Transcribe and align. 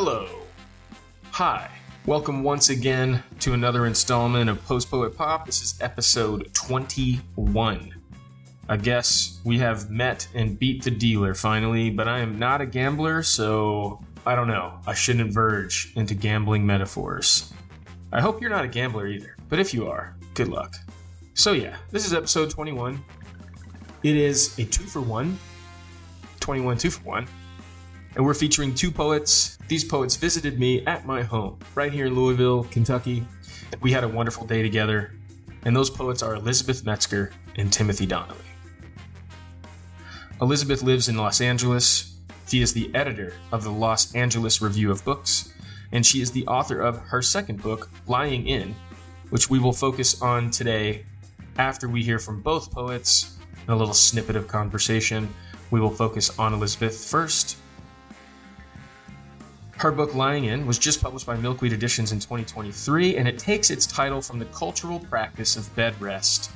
Hello. 0.00 0.28
Hi. 1.32 1.68
Welcome 2.06 2.44
once 2.44 2.70
again 2.70 3.24
to 3.40 3.52
another 3.52 3.84
installment 3.84 4.48
of 4.48 4.64
Post 4.64 4.92
Poet 4.92 5.16
Pop. 5.16 5.44
This 5.44 5.60
is 5.60 5.76
episode 5.80 6.54
21. 6.54 7.94
I 8.68 8.76
guess 8.76 9.40
we 9.44 9.58
have 9.58 9.90
met 9.90 10.28
and 10.36 10.56
beat 10.56 10.84
the 10.84 10.92
dealer 10.92 11.34
finally, 11.34 11.90
but 11.90 12.06
I 12.06 12.20
am 12.20 12.38
not 12.38 12.60
a 12.60 12.66
gambler, 12.66 13.24
so 13.24 14.00
I 14.24 14.36
don't 14.36 14.46
know. 14.46 14.78
I 14.86 14.94
shouldn't 14.94 15.32
verge 15.32 15.92
into 15.96 16.14
gambling 16.14 16.64
metaphors. 16.64 17.52
I 18.12 18.20
hope 18.20 18.40
you're 18.40 18.50
not 18.50 18.64
a 18.64 18.68
gambler 18.68 19.08
either, 19.08 19.34
but 19.48 19.58
if 19.58 19.74
you 19.74 19.88
are, 19.88 20.16
good 20.34 20.46
luck. 20.46 20.76
So, 21.34 21.50
yeah, 21.50 21.76
this 21.90 22.06
is 22.06 22.14
episode 22.14 22.50
21. 22.50 23.02
It 24.04 24.14
is 24.14 24.56
a 24.60 24.64
two 24.64 24.84
for 24.84 25.00
one, 25.00 25.36
21 26.38 26.78
two 26.78 26.90
for 26.90 27.02
one, 27.02 27.26
and 28.18 28.26
we're 28.26 28.34
featuring 28.34 28.74
two 28.74 28.90
poets. 28.90 29.58
These 29.68 29.84
poets 29.84 30.16
visited 30.16 30.58
me 30.58 30.84
at 30.86 31.06
my 31.06 31.22
home, 31.22 31.56
right 31.76 31.92
here 31.92 32.06
in 32.06 32.16
Louisville, 32.16 32.64
Kentucky. 32.64 33.24
We 33.80 33.92
had 33.92 34.02
a 34.02 34.08
wonderful 34.08 34.44
day 34.44 34.60
together, 34.60 35.12
and 35.64 35.74
those 35.74 35.88
poets 35.88 36.20
are 36.20 36.34
Elizabeth 36.34 36.84
Metzger 36.84 37.30
and 37.56 37.72
Timothy 37.72 38.06
Donnelly. 38.06 38.40
Elizabeth 40.42 40.82
lives 40.82 41.08
in 41.08 41.16
Los 41.16 41.40
Angeles. 41.40 42.16
She 42.48 42.60
is 42.60 42.72
the 42.72 42.92
editor 42.92 43.34
of 43.52 43.62
the 43.62 43.70
Los 43.70 44.12
Angeles 44.16 44.60
Review 44.60 44.90
of 44.90 45.04
Books, 45.04 45.52
and 45.92 46.04
she 46.04 46.20
is 46.20 46.32
the 46.32 46.46
author 46.48 46.80
of 46.80 46.98
her 46.98 47.22
second 47.22 47.62
book, 47.62 47.88
Lying 48.08 48.48
In, 48.48 48.74
which 49.30 49.48
we 49.48 49.60
will 49.60 49.72
focus 49.72 50.20
on 50.20 50.50
today 50.50 51.04
after 51.56 51.88
we 51.88 52.02
hear 52.02 52.18
from 52.18 52.42
both 52.42 52.72
poets 52.72 53.38
and 53.60 53.70
a 53.70 53.76
little 53.76 53.94
snippet 53.94 54.34
of 54.34 54.48
conversation. 54.48 55.32
We 55.70 55.80
will 55.80 55.90
focus 55.90 56.36
on 56.36 56.52
Elizabeth 56.52 57.04
first. 57.04 57.58
Her 59.78 59.92
book, 59.92 60.12
Lying 60.12 60.46
In, 60.46 60.66
was 60.66 60.76
just 60.76 61.00
published 61.00 61.24
by 61.24 61.36
Milkweed 61.36 61.72
Editions 61.72 62.10
in 62.10 62.18
2023, 62.18 63.16
and 63.16 63.28
it 63.28 63.38
takes 63.38 63.70
its 63.70 63.86
title 63.86 64.20
from 64.20 64.40
the 64.40 64.44
cultural 64.46 64.98
practice 64.98 65.56
of 65.56 65.72
bed 65.76 65.94
rest, 66.00 66.50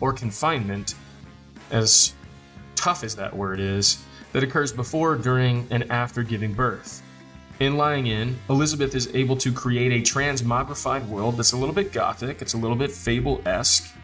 or 0.00 0.12
confinement, 0.12 0.96
as 1.70 2.12
tough 2.74 3.04
as 3.04 3.14
that 3.14 3.36
word 3.36 3.60
is, 3.60 4.02
that 4.32 4.42
occurs 4.42 4.72
before, 4.72 5.14
during, 5.14 5.68
and 5.70 5.88
after 5.92 6.24
giving 6.24 6.54
birth. 6.54 7.04
In 7.60 7.76
Lying 7.76 8.08
In, 8.08 8.36
Elizabeth 8.50 8.96
is 8.96 9.14
able 9.14 9.36
to 9.36 9.52
create 9.52 9.92
a 9.92 10.00
transmogrified 10.00 11.06
world 11.06 11.36
that's 11.36 11.52
a 11.52 11.56
little 11.56 11.74
bit 11.74 11.92
gothic, 11.92 12.42
it's 12.42 12.54
a 12.54 12.58
little 12.58 12.76
bit 12.76 12.90
fable 12.90 13.40
esque, 13.46 13.94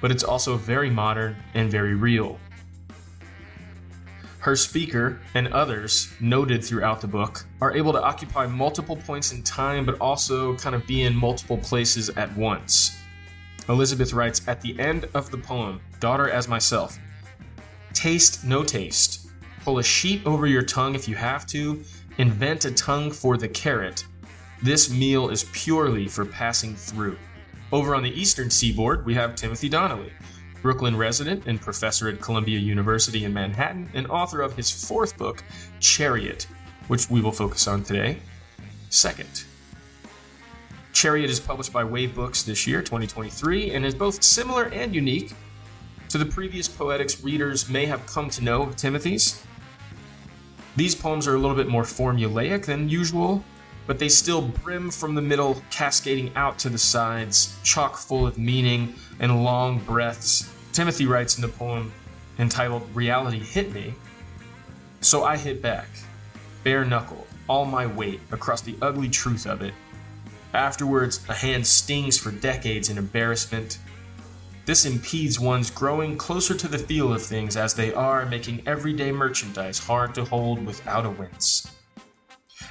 but 0.00 0.10
it's 0.10 0.24
also 0.24 0.56
very 0.56 0.88
modern 0.88 1.36
and 1.52 1.70
very 1.70 1.94
real. 1.94 2.38
Her 4.40 4.54
speaker 4.54 5.20
and 5.34 5.48
others, 5.48 6.12
noted 6.20 6.64
throughout 6.64 7.00
the 7.00 7.08
book, 7.08 7.44
are 7.60 7.76
able 7.76 7.92
to 7.92 8.02
occupy 8.02 8.46
multiple 8.46 8.96
points 8.96 9.32
in 9.32 9.42
time 9.42 9.84
but 9.84 10.00
also 10.00 10.54
kind 10.56 10.76
of 10.76 10.86
be 10.86 11.02
in 11.02 11.14
multiple 11.14 11.58
places 11.58 12.08
at 12.10 12.34
once. 12.36 12.96
Elizabeth 13.68 14.12
writes 14.12 14.46
at 14.46 14.60
the 14.60 14.78
end 14.78 15.08
of 15.14 15.30
the 15.30 15.38
poem, 15.38 15.80
Daughter 16.00 16.30
as 16.30 16.48
Myself, 16.48 16.98
Taste 17.92 18.44
no 18.44 18.62
taste. 18.62 19.28
Pull 19.64 19.78
a 19.78 19.82
sheet 19.82 20.24
over 20.24 20.46
your 20.46 20.62
tongue 20.62 20.94
if 20.94 21.08
you 21.08 21.16
have 21.16 21.46
to. 21.46 21.82
Invent 22.18 22.64
a 22.64 22.70
tongue 22.70 23.10
for 23.10 23.36
the 23.36 23.48
carrot. 23.48 24.04
This 24.62 24.88
meal 24.88 25.30
is 25.30 25.44
purely 25.52 26.06
for 26.06 26.24
passing 26.24 26.76
through. 26.76 27.18
Over 27.72 27.94
on 27.94 28.04
the 28.04 28.18
eastern 28.18 28.50
seaboard, 28.50 29.04
we 29.04 29.14
have 29.14 29.34
Timothy 29.34 29.68
Donnelly, 29.68 30.12
Brooklyn 30.62 30.96
resident 30.96 31.46
and 31.46 31.60
professor 31.60 32.08
at 32.08 32.20
Columbia 32.20 32.58
University 32.58 33.24
in 33.24 33.32
Manhattan, 33.32 33.88
and 33.94 34.06
author 34.08 34.42
of 34.42 34.56
his 34.56 34.70
fourth 34.70 35.16
book, 35.16 35.44
Chariot, 35.80 36.46
which 36.88 37.08
we 37.08 37.20
will 37.20 37.32
focus 37.32 37.68
on 37.68 37.82
today. 37.82 38.18
Second, 38.90 39.44
Chariot 40.92 41.30
is 41.30 41.38
published 41.38 41.72
by 41.72 41.84
Wave 41.84 42.14
Books 42.14 42.42
this 42.42 42.66
year, 42.66 42.80
2023, 42.80 43.70
and 43.70 43.84
is 43.84 43.94
both 43.94 44.22
similar 44.22 44.64
and 44.64 44.94
unique 44.94 45.32
to 46.08 46.18
the 46.18 46.26
previous 46.26 46.66
poetics 46.66 47.22
readers 47.22 47.68
may 47.68 47.86
have 47.86 48.04
come 48.06 48.30
to 48.30 48.42
know 48.42 48.62
of 48.62 48.76
Timothy's. 48.76 49.44
These 50.74 50.94
poems 50.94 51.28
are 51.28 51.34
a 51.34 51.38
little 51.38 51.56
bit 51.56 51.68
more 51.68 51.82
formulaic 51.82 52.64
than 52.64 52.88
usual, 52.88 53.44
but 53.86 53.98
they 53.98 54.08
still 54.08 54.42
brim 54.42 54.90
from 54.90 55.14
the 55.14 55.22
middle, 55.22 55.62
cascading 55.70 56.32
out 56.34 56.58
to 56.60 56.68
the 56.68 56.78
sides, 56.78 57.56
chock 57.62 57.96
full 57.96 58.26
of 58.26 58.38
meaning 58.38 58.94
and 59.20 59.44
long 59.44 59.78
breaths. 59.80 60.52
Timothy 60.78 61.06
writes 61.06 61.34
in 61.34 61.42
the 61.42 61.48
poem 61.48 61.92
entitled 62.38 62.88
Reality 62.94 63.40
Hit 63.40 63.74
Me, 63.74 63.94
so 65.00 65.24
I 65.24 65.36
hit 65.36 65.60
back, 65.60 65.88
bare 66.62 66.84
knuckle, 66.84 67.26
all 67.48 67.64
my 67.64 67.84
weight 67.84 68.20
across 68.30 68.60
the 68.60 68.76
ugly 68.80 69.08
truth 69.08 69.44
of 69.44 69.60
it. 69.60 69.74
Afterwards, 70.54 71.28
a 71.28 71.34
hand 71.34 71.66
stings 71.66 72.16
for 72.16 72.30
decades 72.30 72.90
in 72.90 72.96
embarrassment, 72.96 73.80
this 74.66 74.86
impedes 74.86 75.40
one's 75.40 75.68
growing 75.68 76.16
closer 76.16 76.54
to 76.54 76.68
the 76.68 76.78
feel 76.78 77.12
of 77.12 77.24
things 77.24 77.56
as 77.56 77.74
they 77.74 77.92
are, 77.92 78.24
making 78.24 78.62
everyday 78.64 79.10
merchandise 79.10 79.80
hard 79.80 80.14
to 80.14 80.24
hold 80.26 80.64
without 80.64 81.04
a 81.04 81.10
wince. 81.10 81.72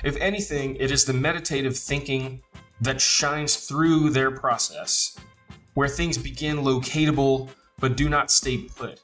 If 0.06 0.16
anything, 0.22 0.78
it 0.78 0.92
is 0.92 1.04
the 1.04 1.12
meditative 1.12 1.76
thinking 1.76 2.42
that 2.80 3.02
shines 3.02 3.58
through 3.58 4.12
their 4.12 4.32
process, 4.32 5.18
where 5.74 5.90
things 5.90 6.18
begin 6.18 6.60
locatable 6.60 7.50
but 7.80 7.96
do 7.96 8.10
not 8.10 8.32
stay 8.32 8.58
put, 8.58 9.02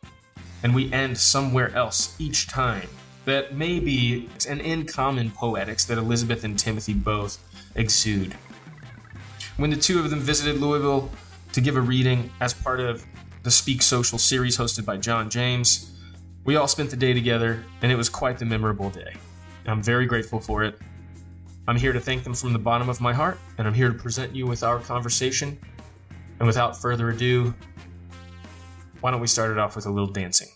and 0.64 0.74
we 0.74 0.92
end 0.92 1.18
somewhere 1.18 1.74
else 1.76 2.16
each 2.20 2.48
time. 2.48 2.88
That 3.26 3.56
may 3.56 3.80
be 3.80 4.30
an 4.50 4.60
in 4.60 4.86
common 4.86 5.32
poetics 5.32 5.86
that 5.86 5.98
Elizabeth 5.98 6.44
and 6.44 6.60
Timothy 6.60 6.94
both 6.94 7.40
exude. 7.76 8.36
When 9.58 9.70
the 9.70 9.78
two 9.78 10.00
of 10.00 10.10
them 10.10 10.20
visited 10.20 10.60
Louisville, 10.60 11.10
to 11.54 11.62
give 11.62 11.76
a 11.76 11.82
reading 11.82 12.32
as 12.42 12.52
part 12.52 12.80
of 12.80 13.06
the 13.44 13.52
Speak 13.52 13.84
Social 13.84 14.18
series 14.18 14.58
hosted 14.58 14.86
by 14.86 14.98
John 14.98 15.30
James. 15.30 15.92
We 16.46 16.56
all 16.56 16.68
spent 16.68 16.90
the 16.90 16.96
day 16.96 17.14
together, 17.14 17.64
and 17.84 17.92
it 17.92 17.96
was 17.96 18.10
quite 18.10 18.40
the 18.40 18.46
memorable 18.46 18.90
day. 18.90 19.14
I'm 19.68 19.82
very 19.82 20.08
grateful 20.08 20.40
for 20.40 20.64
it. 20.64 20.80
I'm 21.68 21.78
here 21.78 21.94
to 21.94 22.00
thank 22.00 22.24
them 22.24 22.34
from 22.34 22.54
the 22.54 22.60
bottom 22.60 22.90
of 22.90 23.00
my 23.00 23.14
heart, 23.14 23.40
and 23.58 23.68
I'm 23.68 23.74
here 23.74 23.90
to 23.90 23.94
present 23.94 24.36
you 24.36 24.48
with 24.48 24.64
our 24.64 24.80
conversation. 24.80 25.60
And 26.40 26.48
without 26.48 26.76
further 26.76 27.10
ado, 27.10 27.54
why 29.04 29.12
don't 29.12 29.20
we 29.20 29.28
start 29.28 29.52
it 29.52 29.58
off 29.58 29.76
with 29.76 29.86
a 29.86 29.90
little 29.90 30.08
dancing? 30.08 30.48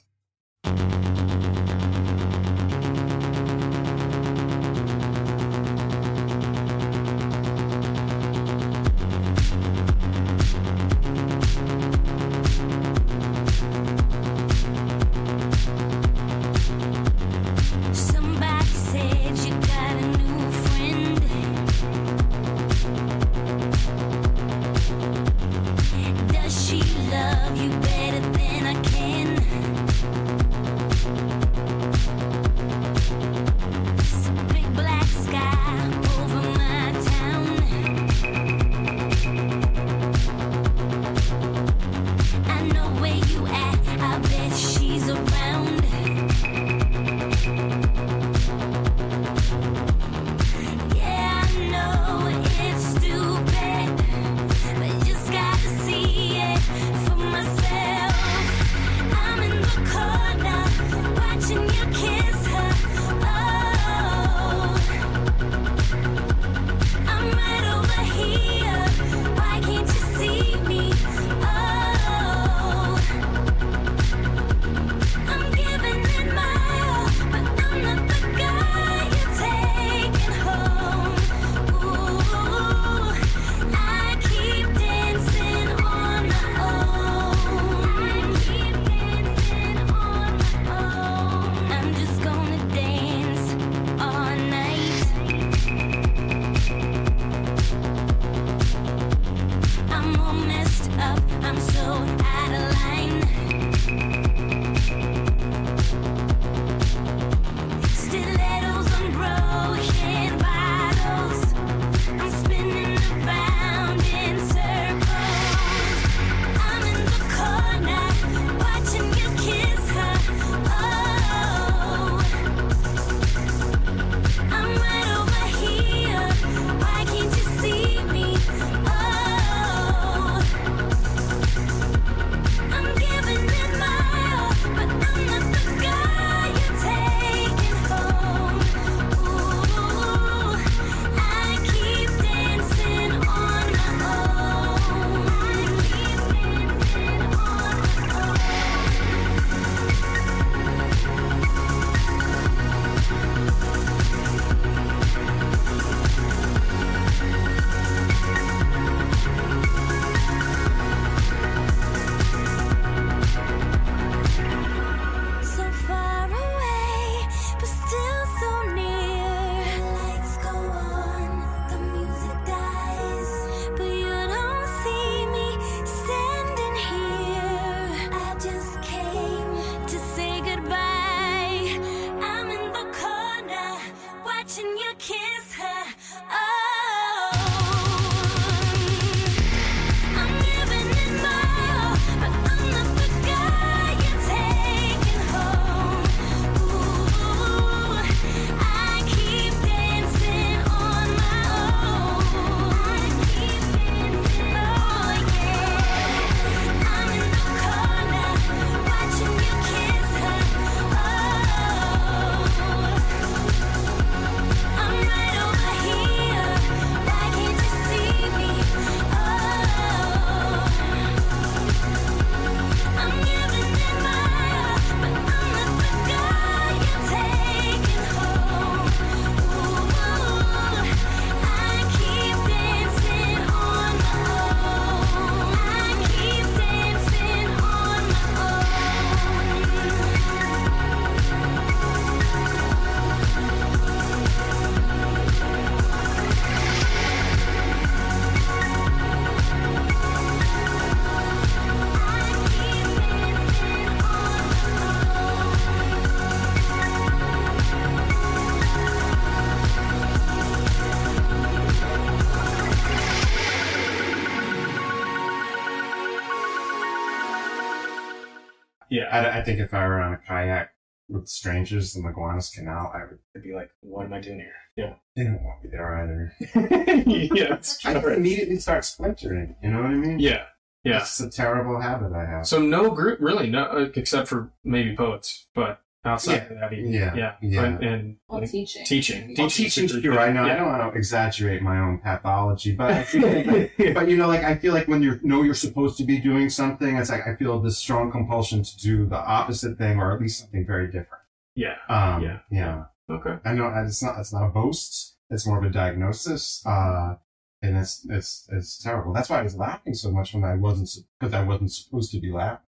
I, 269.11 269.39
I 269.39 269.43
think 269.43 269.59
if 269.59 269.73
I 269.73 269.87
were 269.87 270.01
on 270.01 270.13
a 270.13 270.17
kayak 270.17 270.71
with 271.09 271.27
strangers 271.27 271.95
in 271.95 272.03
the 272.03 272.11
Gowanus 272.11 272.49
Canal, 272.53 272.91
I 272.93 273.05
would. 273.05 273.19
I'd 273.35 273.43
be 273.43 273.53
like, 273.53 273.71
what 273.81 274.05
am 274.05 274.13
I 274.13 274.21
doing 274.21 274.39
here? 274.39 274.53
Yeah. 274.75 274.93
They 275.15 275.23
don't 275.23 275.41
want 275.43 275.63
me 275.63 275.69
there 275.71 275.97
either. 275.97 276.33
yeah, 277.35 277.55
it's 277.55 277.83
I 277.85 277.97
would 277.97 278.13
immediately 278.13 278.57
start 278.57 278.85
splintering. 278.85 279.55
You 279.63 279.71
know 279.71 279.81
what 279.81 279.91
I 279.91 279.95
mean? 279.95 280.19
Yeah. 280.19 280.43
Yeah. 280.83 281.01
It's 281.01 281.19
a 281.19 281.29
terrible 281.29 281.81
habit 281.81 282.13
I 282.13 282.25
have. 282.25 282.47
So 282.47 282.59
no 282.61 282.91
group, 282.91 283.19
really, 283.19 283.49
no, 283.49 283.63
uh, 283.63 283.89
except 283.95 284.27
for 284.27 284.53
maybe 284.63 284.95
poets, 284.95 285.47
but 285.55 285.81
outside 286.05 286.33
Yeah. 286.35 286.43
of 286.53 286.59
that, 286.59 286.73
even, 286.73 286.91
Yeah. 286.91 287.15
yeah, 287.15 287.35
Yeah. 287.41 287.63
And, 287.65 287.83
and 287.83 288.17
Well, 288.29 288.41
like, 288.41 288.49
teaching. 288.51 288.85
teaching, 288.85 289.27
Well, 289.37 289.49
teaching's 289.49 289.73
teaching's 289.75 289.91
super 289.91 290.01
true. 290.01 290.11
good. 290.13 290.19
I. 290.19 290.53
I 290.53 290.55
don't 290.55 290.67
want 290.67 290.93
to 290.93 290.97
exaggerate 290.97 291.61
my 291.61 291.79
own 291.79 291.99
pathology, 291.99 292.75
but 292.75 292.91
I 292.91 293.03
feel 293.03 293.27
like, 293.53 293.93
but 293.93 294.07
you 294.09 294.15
know, 294.17 294.27
like 294.27 294.43
I 294.43 294.55
feel 294.55 294.73
like 294.73 294.87
when 294.87 295.01
you 295.01 295.19
know 295.23 295.43
you're 295.43 295.53
supposed 295.53 295.97
to 295.97 296.03
be 296.05 296.19
doing 296.19 296.49
something, 296.49 296.95
it's 296.97 297.09
like 297.09 297.27
I 297.27 297.35
feel 297.35 297.59
this 297.61 297.77
strong 297.77 298.11
compulsion 298.11 298.63
to 298.63 298.77
do 298.77 299.05
the 299.05 299.17
opposite 299.17 299.77
thing, 299.77 299.99
or 299.99 300.13
at 300.13 300.21
least 300.21 300.39
something 300.39 300.65
very 300.65 300.87
different. 300.87 301.23
Yeah. 301.55 301.75
Um, 301.89 302.21
Yeah. 302.23 302.39
yeah. 302.51 302.83
Okay. 303.09 303.37
I 303.45 303.53
know 303.53 303.71
it's 303.85 304.03
not. 304.03 304.19
It's 304.19 304.33
not 304.33 304.45
a 304.47 304.49
boast. 304.49 305.15
It's 305.29 305.45
more 305.47 305.57
of 305.57 305.63
a 305.63 305.69
diagnosis. 305.69 306.63
Uh, 306.65 307.15
and 307.61 307.75
it's 307.77 308.05
it's 308.09 308.47
it's 308.51 308.77
terrible. 308.81 309.13
That's 309.13 309.29
why 309.29 309.39
I 309.39 309.41
was 309.41 309.55
laughing 309.55 309.93
so 309.95 310.11
much 310.11 310.33
when 310.33 310.43
I 310.43 310.55
wasn't 310.55 310.89
because 311.19 311.33
I 311.33 311.41
wasn't 311.43 311.71
supposed 311.71 312.11
to 312.11 312.19
be 312.19 312.31
laughing. 312.31 312.66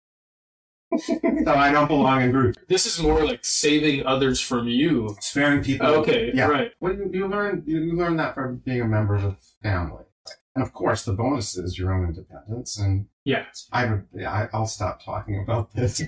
So 0.97 1.19
I 1.53 1.71
don't 1.71 1.87
belong 1.87 2.21
in 2.21 2.31
groups. 2.31 2.57
This 2.67 2.85
is 2.85 2.99
more 3.01 3.23
like 3.25 3.43
saving 3.43 4.05
others 4.05 4.39
from 4.39 4.67
you. 4.67 5.15
Sparing 5.19 5.63
people. 5.63 5.87
Okay. 5.87 6.31
Yeah. 6.33 6.47
Right. 6.47 6.71
Well, 6.79 6.93
you, 6.93 7.09
you 7.13 7.27
learn 7.27 7.63
you, 7.65 7.95
learn 7.95 8.17
that 8.17 8.35
from 8.35 8.57
being 8.57 8.81
a 8.81 8.87
member 8.87 9.15
of 9.15 9.23
a 9.23 9.37
family, 9.61 10.03
and 10.55 10.63
of 10.63 10.73
course, 10.73 11.03
the 11.05 11.13
bonus 11.13 11.57
is 11.57 11.77
your 11.77 11.93
own 11.93 12.05
independence. 12.07 12.79
And 12.79 13.07
Yeah. 13.25 13.45
I 13.73 13.99
I, 14.25 14.47
I'll 14.53 14.65
stop 14.65 15.03
talking 15.03 15.41
about 15.43 15.73
this. 15.73 16.01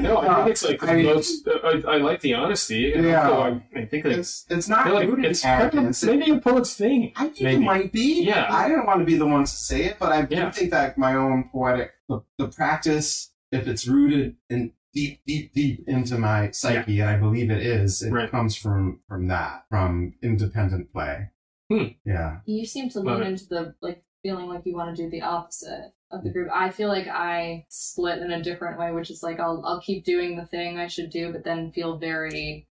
No, 0.00 0.18
I 0.18 0.36
think 0.44 0.48
it's 0.50 0.64
like 0.64 0.82
I 0.88 1.02
most. 1.02 1.46
I, 1.62 1.82
I 1.86 1.96
like 1.98 2.20
the 2.22 2.34
honesty. 2.34 2.92
Yeah. 2.96 3.28
I, 3.30 3.62
I 3.76 3.84
think 3.86 4.06
it's 4.06 4.46
it's 4.48 4.68
not 4.68 4.92
like 4.92 5.08
it's 5.18 5.44
arrogance. 5.44 6.02
maybe 6.02 6.30
a 6.30 6.38
poet's 6.40 6.74
thing. 6.74 7.12
I 7.16 7.24
think 7.28 7.40
Maybe. 7.42 7.62
it 7.62 7.66
might 7.66 7.92
be. 7.92 8.22
Yeah. 8.24 8.46
I 8.50 8.66
didn't 8.68 8.86
want 8.86 9.00
to 9.00 9.04
be 9.06 9.16
the 9.16 9.26
one 9.26 9.44
to 9.44 9.50
say 9.50 9.84
it, 9.84 9.96
but 10.00 10.10
I 10.10 10.22
do 10.22 10.36
Yeah. 10.36 10.50
think 10.50 10.70
that 10.70 10.96
my 10.96 11.14
own 11.14 11.50
poetic, 11.52 11.92
the, 12.08 12.20
the 12.38 12.48
practice, 12.48 13.30
if 13.52 13.68
it's 13.68 13.86
rooted 13.86 14.36
in 14.50 14.72
deep, 14.94 15.20
deep, 15.26 15.52
deep 15.54 15.84
into 15.86 16.18
my 16.18 16.50
psyche, 16.50 16.98
and 17.00 17.08
I 17.08 17.16
believe 17.16 17.50
it 17.50 17.64
is, 17.64 18.02
it 18.02 18.10
Right. 18.10 18.30
comes 18.30 18.56
from 18.56 19.00
from 19.08 19.28
that, 19.28 19.64
from 19.68 20.14
independent 20.22 20.92
play. 20.92 21.30
Hmm. 21.70 21.84
Yeah. 22.04 22.40
You 22.46 22.66
seem 22.66 22.88
to 22.90 23.00
Love 23.00 23.18
lean 23.20 23.28
it. 23.28 23.30
into 23.30 23.46
the 23.46 23.74
like 23.80 24.02
feeling 24.22 24.48
like 24.48 24.66
you 24.66 24.74
want 24.74 24.94
to 24.96 25.02
do 25.02 25.08
the 25.10 25.22
opposite 25.22 25.92
of 26.10 26.22
the 26.24 26.30
group. 26.30 26.50
I 26.52 26.70
feel 26.70 26.88
like 26.88 27.08
I 27.08 27.64
split 27.68 28.18
in 28.18 28.30
a 28.30 28.42
different 28.42 28.78
way, 28.78 28.92
which 28.92 29.10
is 29.10 29.22
like 29.22 29.40
I'll 29.40 29.62
I'll 29.64 29.80
keep 29.80 30.04
doing 30.04 30.36
the 30.36 30.44
thing 30.46 30.78
I 30.78 30.86
should 30.88 31.10
do, 31.10 31.32
but 31.32 31.44
then 31.44 31.72
feel 31.72 31.96
very 31.98 32.68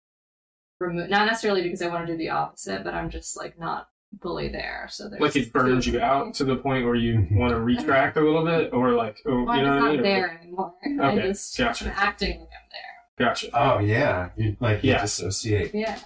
removed. 0.80 1.10
Not 1.10 1.26
necessarily 1.28 1.62
because 1.62 1.82
I 1.82 1.88
want 1.88 2.06
to 2.08 2.14
do 2.14 2.18
the 2.18 2.30
opposite, 2.30 2.84
but 2.84 2.94
I'm 2.94 3.10
just 3.10 3.38
like 3.38 3.58
not 3.60 3.90
fully 4.22 4.50
there. 4.50 4.88
So 4.90 5.10
there's 5.10 5.22
Like 5.22 5.36
it 5.36 5.54
burns 5.54 5.86
you 5.88 6.00
out 6.00 6.34
to 6.36 6.44
the 6.44 6.56
point 6.56 6.86
where 6.86 6.96
you 6.96 7.28
want 7.32 7.52
to 7.52 7.56
uh-huh. 7.58 7.64
retract 7.66 8.18
a 8.18 8.22
little 8.22 8.44
bit, 8.46 8.74
or 8.74 8.92
like, 8.94 9.18
oh, 9.26 9.44
Well, 9.44 9.56
you 9.58 9.64
I'm 9.64 9.64
know 9.64 9.70
just 9.74 9.82
what 9.82 9.84
I 9.84 9.86
not 9.86 9.92
mean? 9.92 10.00
Or- 10.00 10.04
there 10.04 10.40
anymore. 10.42 10.74
I 10.86 11.12
Okay, 11.12 11.28
just 11.28 11.58
gotcha. 11.58 11.86
I'm 11.86 11.92
acting 11.96 12.40
like 12.40 12.50
I'm 12.50 12.70
there. 12.72 13.28
Gotcha. 13.28 13.50
Oh 13.54 13.80
yeah. 13.80 14.30
You, 14.38 14.58
like 14.60 14.84
you 14.84 14.92
Yeah. 14.92 15.02
dissociate. 15.02 15.74
Yeah. 15.74 16.00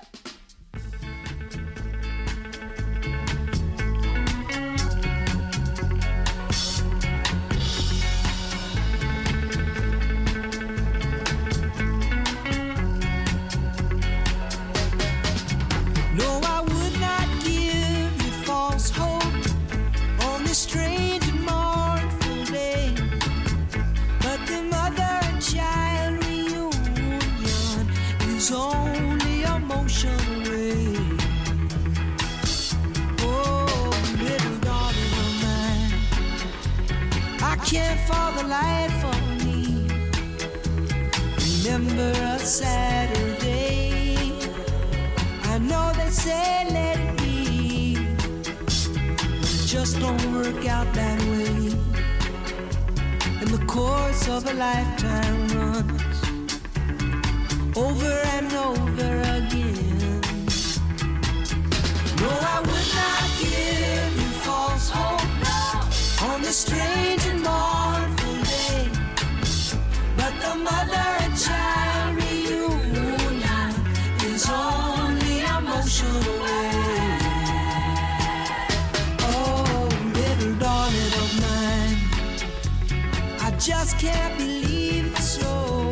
Just 83.83 83.99
can't 83.99 84.37
believe 84.37 85.17
so. 85.19 85.91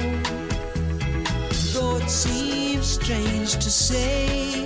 Though 1.73 1.97
it 1.97 2.09
seems 2.09 2.87
strange 2.87 3.51
to 3.55 3.69
say, 3.69 4.65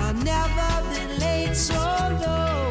I've 0.00 0.24
never 0.24 0.70
been 0.92 1.18
late 1.18 1.54
so 1.54 1.82
low. 2.24 2.70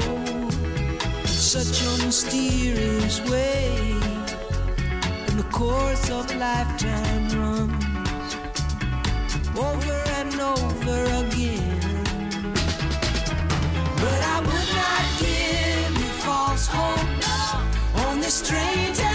Such 1.25 1.77
a 1.89 2.05
mysterious 2.05 3.21
way 3.29 3.91
and 5.27 5.37
the 5.41 5.47
course 5.51 6.09
of 6.09 6.25
lifetime 6.37 7.25
runs 7.39 8.35
over 9.69 9.97
and 10.19 10.33
over 10.57 10.99
again. 11.21 12.03
But 14.01 14.21
I 14.33 14.37
would 14.47 14.69
not 14.81 15.03
give 15.25 15.91
you 16.01 16.11
false 16.25 16.65
hope 16.65 18.07
on 18.07 18.21
this 18.21 18.33
strange 18.43 19.10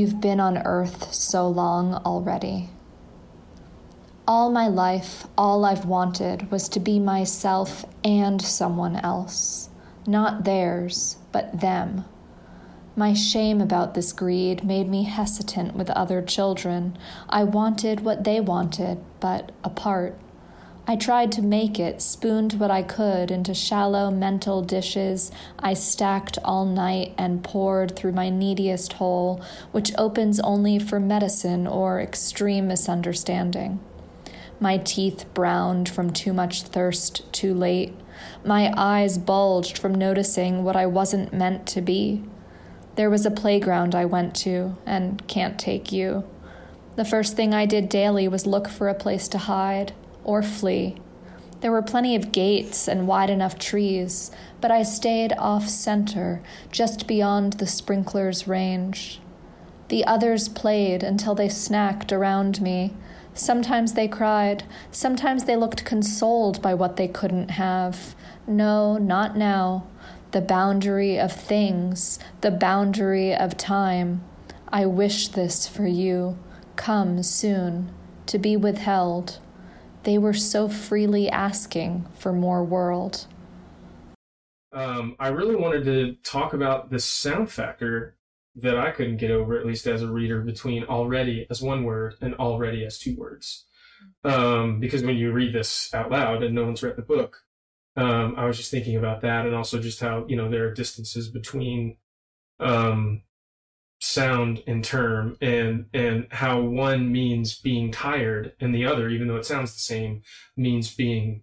You've 0.00 0.18
been 0.18 0.40
on 0.40 0.56
earth 0.56 1.12
so 1.12 1.46
long 1.46 1.92
already. 2.06 2.70
All 4.26 4.50
my 4.50 4.66
life, 4.66 5.26
all 5.36 5.66
I've 5.66 5.84
wanted 5.84 6.50
was 6.50 6.70
to 6.70 6.80
be 6.80 6.98
myself 6.98 7.84
and 8.02 8.40
someone 8.40 8.96
else. 8.96 9.68
Not 10.06 10.44
theirs, 10.44 11.18
but 11.32 11.60
them. 11.60 12.06
My 12.96 13.12
shame 13.12 13.60
about 13.60 13.92
this 13.92 14.14
greed 14.14 14.64
made 14.64 14.88
me 14.88 15.02
hesitant 15.02 15.76
with 15.76 15.90
other 15.90 16.22
children. 16.22 16.96
I 17.28 17.44
wanted 17.44 18.00
what 18.00 18.24
they 18.24 18.40
wanted, 18.40 19.04
but 19.20 19.52
apart. 19.62 20.18
I 20.86 20.96
tried 20.96 21.30
to 21.32 21.42
make 21.42 21.78
it, 21.78 22.02
spooned 22.02 22.54
what 22.54 22.70
I 22.70 22.82
could 22.82 23.30
into 23.30 23.54
shallow 23.54 24.10
mental 24.10 24.62
dishes 24.62 25.30
I 25.58 25.74
stacked 25.74 26.38
all 26.42 26.64
night 26.64 27.14
and 27.18 27.44
poured 27.44 27.94
through 27.94 28.12
my 28.12 28.30
neediest 28.30 28.94
hole, 28.94 29.42
which 29.72 29.92
opens 29.98 30.40
only 30.40 30.78
for 30.78 30.98
medicine 30.98 31.66
or 31.66 32.00
extreme 32.00 32.66
misunderstanding. 32.66 33.78
My 34.58 34.78
teeth 34.78 35.26
browned 35.32 35.88
from 35.88 36.12
too 36.12 36.32
much 36.32 36.62
thirst 36.62 37.30
too 37.32 37.54
late. 37.54 37.94
My 38.44 38.72
eyes 38.76 39.16
bulged 39.16 39.78
from 39.78 39.94
noticing 39.94 40.64
what 40.64 40.76
I 40.76 40.86
wasn't 40.86 41.32
meant 41.32 41.66
to 41.68 41.80
be. 41.80 42.24
There 42.96 43.10
was 43.10 43.24
a 43.24 43.30
playground 43.30 43.94
I 43.94 44.06
went 44.06 44.34
to 44.36 44.76
and 44.84 45.26
can't 45.28 45.58
take 45.58 45.92
you. 45.92 46.24
The 46.96 47.04
first 47.04 47.36
thing 47.36 47.54
I 47.54 47.64
did 47.64 47.88
daily 47.88 48.28
was 48.28 48.46
look 48.46 48.68
for 48.68 48.88
a 48.88 48.94
place 48.94 49.28
to 49.28 49.38
hide 49.38 49.92
or 50.24 50.42
flee. 50.42 50.96
There 51.60 51.72
were 51.72 51.82
plenty 51.82 52.16
of 52.16 52.32
gates 52.32 52.88
and 52.88 53.06
wide 53.06 53.28
enough 53.28 53.58
trees, 53.58 54.30
but 54.60 54.70
I 54.70 54.82
stayed 54.82 55.34
off 55.34 55.68
center, 55.68 56.42
just 56.70 57.06
beyond 57.06 57.54
the 57.54 57.66
sprinkler's 57.66 58.48
range. 58.48 59.20
The 59.88 60.04
others 60.06 60.48
played 60.48 61.02
until 61.02 61.34
they 61.34 61.48
snacked 61.48 62.12
around 62.12 62.62
me. 62.62 62.94
Sometimes 63.34 63.92
they 63.92 64.08
cried, 64.08 64.64
sometimes 64.90 65.44
they 65.44 65.56
looked 65.56 65.84
consoled 65.84 66.62
by 66.62 66.74
what 66.74 66.96
they 66.96 67.08
couldn't 67.08 67.52
have. 67.52 68.14
No, 68.46 68.96
not 68.96 69.36
now. 69.36 69.86
The 70.30 70.40
boundary 70.40 71.18
of 71.18 71.32
things, 71.32 72.18
the 72.40 72.50
boundary 72.50 73.34
of 73.34 73.56
time. 73.56 74.22
I 74.68 74.86
wish 74.86 75.28
this 75.28 75.66
for 75.66 75.86
you. 75.86 76.38
Come 76.76 77.22
soon, 77.22 77.90
to 78.26 78.38
be 78.38 78.56
withheld. 78.56 79.38
They 80.10 80.18
were 80.18 80.34
so 80.34 80.68
freely 80.68 81.30
asking 81.30 82.04
for 82.18 82.32
more 82.32 82.64
world. 82.64 83.28
um, 84.72 85.14
I 85.20 85.28
really 85.28 85.54
wanted 85.54 85.84
to 85.84 86.16
talk 86.28 86.52
about 86.52 86.90
the 86.90 86.98
sound 86.98 87.48
factor 87.48 88.16
that 88.56 88.76
I 88.76 88.90
couldn't 88.90 89.18
get 89.18 89.30
over, 89.30 89.56
at 89.56 89.64
least 89.64 89.86
as 89.86 90.02
a 90.02 90.10
reader, 90.10 90.40
between 90.40 90.82
already 90.82 91.46
as 91.48 91.62
one 91.62 91.84
word 91.84 92.16
and 92.20 92.34
already 92.34 92.84
as 92.84 92.98
two 92.98 93.14
words. 93.14 93.66
Um, 94.24 94.80
because 94.80 95.04
when 95.04 95.14
you 95.14 95.30
read 95.30 95.54
this 95.54 95.94
out 95.94 96.10
loud 96.10 96.42
and 96.42 96.56
no 96.56 96.64
one's 96.64 96.82
read 96.82 96.96
the 96.96 97.02
book, 97.02 97.44
um, 97.94 98.34
I 98.36 98.46
was 98.46 98.56
just 98.56 98.72
thinking 98.72 98.96
about 98.96 99.20
that 99.20 99.46
and 99.46 99.54
also 99.54 99.78
just 99.78 100.00
how, 100.00 100.26
you 100.26 100.34
know, 100.34 100.50
there 100.50 100.66
are 100.66 100.74
distances 100.74 101.28
between 101.28 101.98
um, 102.58 103.22
sound 104.00 104.62
and 104.66 104.82
term 104.82 105.36
and 105.42 105.84
and 105.92 106.26
how 106.30 106.58
one 106.58 107.12
means 107.12 107.58
being 107.58 107.92
tired 107.92 108.52
and 108.58 108.74
the 108.74 108.84
other, 108.84 109.08
even 109.08 109.28
though 109.28 109.36
it 109.36 109.46
sounds 109.46 109.74
the 109.74 109.80
same, 109.80 110.22
means 110.56 110.94
being 110.94 111.42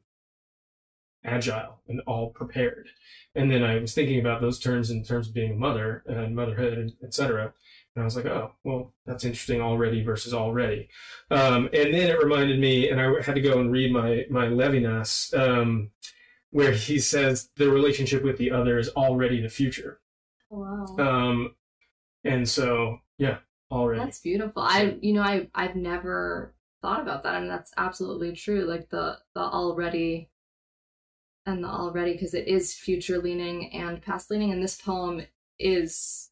agile 1.23 1.81
and 1.87 2.01
all 2.07 2.29
prepared. 2.31 2.89
And 3.35 3.51
then 3.51 3.63
I 3.63 3.77
was 3.77 3.93
thinking 3.93 4.19
about 4.19 4.41
those 4.41 4.59
terms 4.59 4.89
in 4.89 5.03
terms 5.03 5.27
of 5.27 5.33
being 5.33 5.53
a 5.53 5.55
mother 5.55 6.03
and 6.07 6.35
motherhood, 6.35 6.93
etc. 7.03 7.53
And 7.95 8.01
I 8.01 8.05
was 8.05 8.15
like, 8.15 8.25
oh, 8.25 8.53
well, 8.63 8.93
that's 9.05 9.23
interesting 9.23 9.61
already 9.61 10.03
versus 10.03 10.33
already. 10.33 10.89
Um, 11.29 11.69
and 11.73 11.93
then 11.93 12.09
it 12.09 12.23
reminded 12.23 12.59
me, 12.59 12.89
and 12.89 12.99
I 12.99 13.21
had 13.21 13.35
to 13.35 13.41
go 13.41 13.59
and 13.59 13.71
read 13.71 13.91
my 13.91 14.25
my 14.31 14.47
Levinas, 14.47 15.37
um, 15.37 15.91
where 16.49 16.71
he 16.71 16.99
says 16.99 17.49
the 17.55 17.69
relationship 17.69 18.23
with 18.23 18.37
the 18.37 18.49
other 18.49 18.79
is 18.79 18.89
already 18.89 19.41
the 19.41 19.49
future. 19.49 19.99
Wow. 20.49 20.85
Um, 20.97 21.55
and 22.27 22.47
so, 22.47 22.99
yeah, 23.17 23.37
already. 23.71 23.99
That's 23.99 24.19
beautiful. 24.19 24.61
I 24.61 24.97
you 25.01 25.13
know 25.13 25.21
I 25.21 25.47
I've 25.55 25.75
never 25.75 26.53
thought 26.81 27.01
about 27.01 27.23
that. 27.23 27.35
I 27.35 27.39
mean 27.39 27.49
that's 27.49 27.73
absolutely 27.77 28.33
true. 28.33 28.65
Like 28.65 28.89
the 28.89 29.19
the 29.33 29.41
already 29.41 30.29
and 31.45 31.63
the 31.63 31.69
already 31.69 32.13
because 32.13 32.33
it 32.33 32.47
is 32.47 32.73
future 32.73 33.19
leaning 33.19 33.71
and 33.73 34.01
past 34.01 34.29
leaning 34.29 34.51
and 34.51 34.61
this 34.61 34.79
poem 34.79 35.25
is 35.59 36.29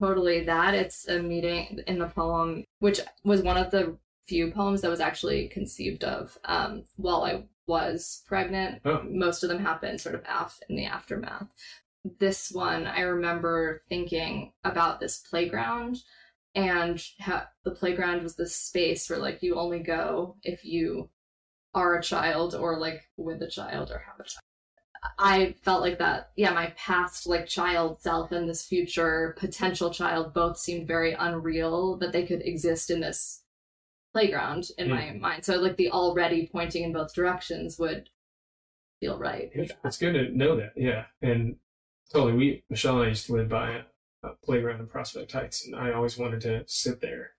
totally 0.00 0.44
that. 0.44 0.74
It's 0.74 1.08
a 1.08 1.22
meeting 1.22 1.80
in 1.86 1.98
the 1.98 2.06
poem, 2.06 2.64
which 2.80 3.00
was 3.24 3.42
one 3.42 3.56
of 3.56 3.70
the 3.70 3.96
few 4.26 4.50
poems 4.50 4.82
that 4.82 4.90
was 4.90 5.00
actually 5.00 5.48
conceived 5.48 6.04
of 6.04 6.38
um, 6.44 6.84
while 6.96 7.24
I 7.24 7.44
was 7.66 8.22
pregnant. 8.26 8.80
Oh. 8.84 9.02
Most 9.08 9.42
of 9.42 9.48
them 9.48 9.60
happened 9.60 10.00
sort 10.00 10.14
of 10.14 10.22
af- 10.28 10.60
in 10.68 10.76
the 10.76 10.86
aftermath. 10.86 11.48
This 12.18 12.50
one, 12.50 12.86
I 12.86 13.00
remember 13.00 13.82
thinking 13.88 14.52
about 14.64 15.00
this 15.00 15.18
playground 15.18 15.98
and 16.54 17.02
how 17.18 17.44
the 17.64 17.70
playground 17.72 18.22
was 18.22 18.36
this 18.36 18.54
space 18.54 19.08
where 19.08 19.18
like 19.18 19.42
you 19.42 19.56
only 19.56 19.80
go 19.80 20.36
if 20.42 20.64
you 20.64 21.10
are 21.74 21.96
a 21.96 22.02
child 22.02 22.54
or 22.54 22.78
like 22.78 23.02
with 23.16 23.42
a 23.42 23.50
child 23.50 23.90
or 23.90 23.98
have 23.98 24.18
a 24.18 24.24
child. 24.24 24.40
I 25.18 25.54
felt 25.62 25.82
like 25.82 25.98
that, 25.98 26.30
yeah, 26.36 26.50
my 26.50 26.72
past 26.76 27.26
like 27.26 27.46
child 27.46 28.00
self 28.00 28.32
and 28.32 28.48
this 28.48 28.64
future 28.64 29.36
potential 29.38 29.90
child 29.90 30.34
both 30.34 30.58
seemed 30.58 30.88
very 30.88 31.12
unreal 31.12 31.96
that 31.98 32.12
they 32.12 32.26
could 32.26 32.42
exist 32.42 32.90
in 32.90 33.00
this 33.00 33.42
playground 34.12 34.68
in 34.78 34.88
Hmm. 34.88 34.94
my 34.94 35.12
mind. 35.12 35.44
So 35.44 35.56
like 35.56 35.76
the 35.76 35.90
already 35.90 36.48
pointing 36.50 36.82
in 36.84 36.92
both 36.92 37.14
directions 37.14 37.78
would 37.78 38.10
feel 39.00 39.18
right. 39.18 39.50
It's 39.54 39.98
good 39.98 40.14
to 40.14 40.36
know 40.36 40.56
that, 40.56 40.72
yeah. 40.76 41.04
And 41.22 41.56
totally, 42.12 42.32
we 42.32 42.64
Michelle 42.70 42.96
and 42.96 43.06
I 43.06 43.08
used 43.08 43.26
to 43.26 43.32
live 43.34 43.48
by 43.48 43.82
a, 44.22 44.28
playground 44.44 44.80
in 44.80 44.86
Prospect 44.86 45.32
Heights, 45.32 45.66
and 45.66 45.76
I 45.76 45.92
always 45.92 46.18
wanted 46.18 46.40
to 46.42 46.64
sit 46.66 47.00
there 47.00 47.32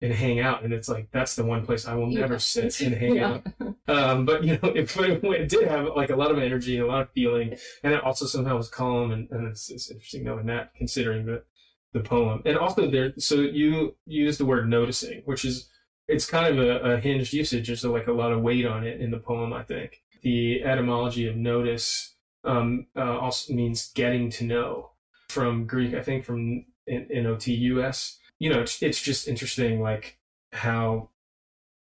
and 0.00 0.12
hang 0.12 0.40
out. 0.40 0.64
And 0.64 0.72
it's 0.72 0.88
like 0.88 1.08
that's 1.12 1.36
the 1.36 1.44
one 1.44 1.64
place 1.64 1.86
I 1.86 1.94
will 1.94 2.10
You 2.10 2.20
never 2.20 2.38
sit 2.38 2.80
and 2.80 2.94
hang 2.94 3.16
yeah. 3.16 3.38
out. 3.60 3.74
Um, 3.88 4.24
but 4.24 4.42
you 4.44 4.58
know, 4.62 4.68
it, 4.74 4.90
it 4.96 5.48
did 5.48 5.68
have 5.68 5.88
like 5.96 6.10
a 6.10 6.16
lot 6.16 6.30
of 6.30 6.38
energy 6.38 6.76
and 6.76 6.84
a 6.84 6.88
lot 6.88 7.02
of 7.02 7.10
feeling, 7.10 7.56
and 7.82 7.94
it 7.94 8.02
also 8.02 8.26
somehow 8.26 8.56
was 8.56 8.68
calm. 8.68 9.10
And, 9.12 9.28
and 9.30 9.46
it's, 9.46 9.70
it's 9.70 9.90
interesting 9.90 10.24
knowing 10.24 10.46
that, 10.46 10.74
considering 10.74 11.26
the 11.26 11.44
the 11.92 12.00
poem, 12.00 12.42
and 12.44 12.58
also 12.58 12.90
there. 12.90 13.12
So 13.18 13.36
you 13.36 13.96
use 14.06 14.38
the 14.38 14.44
word 14.44 14.68
noticing, 14.68 15.22
which 15.24 15.44
is 15.44 15.68
it's 16.06 16.26
kind 16.26 16.46
of 16.46 16.58
a, 16.58 16.94
a 16.94 17.00
hinged 17.00 17.32
usage. 17.32 17.66
There's 17.66 17.84
like 17.84 18.06
a 18.06 18.12
lot 18.12 18.32
of 18.32 18.42
weight 18.42 18.66
on 18.66 18.86
it 18.86 19.00
in 19.00 19.10
the 19.10 19.18
poem. 19.18 19.52
I 19.52 19.62
think 19.62 20.02
the 20.22 20.64
etymology 20.64 21.26
of 21.26 21.36
notice 21.36 22.16
um, 22.44 22.86
uh, 22.96 23.18
also 23.18 23.52
means 23.52 23.90
getting 23.94 24.30
to 24.30 24.44
know 24.44 24.90
from 25.28 25.66
Greek. 25.66 25.94
I 25.94 26.02
think 26.02 26.24
from 26.24 26.64
N- 26.88 27.06
N-O-T-U-S. 27.12 28.18
You 28.38 28.50
know, 28.50 28.60
it's, 28.60 28.82
it's 28.82 29.02
just 29.02 29.28
interesting, 29.28 29.80
like 29.82 30.18
how 30.52 31.10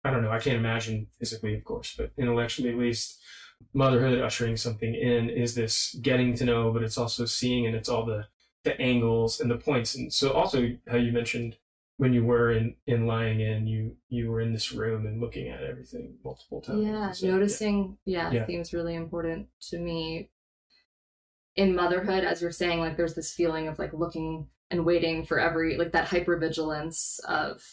I 0.04 0.10
don't 0.10 0.22
know. 0.22 0.30
I 0.30 0.38
can't 0.38 0.58
imagine 0.58 1.06
physically, 1.18 1.54
of 1.54 1.64
course, 1.64 1.94
but 1.96 2.12
intellectually 2.18 2.70
at 2.70 2.76
least, 2.78 3.18
motherhood 3.72 4.20
ushering 4.20 4.56
something 4.56 4.94
in 4.94 5.30
is 5.30 5.54
this 5.54 5.96
getting 6.02 6.34
to 6.34 6.44
know, 6.44 6.70
but 6.72 6.82
it's 6.82 6.98
also 6.98 7.24
seeing, 7.24 7.66
and 7.66 7.74
it's 7.74 7.88
all 7.88 8.04
the 8.04 8.26
the 8.64 8.78
angles 8.80 9.40
and 9.40 9.50
the 9.50 9.56
points. 9.56 9.94
And 9.94 10.12
so 10.12 10.32
also 10.32 10.76
how 10.88 10.96
you 10.96 11.12
mentioned 11.12 11.56
when 11.96 12.12
you 12.12 12.24
were 12.24 12.50
in 12.52 12.74
in 12.86 13.06
lying 13.06 13.40
in, 13.40 13.66
you 13.66 13.96
you 14.08 14.30
were 14.30 14.40
in 14.42 14.52
this 14.52 14.72
room 14.72 15.06
and 15.06 15.20
looking 15.20 15.48
at 15.48 15.62
everything 15.62 16.18
multiple 16.22 16.60
times. 16.60 16.82
Yeah, 16.84 17.12
so, 17.12 17.26
noticing, 17.28 17.96
yeah, 18.04 18.30
Yeah. 18.30 18.46
seems 18.46 18.74
really 18.74 18.94
important 18.94 19.48
to 19.70 19.78
me. 19.78 20.28
In 21.56 21.74
motherhood, 21.74 22.24
as 22.24 22.42
you're 22.42 22.50
saying, 22.50 22.80
like 22.80 22.96
there's 22.96 23.14
this 23.14 23.32
feeling 23.32 23.68
of 23.68 23.78
like 23.78 23.92
looking 23.92 24.48
and 24.70 24.84
waiting 24.84 25.24
for 25.24 25.38
every 25.38 25.76
like 25.76 25.92
that 25.92 26.08
hypervigilance 26.08 27.20
of 27.24 27.64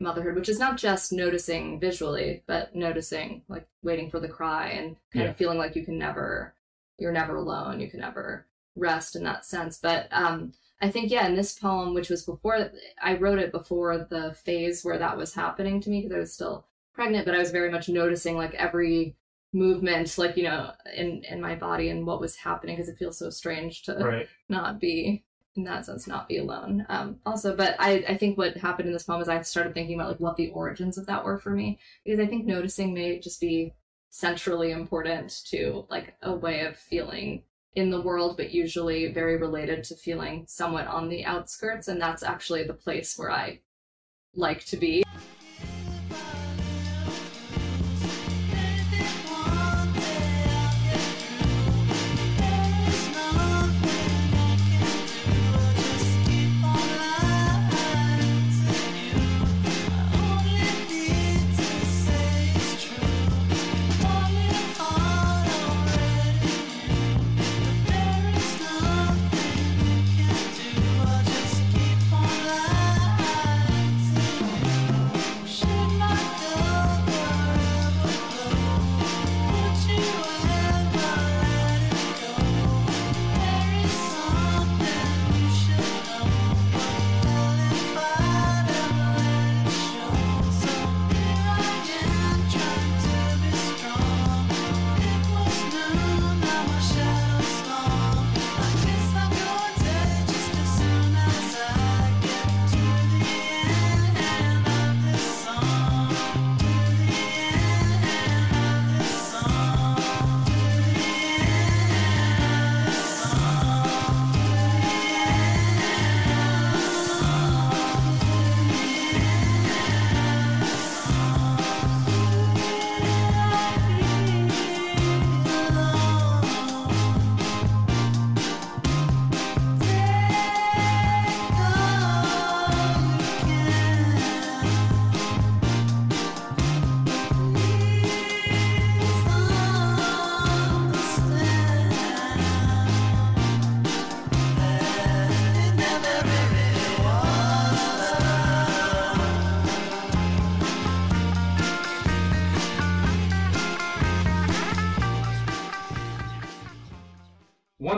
motherhood, 0.00 0.34
which 0.36 0.48
is 0.48 0.58
not 0.58 0.76
just 0.76 1.12
noticing 1.12 1.78
visually, 1.80 2.42
but 2.46 2.74
noticing 2.74 3.42
like 3.48 3.66
waiting 3.82 4.10
for 4.10 4.20
the 4.20 4.28
cry 4.28 4.68
and 4.68 4.96
kind 5.12 5.24
Yeah. 5.24 5.30
of 5.30 5.36
feeling 5.36 5.58
like 5.58 5.76
you 5.76 5.84
can 5.84 5.98
never 5.98 6.54
you're 6.98 7.12
never 7.12 7.36
alone, 7.36 7.80
you 7.80 7.90
can 7.90 8.00
never 8.00 8.46
rest 8.74 9.16
in 9.16 9.24
that 9.24 9.44
sense. 9.44 9.78
But 9.78 10.08
um 10.12 10.52
I 10.80 10.90
think 10.90 11.10
yeah, 11.10 11.26
in 11.26 11.36
this 11.36 11.58
poem, 11.58 11.94
which 11.94 12.10
was 12.10 12.24
before 12.24 12.70
I 13.02 13.14
wrote 13.16 13.38
it 13.38 13.52
before 13.52 13.98
the 13.98 14.34
phase 14.34 14.84
where 14.84 14.98
that 14.98 15.16
was 15.16 15.34
happening 15.34 15.80
to 15.82 15.90
me 15.90 16.00
because 16.02 16.14
I 16.16 16.20
was 16.20 16.32
still 16.32 16.66
pregnant, 16.94 17.24
but 17.26 17.34
I 17.34 17.38
was 17.38 17.50
very 17.50 17.70
much 17.70 17.88
noticing 17.88 18.36
like 18.36 18.54
every 18.54 19.16
movement, 19.52 20.18
like 20.18 20.36
you 20.36 20.44
know, 20.44 20.72
in 20.94 21.24
in 21.24 21.40
my 21.40 21.54
body 21.54 21.88
and 21.88 22.06
what 22.06 22.20
was 22.20 22.36
happening 22.36 22.76
because 22.76 22.88
it 22.88 22.98
feels 22.98 23.18
so 23.18 23.30
strange 23.30 23.82
to 23.82 23.94
Right. 23.94 24.28
not 24.48 24.80
be 24.80 25.24
in 25.56 25.64
that 25.64 25.86
sense 25.86 26.06
not 26.06 26.28
be 26.28 26.38
alone. 26.38 26.84
Um, 26.88 27.16
also, 27.24 27.56
but 27.56 27.76
I 27.78 28.04
I 28.08 28.16
think 28.16 28.36
what 28.36 28.56
happened 28.56 28.88
in 28.88 28.92
this 28.92 29.04
poem 29.04 29.22
is 29.22 29.28
I 29.28 29.40
started 29.42 29.74
thinking 29.74 29.94
about 29.98 30.08
like 30.10 30.20
what 30.20 30.36
the 30.36 30.50
origins 30.50 30.98
of 30.98 31.06
that 31.06 31.24
were 31.24 31.38
for 31.38 31.50
me 31.50 31.78
because 32.04 32.20
I 32.20 32.26
think 32.26 32.46
noticing 32.46 32.92
may 32.94 33.18
just 33.18 33.40
be 33.40 33.72
centrally 34.10 34.70
important 34.70 35.42
to 35.46 35.86
like 35.90 36.14
a 36.22 36.34
way 36.34 36.60
of 36.60 36.76
feeling 36.76 37.42
in 37.74 37.90
the 37.90 38.00
world, 38.00 38.38
but 38.38 38.52
usually 38.52 39.12
very 39.12 39.36
related 39.36 39.84
to 39.84 39.94
feeling 39.94 40.46
somewhat 40.48 40.86
on 40.86 41.10
the 41.10 41.24
outskirts, 41.26 41.88
and 41.88 42.00
that's 42.00 42.22
actually 42.22 42.64
the 42.64 42.72
place 42.72 43.18
where 43.18 43.30
I 43.30 43.60
like 44.34 44.64
to 44.66 44.78
be. 44.78 45.04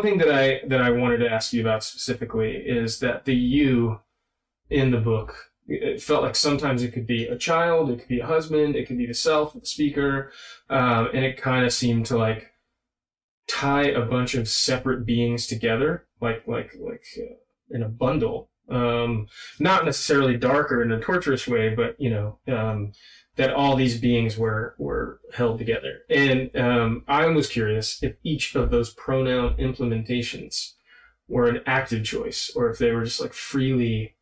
Thing 0.08 0.18
that 0.18 0.32
I 0.32 0.66
that 0.66 0.80
I 0.80 0.90
wanted 0.90 1.18
to 1.18 1.30
ask 1.30 1.52
you 1.52 1.60
about 1.60 1.84
specifically 1.84 2.56
is 2.56 3.00
that 3.00 3.24
the 3.24 3.34
you 3.34 4.00
in 4.70 4.90
the 4.90 4.98
book 4.98 5.50
it 5.70 6.00
felt 6.00 6.22
like 6.22 6.34
sometimes 6.34 6.82
it 6.82 6.92
could 6.94 7.06
be 7.06 7.26
a 7.26 7.36
child, 7.36 7.90
it 7.90 7.98
could 7.98 8.08
be 8.08 8.20
a 8.20 8.26
husband, 8.26 8.74
it 8.74 8.88
could 8.88 8.96
be 8.96 9.04
the 9.04 9.12
self, 9.12 9.52
the 9.52 9.66
speaker, 9.66 10.32
um, 10.70 11.10
and 11.12 11.26
it 11.26 11.36
kind 11.36 11.66
of 11.66 11.74
seemed 11.74 12.06
to 12.06 12.16
like 12.16 12.52
tie 13.46 13.84
a 13.84 14.00
bunch 14.00 14.34
of 14.34 14.48
separate 14.48 15.04
beings 15.04 15.46
together, 15.46 16.06
like 16.22 16.46
like 16.46 16.72
like 16.80 17.04
uh, 17.18 17.34
in 17.70 17.82
a 17.82 17.88
bundle. 17.88 18.50
Um, 18.70 19.28
not 19.58 19.86
necessarily 19.86 20.36
dark 20.36 20.70
or 20.70 20.82
in 20.82 20.92
a 20.92 21.00
torturous 21.00 21.46
way, 21.46 21.74
but 21.74 21.96
you 21.98 22.10
know 22.10 22.38
um, 22.48 22.92
that 23.38 23.54
all 23.54 23.76
these 23.76 24.00
beings 24.00 24.36
were 24.36 24.74
were 24.78 25.20
held 25.32 25.58
together. 25.58 26.00
And 26.10 26.54
um, 26.56 27.04
I 27.06 27.26
was 27.28 27.48
curious 27.48 28.02
if 28.02 28.16
each 28.24 28.54
of 28.56 28.70
those 28.70 28.92
pronoun 28.92 29.54
implementations 29.54 30.72
were 31.28 31.48
an 31.48 31.62
active 31.64 32.04
choice 32.04 32.50
or 32.54 32.68
if 32.68 32.78
they 32.78 32.90
were 32.90 33.04
just 33.04 33.20
like 33.20 33.32
freely 33.32 34.16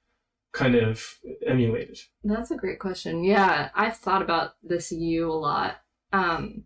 kind 0.53 0.75
of 0.75 1.19
emulated. 1.47 1.99
That's 2.23 2.51
a 2.51 2.57
great 2.57 2.79
question. 2.79 3.25
Yeah, 3.25 3.71
I've 3.75 3.97
thought 3.97 4.23
about 4.23 4.57
this 4.63 4.93
you 4.93 5.31
a 5.31 5.33
lot. 5.33 5.79
Um 6.13 6.65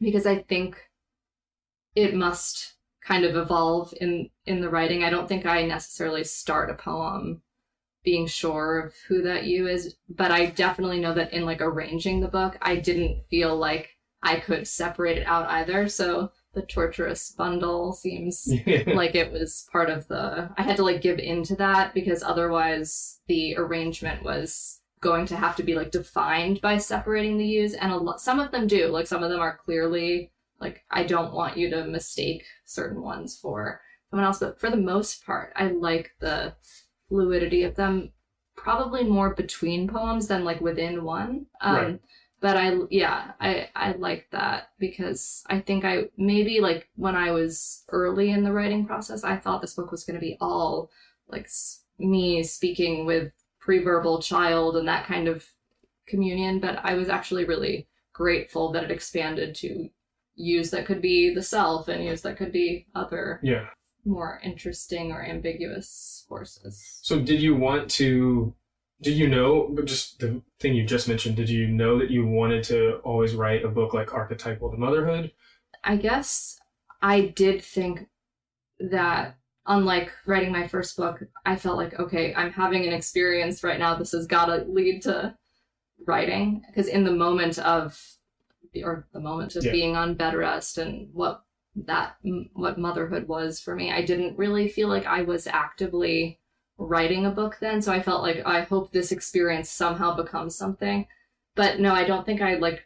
because 0.00 0.26
I 0.26 0.38
think 0.38 0.76
it 1.94 2.14
must 2.14 2.74
kind 3.04 3.24
of 3.24 3.36
evolve 3.36 3.92
in 4.00 4.30
in 4.46 4.62
the 4.62 4.70
writing. 4.70 5.04
I 5.04 5.10
don't 5.10 5.28
think 5.28 5.44
I 5.44 5.66
necessarily 5.66 6.24
start 6.24 6.70
a 6.70 6.74
poem 6.74 7.42
being 8.04 8.26
sure 8.26 8.78
of 8.78 8.94
who 9.08 9.22
that 9.22 9.44
you 9.44 9.68
is, 9.68 9.96
but 10.08 10.30
I 10.30 10.46
definitely 10.46 11.00
know 11.00 11.14
that 11.14 11.32
in 11.32 11.44
like 11.44 11.60
arranging 11.60 12.20
the 12.20 12.28
book, 12.28 12.58
I 12.60 12.76
didn't 12.76 13.24
feel 13.30 13.56
like 13.56 13.90
I 14.22 14.36
could 14.36 14.66
separate 14.66 15.18
it 15.18 15.26
out 15.26 15.48
either. 15.48 15.88
So 15.88 16.30
the 16.54 16.62
torturous 16.62 17.30
bundle 17.32 17.92
seems 17.92 18.48
like 18.86 19.14
it 19.14 19.32
was 19.32 19.66
part 19.72 19.90
of 19.90 20.06
the 20.08 20.50
i 20.56 20.62
had 20.62 20.76
to 20.76 20.84
like 20.84 21.00
give 21.00 21.18
into 21.18 21.54
that 21.56 21.94
because 21.94 22.22
otherwise 22.22 23.20
the 23.26 23.56
arrangement 23.56 24.22
was 24.22 24.80
going 25.00 25.26
to 25.26 25.36
have 25.36 25.56
to 25.56 25.62
be 25.62 25.74
like 25.74 25.90
defined 25.90 26.60
by 26.60 26.76
separating 26.76 27.36
the 27.36 27.46
use 27.46 27.74
and 27.74 27.90
a 27.90 27.96
lot 27.96 28.20
some 28.20 28.38
of 28.38 28.50
them 28.50 28.66
do 28.66 28.88
like 28.88 29.06
some 29.06 29.22
of 29.22 29.30
them 29.30 29.40
are 29.40 29.58
clearly 29.64 30.30
like 30.60 30.84
i 30.90 31.02
don't 31.02 31.32
want 31.32 31.56
you 31.56 31.70
to 31.70 31.84
mistake 31.84 32.44
certain 32.64 33.02
ones 33.02 33.36
for 33.36 33.80
someone 34.10 34.26
else 34.26 34.38
but 34.38 34.60
for 34.60 34.70
the 34.70 34.76
most 34.76 35.24
part 35.24 35.52
i 35.56 35.66
like 35.68 36.12
the 36.20 36.54
fluidity 37.12 37.62
of 37.64 37.74
them 37.74 38.10
probably 38.56 39.04
more 39.04 39.34
between 39.34 39.86
poems 39.88 40.28
than 40.28 40.44
like 40.44 40.60
within 40.60 41.04
one 41.04 41.46
um 41.60 41.74
Right. 41.76 42.00
but 42.40 42.56
I 42.56 42.78
yeah 42.90 43.32
I 43.40 43.68
I 43.74 43.92
like 43.92 44.28
that 44.30 44.70
because 44.78 45.44
I 45.48 45.60
think 45.60 45.84
I 45.84 46.08
maybe 46.16 46.60
like 46.60 46.88
when 46.96 47.14
I 47.16 47.30
was 47.32 47.84
early 47.90 48.30
in 48.30 48.44
the 48.44 48.52
writing 48.52 48.86
process 48.86 49.24
I 49.24 49.36
thought 49.36 49.60
this 49.60 49.74
book 49.74 49.90
was 49.92 50.04
going 50.04 50.14
to 50.20 50.26
be 50.26 50.38
all 50.40 50.90
like 51.28 51.44
s- 51.44 51.84
me 51.98 52.42
speaking 52.42 53.04
with 53.06 53.32
pre-verbal 53.60 54.22
child 54.22 54.76
and 54.76 54.88
that 54.88 55.06
kind 55.06 55.28
of 55.28 55.44
communion 56.06 56.60
but 56.60 56.78
I 56.82 56.94
was 56.94 57.08
actually 57.08 57.44
really 57.44 57.88
grateful 58.12 58.72
that 58.72 58.84
it 58.84 58.90
expanded 58.90 59.54
to 59.56 59.90
use 60.34 60.70
that 60.70 60.86
could 60.86 61.02
be 61.02 61.32
the 61.34 61.42
self 61.42 61.88
and 61.88 62.04
use 62.04 62.22
that 62.22 62.36
could 62.38 62.52
be 62.52 62.86
other 62.94 63.40
yeah. 63.42 63.66
More 64.04 64.40
interesting 64.42 65.12
or 65.12 65.24
ambiguous 65.24 66.24
forces. 66.28 66.98
So 67.02 67.20
did 67.20 67.40
you 67.40 67.54
want 67.54 67.90
to 67.92 68.54
did 69.00 69.14
you 69.16 69.28
know 69.28 69.76
just 69.84 70.20
the 70.20 70.40
thing 70.60 70.74
you 70.74 70.84
just 70.84 71.08
mentioned, 71.08 71.34
did 71.36 71.48
you 71.48 71.66
know 71.66 71.98
that 71.98 72.10
you 72.10 72.24
wanted 72.24 72.62
to 72.64 73.00
always 73.04 73.34
write 73.34 73.64
a 73.64 73.68
book 73.68 73.92
like 73.92 74.14
Archetypal 74.14 74.70
to 74.70 74.76
Motherhood? 74.76 75.32
I 75.82 75.96
guess 75.96 76.60
I 77.00 77.22
did 77.22 77.62
think 77.62 78.06
that 78.78 79.36
unlike 79.66 80.12
writing 80.24 80.52
my 80.52 80.68
first 80.68 80.96
book, 80.96 81.24
I 81.44 81.56
felt 81.56 81.76
like, 81.76 81.98
okay, 81.98 82.32
I'm 82.34 82.52
having 82.52 82.86
an 82.86 82.92
experience 82.92 83.64
right 83.64 83.78
now. 83.78 83.96
This 83.96 84.12
has 84.12 84.26
got 84.26 84.46
to 84.46 84.64
lead 84.68 85.02
to 85.02 85.36
writing. 86.06 86.62
Because 86.68 86.86
in 86.86 87.04
the 87.04 87.12
moment 87.12 87.58
of, 87.58 88.16
or 88.82 89.06
the 89.12 89.20
moment 89.20 89.56
of 89.56 89.64
Yeah. 89.64 89.72
being 89.72 89.96
on 89.96 90.14
bed 90.14 90.34
rest 90.34 90.78
and 90.78 91.12
what 91.12 91.44
that, 91.74 92.16
what 92.52 92.78
motherhood 92.78 93.28
was 93.28 93.60
for 93.60 93.74
me, 93.74 93.90
I 93.90 94.02
didn't 94.02 94.38
really 94.38 94.68
feel 94.68 94.88
like 94.88 95.06
I 95.06 95.22
was 95.22 95.46
actively 95.46 96.38
writing 96.78 97.26
a 97.26 97.30
book 97.30 97.58
then. 97.60 97.80
So 97.80 97.92
I 97.92 98.02
felt 98.02 98.22
like, 98.22 98.42
I 98.44 98.62
hope 98.62 98.92
this 98.92 99.12
experience 99.12 99.70
somehow 99.70 100.14
becomes 100.14 100.54
something. 100.56 101.06
But 101.54 101.80
no, 101.80 101.94
I 101.94 102.04
don't 102.04 102.26
think 102.26 102.40
I 102.40 102.54
like, 102.54 102.84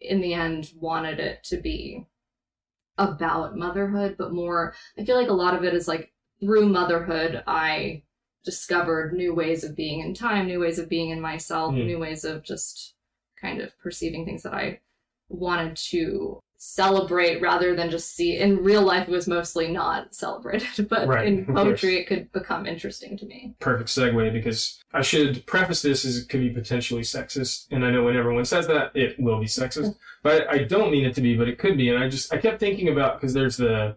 in 0.00 0.20
the 0.20 0.34
end, 0.34 0.72
wanted 0.78 1.18
it 1.20 1.42
to 1.44 1.56
be 1.56 2.06
about 2.96 3.56
motherhood, 3.56 4.16
but 4.18 4.32
more, 4.32 4.74
I 4.98 5.04
feel 5.04 5.16
like 5.16 5.28
a 5.28 5.32
lot 5.32 5.54
of 5.54 5.64
it 5.64 5.74
is 5.74 5.86
like 5.86 6.12
through 6.40 6.68
motherhood, 6.68 7.42
I 7.46 8.02
discovered 8.44 9.12
new 9.12 9.34
ways 9.34 9.62
of 9.62 9.76
being 9.76 10.00
in 10.00 10.14
time, 10.14 10.46
new 10.46 10.60
ways 10.60 10.78
of 10.78 10.88
being 10.88 11.10
in 11.10 11.20
myself, 11.20 11.74
Hmm. 11.74 11.86
new 11.86 11.98
ways 11.98 12.24
of 12.24 12.42
just 12.42 12.94
kind 13.40 13.60
of 13.60 13.78
perceiving 13.78 14.24
things 14.24 14.42
that 14.42 14.54
I 14.54 14.80
wanted 15.28 15.76
to 15.76 16.40
celebrate 16.58 17.40
rather 17.40 17.74
than 17.74 17.88
just 17.88 18.14
see. 18.14 18.36
In 18.36 18.62
real 18.62 18.82
life, 18.82 19.08
it 19.08 19.12
was 19.12 19.28
mostly 19.28 19.68
not 19.68 20.14
celebrated, 20.14 20.88
but 20.90 21.08
Right, 21.08 21.26
in 21.26 21.46
poetry, 21.46 21.96
it 21.96 22.06
could 22.06 22.30
become 22.32 22.66
interesting 22.66 23.16
to 23.16 23.26
me. 23.26 23.54
Perfect 23.60 23.88
segue 23.88 24.32
because 24.32 24.82
I 24.92 25.00
should 25.00 25.46
preface 25.46 25.82
this 25.82 26.04
as 26.04 26.18
it 26.18 26.28
could 26.28 26.40
be 26.40 26.50
potentially 26.50 27.02
sexist, 27.02 27.68
and 27.70 27.84
I 27.84 27.90
know 27.90 28.02
when 28.02 28.16
everyone 28.16 28.44
says 28.44 28.66
that 28.66 28.94
it 28.94 29.18
will 29.18 29.38
be 29.40 29.46
sexist, 29.46 29.94
but 30.22 30.48
I 30.50 30.64
don't 30.64 30.90
mean 30.90 31.04
it 31.04 31.14
to 31.14 31.20
be, 31.20 31.36
but 31.36 31.48
it 31.48 31.58
could 31.58 31.76
be. 31.76 31.88
And 31.88 32.02
I 32.02 32.08
just 32.08 32.34
I 32.34 32.38
kept 32.38 32.60
thinking 32.60 32.88
about 32.88 33.18
because 33.18 33.32
there's 33.32 33.56
the 33.56 33.96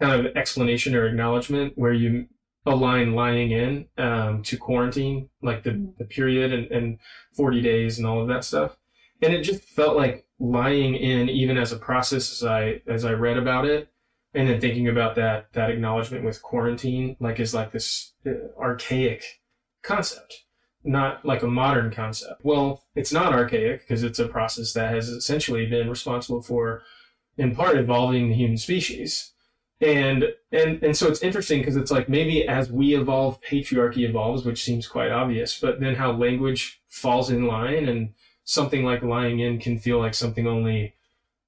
kind 0.00 0.26
of 0.26 0.36
explanation 0.36 0.94
or 0.94 1.06
acknowledgement 1.06 1.74
where 1.76 1.92
you 1.92 2.26
align 2.66 3.14
lying 3.14 3.52
in 3.52 3.86
um, 3.96 4.42
to 4.42 4.56
quarantine, 4.56 5.28
like 5.40 5.62
the, 5.62 5.92
the 5.98 6.04
period 6.04 6.52
and, 6.52 6.66
and 6.70 6.98
40 7.34 7.62
days 7.62 7.98
and 7.98 8.06
all 8.06 8.20
of 8.20 8.28
that 8.28 8.44
stuff. 8.44 8.76
And 9.22 9.32
it 9.32 9.42
just 9.42 9.62
felt 9.62 9.96
like 9.96 10.26
lying 10.40 10.96
in, 10.96 11.28
even 11.28 11.56
as 11.56 11.70
a 11.70 11.76
process 11.76 12.32
as 12.32 12.44
I 12.44 12.82
as 12.86 13.04
I 13.04 13.12
read 13.12 13.36
about 13.36 13.66
it, 13.66 13.88
and 14.34 14.48
then 14.48 14.60
thinking 14.60 14.88
about 14.88 15.14
that 15.16 15.52
that 15.52 15.70
acknowledgement 15.70 16.24
with 16.24 16.42
quarantine, 16.42 17.16
like 17.20 17.38
is 17.38 17.54
like 17.54 17.72
this 17.72 18.14
uh, 18.26 18.30
archaic 18.58 19.40
concept, 19.82 20.44
not 20.82 21.24
like 21.24 21.42
a 21.42 21.48
modern 21.48 21.92
concept. 21.92 22.44
Well, 22.44 22.84
it's 22.94 23.12
not 23.12 23.32
archaic 23.32 23.80
because 23.80 24.02
it's 24.02 24.18
a 24.18 24.28
process 24.28 24.72
that 24.72 24.92
has 24.94 25.08
essentially 25.08 25.66
been 25.66 25.88
responsible 25.88 26.42
for, 26.42 26.82
in 27.36 27.54
part, 27.54 27.76
evolving 27.76 28.28
the 28.28 28.34
human 28.34 28.56
species 28.56 29.32
and 29.80 30.24
and 30.52 30.82
and 30.82 30.96
so 30.96 31.08
it's 31.08 31.22
interesting 31.22 31.60
because 31.60 31.76
it's 31.76 31.90
like 31.90 32.08
maybe 32.08 32.46
as 32.46 32.70
we 32.70 32.94
evolve 32.94 33.40
patriarchy 33.40 34.08
evolves 34.08 34.44
which 34.44 34.62
seems 34.62 34.86
quite 34.86 35.10
obvious 35.10 35.58
but 35.58 35.80
then 35.80 35.94
how 35.94 36.12
language 36.12 36.82
falls 36.88 37.30
in 37.30 37.46
line 37.46 37.88
and 37.88 38.12
something 38.44 38.84
like 38.84 39.02
lying 39.02 39.40
in 39.40 39.58
can 39.58 39.78
feel 39.78 39.98
like 39.98 40.14
something 40.14 40.46
only 40.46 40.94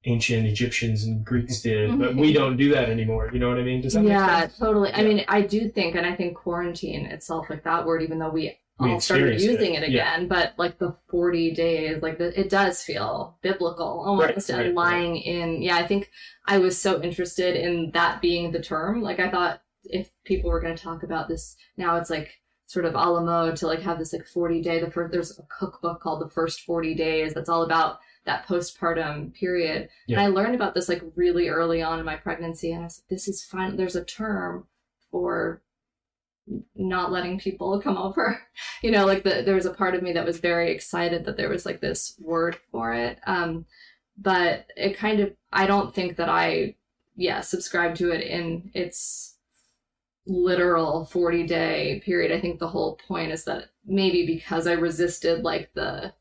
ancient 0.04 0.46
egyptians 0.46 1.04
and 1.04 1.24
greeks 1.24 1.62
did 1.62 1.96
but 1.98 2.16
we 2.16 2.28
mm-hmm. 2.28 2.34
don't 2.34 2.56
do 2.56 2.72
that 2.72 2.88
anymore 2.90 3.30
you 3.32 3.38
know 3.38 3.48
what 3.48 3.58
i 3.58 3.62
mean 3.62 3.80
does 3.80 3.92
that 3.92 4.02
yeah, 4.04 4.26
make 4.26 4.40
sense 4.40 4.58
totally. 4.58 4.92
I 4.92 5.02
mean, 5.02 5.24
I 5.28 5.42
do 5.42 5.68
think, 5.68 5.94
and 5.96 6.06
I 6.06 6.14
think 6.14 6.36
quarantine 6.36 7.06
itself, 7.06 7.50
like 7.50 7.64
that 7.64 7.84
word, 7.84 8.02
even 8.02 8.18
though 8.18 8.30
we 8.30 8.58
We 8.80 8.90
all 8.90 9.00
started 9.00 9.40
using 9.40 9.74
it, 9.74 9.82
it, 9.82 9.90
yeah. 9.90 10.14
again, 10.14 10.28
but 10.28 10.54
like 10.56 10.78
the 10.78 10.96
40 11.10 11.52
days, 11.52 12.02
like 12.02 12.18
the, 12.18 12.38
it 12.38 12.48
does 12.48 12.82
feel 12.82 13.38
biblical 13.42 14.02
almost 14.04 14.48
Right, 14.48 14.50
and 14.50 14.58
right, 14.58 14.74
lying 14.74 15.16
in. 15.16 15.62
Yeah, 15.62 15.76
I 15.76 15.86
think 15.86 16.10
I 16.46 16.58
was 16.58 16.78
so 16.78 17.02
interested 17.02 17.54
in 17.54 17.90
that 17.92 18.20
being 18.20 18.50
the 18.50 18.62
term. 18.62 19.02
Like, 19.02 19.20
I 19.20 19.30
thought 19.30 19.62
if 19.84 20.10
people 20.24 20.50
were 20.50 20.60
going 20.60 20.76
to 20.76 20.82
talk 20.82 21.02
about 21.02 21.28
this 21.28 21.56
now, 21.76 21.96
it's 21.96 22.10
like, 22.10 22.40
Sort 22.72 22.86
of 22.86 22.94
a 22.94 22.96
la 22.96 23.20
mode 23.22 23.56
to 23.56 23.66
like 23.66 23.82
have 23.82 23.98
this 23.98 24.14
like 24.14 24.24
40 24.24 24.62
day. 24.62 24.80
The 24.80 24.90
first 24.90 25.12
there's 25.12 25.38
a 25.38 25.42
cookbook 25.42 26.00
called 26.00 26.22
The 26.22 26.30
First 26.30 26.62
40 26.62 26.94
Days 26.94 27.34
that's 27.34 27.50
all 27.50 27.64
about 27.64 27.98
that 28.24 28.46
postpartum 28.46 29.34
period. 29.34 29.90
Yeah. 30.06 30.16
And 30.16 30.24
I 30.24 30.28
learned 30.28 30.54
about 30.54 30.72
this 30.72 30.88
like 30.88 31.02
really 31.14 31.50
early 31.50 31.82
on 31.82 31.98
in 31.98 32.06
my 32.06 32.16
pregnancy, 32.16 32.72
and 32.72 32.80
I 32.80 32.84
was 32.84 33.02
like, 33.02 33.08
this 33.10 33.28
is 33.28 33.44
fine 33.44 33.76
There's 33.76 33.94
a 33.94 34.02
term 34.06 34.68
for 35.10 35.60
not 36.74 37.12
letting 37.12 37.38
people 37.38 37.78
come 37.78 37.98
over. 37.98 38.40
You 38.82 38.90
know, 38.90 39.04
like 39.04 39.22
the, 39.22 39.42
there 39.44 39.54
was 39.54 39.66
a 39.66 39.72
part 39.74 39.94
of 39.94 40.02
me 40.02 40.14
that 40.14 40.24
was 40.24 40.40
very 40.40 40.72
excited 40.72 41.26
that 41.26 41.36
there 41.36 41.50
was 41.50 41.64
like 41.64 41.80
this 41.80 42.16
word 42.18 42.56
for 42.72 42.92
it. 42.92 43.20
Um, 43.28 43.66
but 44.18 44.66
it 44.76 44.96
kind 44.96 45.20
of, 45.20 45.34
I 45.52 45.68
don't 45.68 45.94
think 45.94 46.16
that 46.16 46.28
I, 46.28 46.74
yeah, 47.14 47.42
subscribe 47.42 47.94
to 47.96 48.10
it 48.10 48.22
in 48.22 48.72
its 48.74 49.31
literal 50.26 51.04
40 51.04 51.46
day 51.46 52.02
period. 52.04 52.32
I 52.32 52.40
think 52.40 52.58
the 52.58 52.68
whole 52.68 52.98
point 53.08 53.32
is 53.32 53.44
that 53.44 53.70
maybe 53.84 54.26
because 54.26 54.66
I 54.66 54.72
resisted 54.72 55.42
like 55.42 55.72
the 55.74 56.12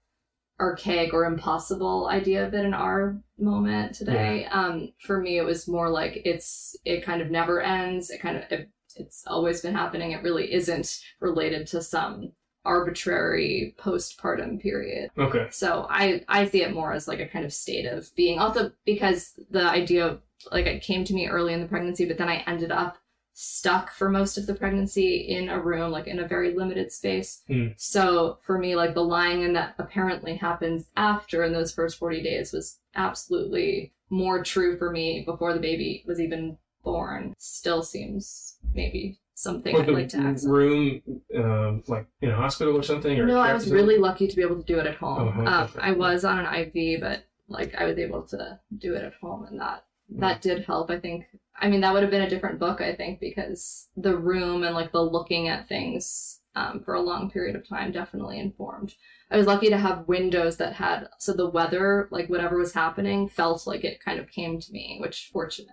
archaic 0.60 1.14
or 1.14 1.26
impossible 1.26 2.08
idea 2.08 2.46
of 2.46 2.54
it 2.54 2.66
in 2.66 2.74
our 2.74 3.18
moment 3.38 3.96
today, 3.96 4.46
um, 4.52 4.94
for 5.00 5.20
me, 5.20 5.38
it 5.38 5.46
was 5.46 5.68
more 5.68 5.90
like 5.90 6.22
it's, 6.24 6.76
it 6.86 7.04
kind 7.04 7.22
of 7.22 7.32
never 7.32 7.62
ends. 7.62 8.10
It 8.10 8.22
kind 8.22 8.38
of, 8.38 8.44
it, 8.52 8.70
it's 8.96 9.24
always 9.26 9.62
been 9.62 9.74
happening. 9.74 10.12
It 10.12 10.24
really 10.24 10.54
isn't 10.54 11.00
related 11.20 11.68
to 11.68 11.82
some 11.82 12.34
arbitrary 12.64 13.76
postpartum 13.80 14.62
period. 14.62 15.10
okay 15.18 15.48
So 15.50 15.88
I 15.90 16.24
I 16.28 16.46
see 16.48 16.62
it 16.62 16.74
more 16.74 16.94
as 16.94 17.08
like 17.08 17.20
a 17.20 17.28
kind 17.28 17.44
of 17.44 17.54
state 17.54 17.86
of 17.86 18.14
being. 18.16 18.40
Also 18.40 18.72
because 18.86 19.34
the 19.50 19.64
idea 19.64 20.06
of 20.06 20.22
like 20.52 20.66
it 20.66 20.84
came 20.84 21.04
to 21.06 21.14
me 21.14 21.28
early 21.28 21.54
in 21.54 21.62
the 21.62 21.68
pregnancy, 21.68 22.06
but 22.06 22.18
then 22.18 22.30
I 22.30 22.44
ended 22.48 22.72
up 22.72 22.98
stuck 23.34 23.92
for 23.92 24.10
most 24.10 24.38
of 24.38 24.46
the 24.46 24.54
pregnancy 24.54 25.18
in 25.18 25.50
a 25.50 25.60
room, 25.60 25.92
like 25.92 26.08
in 26.08 26.20
a 26.20 26.28
very 26.28 26.54
limited 26.54 26.92
space. 26.92 27.42
Hmm. 27.48 27.70
So 27.78 28.38
for 28.42 28.58
me, 28.58 28.76
like 28.76 28.94
the 28.94 29.04
lying 29.04 29.42
in 29.42 29.54
that 29.54 29.76
apparently 29.78 30.36
happens 30.36 30.88
after 30.96 31.44
in 31.44 31.54
those 31.54 31.74
first 31.74 31.98
40 31.98 32.22
days 32.22 32.52
was 32.52 32.80
absolutely 32.96 33.94
more 34.10 34.44
true 34.44 34.78
for 34.78 34.92
me 34.92 35.24
before 35.26 35.54
the 35.54 35.60
baby 35.60 36.04
was 36.06 36.20
even 36.20 36.58
born. 36.84 37.34
Still 37.38 37.84
seems 37.84 38.58
maybe 38.74 39.20
something 39.34 39.76
I'd 39.76 39.90
like 39.90 40.10
to 40.10 40.18
access. 40.18 40.46
room 40.46 41.02
um, 41.36 41.84
like 41.88 42.06
in 42.22 42.30
a 42.30 42.36
hospital 42.36 42.78
or 42.78 42.84
something 42.84 43.20
or 43.20 43.26
No, 43.26 43.40
I 43.40 43.54
was 43.54 43.72
really 43.72 43.98
lucky 43.98 44.28
to 44.28 44.36
be 44.36 44.44
able 44.44 44.58
to 44.58 44.64
do 44.64 44.80
it 44.80 44.86
at 44.86 44.96
home. 44.96 45.34
Oh, 45.40 45.46
um, 45.46 45.70
I 45.80 45.92
was 45.94 46.24
on 46.24 46.40
an 46.40 46.54
IV, 46.54 47.02
but 47.02 47.26
like 47.48 47.76
I 47.76 47.86
was 47.86 47.98
able 47.98 48.22
to 48.24 48.60
do 48.78 48.94
it 48.96 49.04
at 49.04 49.14
home, 49.16 49.46
and 49.46 49.60
that 49.60 49.86
that 50.18 50.42
did 50.42 50.66
help. 50.66 50.90
I 50.90 51.00
think 51.00 51.26
I 51.62 51.70
mean, 51.70 51.82
that 51.82 51.94
would 51.94 52.02
have 52.02 52.12
been 52.12 52.24
a 52.24 52.30
different 52.30 52.60
book, 52.60 52.82
I 52.82 52.96
think, 52.96 53.20
because 53.20 53.88
the 53.96 54.18
room 54.18 54.64
and 54.64 54.74
like 54.74 54.92
the 54.92 55.02
looking 55.02 55.48
at 55.48 55.68
things 55.68 56.40
um, 56.56 56.82
for 56.84 56.96
a 56.96 57.02
long 57.02 57.30
period 57.30 57.56
of 57.56 57.68
time 57.68 57.92
definitely 57.92 58.40
informed. 58.40 58.96
I 59.30 59.38
was 59.38 59.46
lucky 59.48 59.70
to 59.70 59.78
have 59.78 60.08
windows 60.08 60.58
that 60.58 60.74
had 60.74 61.08
so 61.20 61.34
the 61.34 61.50
weather, 61.50 62.08
like 62.12 62.30
whatever 62.30 62.58
was 62.58 62.74
happening, 62.74 63.30
felt 63.30 63.68
like 63.68 63.84
it 63.84 64.04
kind 64.04 64.20
of 64.20 64.32
came 64.32 64.60
to 64.60 64.72
me, 64.72 64.98
which 65.00 65.30
fortunate. 65.32 65.70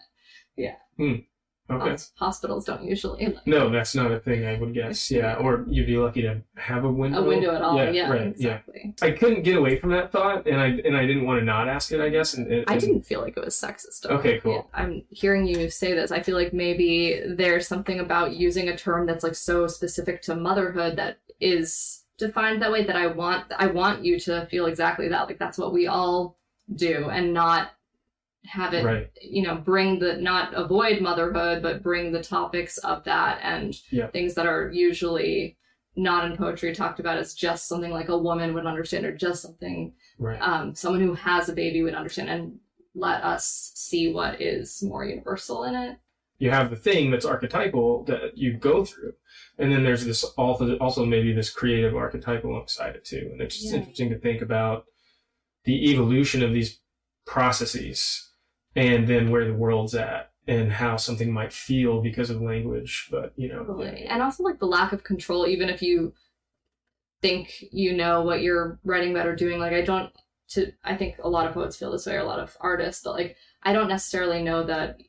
Okay. 1.71 1.91
Hos- 1.91 2.13
Hospitals 2.17 2.65
don't 2.65 2.83
usually 2.83 3.27
like, 3.27 3.47
No, 3.47 3.69
that's 3.69 3.95
not 3.95 4.11
a 4.11 4.19
thing 4.19 4.47
I 4.47 4.59
would 4.59 4.73
guess. 4.73 5.11
Yeah, 5.11 5.35
or 5.35 5.65
you'd 5.69 5.87
be 5.87 5.99
lucky 5.99 6.23
to 6.23 6.41
have 6.57 6.85
a 6.85 6.91
window. 6.91 7.23
a 7.23 7.25
window 7.27 7.55
at 7.55 7.61
all. 7.61 7.77
Yeah, 7.77 8.11
right. 8.11 8.29
exactly. 8.29 8.95
Yeah, 9.01 9.07
I 9.07 9.11
couldn't 9.11 9.43
get 9.43 9.57
away 9.57 9.79
from 9.79 9.91
that 9.91 10.11
thought, 10.11 10.47
and 10.47 10.61
I 10.61 10.67
and 10.85 10.97
I 10.97 11.07
didn't 11.07 11.27
want 11.27 11.41
to 11.41 11.45
not 11.45 11.69
ask 11.69 11.93
it. 11.93 12.01
I 12.01 12.09
guess. 12.09 12.35
And, 12.35 12.47
and- 12.51 12.65
I 12.69 12.79
didn't 12.79 13.03
feel 13.03 13.21
like 13.21 13.37
it 13.37 13.45
was 13.45 13.55
sexist. 13.55 14.07
Okay, 14.07 14.39
cool. 14.41 14.55
Yeah, 14.55 14.81
I'm 14.81 15.03
hearing 15.11 15.47
you 15.47 15.69
say 15.69 15.93
this. 15.95 16.11
I 16.11 16.23
feel 16.23 16.37
like 16.37 16.53
maybe 16.55 17.23
there's 17.27 17.69
something 17.69 18.01
about 18.01 18.33
using 18.35 18.69
a 18.69 18.77
term 18.77 19.07
that's 19.07 19.23
like 19.25 19.35
so 19.35 19.67
specific 19.67 20.23
to 20.23 20.35
motherhood 20.35 20.97
that 20.97 21.19
is 21.41 22.05
defined 22.17 22.63
that 22.63 22.73
way 22.73 22.85
that 22.85 22.97
I 22.97 23.07
want 23.07 23.45
I 23.57 23.67
want 23.67 24.05
you 24.05 24.19
to 24.21 24.47
feel 24.51 24.67
exactly 24.67 25.09
that. 25.09 25.27
Like 25.29 25.39
that's 25.39 25.59
what 25.59 25.73
we 25.73 25.87
all 25.87 26.37
do 26.75 27.09
and 27.11 27.33
not 27.33 27.71
have 28.49 28.73
it 28.75 28.85
Right. 28.85 29.11
you 29.21 29.43
know 29.43 29.57
bring 29.57 29.99
the 29.99 30.17
not 30.17 30.55
avoid 30.55 31.01
motherhood 31.01 31.63
but 31.63 31.83
bring 31.83 32.13
the 32.13 32.23
topics 32.23 32.79
of 32.79 33.05
that 33.05 33.39
and 33.43 33.75
Yeah. 33.91 34.07
things 34.09 34.35
that 34.35 34.47
are 34.47 34.71
usually 34.73 35.57
not 35.97 36.25
in 36.31 36.37
poetry 36.37 36.75
talked 36.75 37.01
about 37.01 37.19
as 37.19 37.35
just 37.35 37.69
something 37.69 37.91
like 37.91 38.09
a 38.09 38.17
woman 38.17 38.55
would 38.55 38.67
understand 38.67 39.05
or 39.05 39.15
just 39.17 39.43
something 39.43 39.93
Right. 40.19 40.41
um, 40.41 40.75
someone 40.75 41.03
who 41.03 41.15
has 41.15 41.49
a 41.49 41.53
baby 41.53 41.83
would 41.83 41.95
understand 41.95 42.31
and 42.31 42.59
let 42.95 43.23
us 43.23 43.73
see 43.75 44.13
what 44.13 44.41
is 44.41 44.83
more 44.83 45.05
universal 45.05 45.65
in 45.65 45.75
it. 45.75 45.99
you 46.39 46.51
have 46.51 46.71
the 46.71 46.77
thing 46.77 47.11
that's 47.11 47.25
archetypal 47.27 48.05
that 48.05 48.37
you 48.39 48.53
go 48.55 48.85
through 48.85 49.13
and 49.59 49.71
then 49.73 49.83
there's 49.85 50.05
this 50.07 50.25
also 50.25 50.77
also 50.79 51.05
maybe 51.05 51.33
this 51.33 51.51
creative 51.51 51.95
archetype 51.97 52.45
alongside 52.45 52.95
it 52.97 53.05
too 53.05 53.29
and 53.33 53.41
it's 53.43 53.57
just 53.57 53.71
Yeah. 53.73 53.79
interesting 53.81 54.09
to 54.11 54.19
think 54.19 54.41
about 54.41 54.87
the 55.65 55.91
evolution 55.91 56.43
of 56.43 56.53
these 56.55 56.81
processes 57.27 58.28
and 58.79 59.09
then 59.09 59.31
where 59.31 59.47
the 59.47 59.55
world's 59.55 59.95
at 59.95 60.31
and 60.47 60.73
how 60.73 60.97
something 60.97 61.33
might 61.33 61.53
feel 61.53 62.01
because 62.01 62.31
of 62.31 62.41
language 62.41 63.09
but 63.11 63.33
you 63.37 63.49
know 63.49 63.65
Totally. 63.65 64.05
And 64.07 64.23
also 64.23 64.43
like 64.43 64.59
the 64.59 64.67
lack 64.67 64.93
of 64.93 65.05
control, 65.05 65.47
even 65.47 65.69
if 65.69 65.83
you 65.83 66.15
think 67.21 67.65
you 67.73 67.97
know 67.97 68.23
what 68.23 68.43
you're 68.43 68.79
writing 68.85 69.11
about 69.11 69.27
or 69.27 69.35
doing. 69.35 69.59
Like 69.59 69.73
I 69.73 69.83
don't 69.83 70.13
to 70.51 70.73
I 70.85 70.97
think 70.97 71.17
a 71.23 71.29
lot 71.29 71.47
of 71.47 71.55
poets 71.55 71.77
feel 71.77 71.93
this 71.93 72.07
way 72.07 72.15
or 72.15 72.21
a 72.21 72.25
lot 72.25 72.41
of 72.41 72.57
artists, 72.61 73.03
but 73.03 73.15
like 73.15 73.37
I 73.63 73.73
don't 73.73 73.89
necessarily 73.89 74.43
know 74.43 74.65
that 74.65 75.01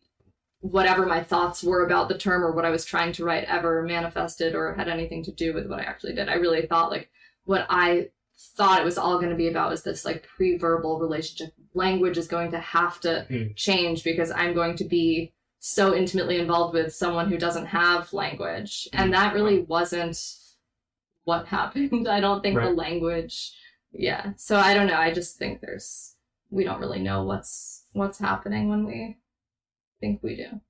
whatever 0.62 1.06
my 1.06 1.24
thoughts 1.24 1.64
were 1.64 1.86
about 1.86 2.10
the 2.10 2.18
term 2.18 2.44
or 2.44 2.52
what 2.52 2.66
I 2.66 2.70
was 2.70 2.84
trying 2.84 3.14
to 3.14 3.24
write 3.24 3.46
ever 3.46 3.84
manifested 3.84 4.56
or 4.56 4.74
had 4.74 4.90
anything 4.90 5.24
to 5.24 5.32
do 5.32 5.54
with 5.54 5.68
what 5.68 5.80
I 5.80 5.84
actually 5.84 6.14
did. 6.14 6.28
I 6.28 6.34
really 6.34 6.66
thought 6.66 6.92
like 6.92 7.10
what 7.46 7.66
I 7.70 8.10
thought 8.58 8.82
it 8.82 8.86
was 8.86 8.98
all 8.98 9.18
going 9.18 9.30
to 9.30 9.36
be 9.36 9.48
about 9.48 9.70
was 9.70 9.84
this 9.84 10.04
like 10.04 10.24
pre-verbal 10.24 11.00
relationship. 11.00 11.54
Language 11.74 12.18
is 12.18 12.28
going 12.28 12.52
to 12.52 12.60
have 12.60 13.00
to 13.02 13.26
Hmm. 13.30 13.54
change 13.56 14.04
because 14.04 14.32
I'm 14.32 14.54
going 14.54 14.76
to 14.78 14.84
be 14.86 15.34
so 15.60 15.94
intimately 15.96 16.40
involved 16.40 16.74
with 16.74 16.94
someone 16.96 17.30
who 17.30 17.38
doesn't 17.38 17.68
have 17.68 18.14
language. 18.14 18.88
And 18.94 19.14
that 19.14 19.34
really 19.34 19.60
wasn't 19.62 20.18
what 21.26 21.46
happened. 21.58 22.08
I 22.08 22.20
don't 22.20 22.42
think 22.42 22.60
the 22.60 22.72
language 22.72 23.54
yeah. 23.92 24.34
So 24.38 24.56
I 24.58 24.74
don't 24.74 24.88
know. 24.88 24.98
I 25.00 25.12
just 25.12 25.38
think 25.38 25.62
there's 25.62 26.16
we 26.52 26.64
don't 26.64 26.80
really 26.80 27.00
know 27.00 27.24
what's 27.24 27.86
what's 27.94 28.20
happening 28.20 28.70
when 28.70 28.86
we 28.86 29.18
think 30.00 30.22
we 30.24 30.36
do. 30.36 30.62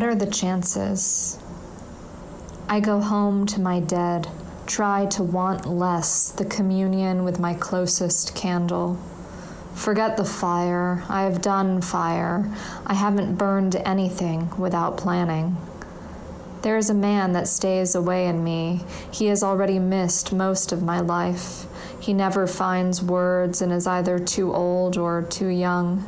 What 0.00 0.08
are 0.08 0.14
the 0.14 0.30
chances? 0.30 1.38
I 2.70 2.80
go 2.80 3.00
home 3.00 3.44
to 3.48 3.60
my 3.60 3.80
dead, 3.80 4.28
try 4.66 5.04
to 5.10 5.22
want 5.22 5.66
less 5.66 6.30
the 6.30 6.46
communion 6.46 7.22
with 7.22 7.38
my 7.38 7.52
closest 7.52 8.34
candle. 8.34 8.98
Forget 9.74 10.16
the 10.16 10.24
fire, 10.24 11.04
I 11.10 11.24
have 11.24 11.42
done 11.42 11.82
fire. 11.82 12.50
I 12.86 12.94
haven't 12.94 13.36
burned 13.36 13.76
anything 13.76 14.48
without 14.58 14.96
planning. 14.96 15.58
There 16.62 16.78
is 16.78 16.88
a 16.88 16.94
man 16.94 17.34
that 17.34 17.46
stays 17.46 17.94
away 17.94 18.26
in 18.26 18.42
me. 18.42 18.80
He 19.12 19.26
has 19.26 19.42
already 19.42 19.78
missed 19.78 20.32
most 20.32 20.72
of 20.72 20.82
my 20.82 21.00
life. 21.00 21.66
He 22.00 22.14
never 22.14 22.46
finds 22.46 23.02
words 23.02 23.60
and 23.60 23.70
is 23.70 23.86
either 23.86 24.18
too 24.18 24.54
old 24.54 24.96
or 24.96 25.20
too 25.20 25.48
young. 25.48 26.06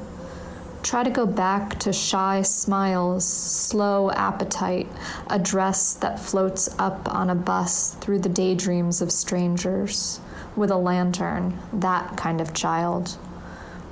Try 0.83 1.05
to 1.05 1.11
go 1.11 1.27
back 1.27 1.79
to 1.81 1.93
shy 1.93 2.43
smiles, 2.43 3.25
slow 3.27 4.11
appetite, 4.11 4.89
a 5.31 5.39
dress 5.39 5.95
that 5.95 6.19
floats 6.19 6.69
up 6.77 7.13
on 7.15 7.31
a 7.31 7.37
bus 7.37 7.95
through 8.01 8.19
the 8.19 8.29
daydreams 8.29 9.01
of 9.01 9.13
strangers, 9.13 10.19
with 10.57 10.73
a 10.73 10.77
lantern, 10.77 11.57
that 11.73 12.17
kind 12.17 12.41
of 12.41 12.53
child. 12.53 13.17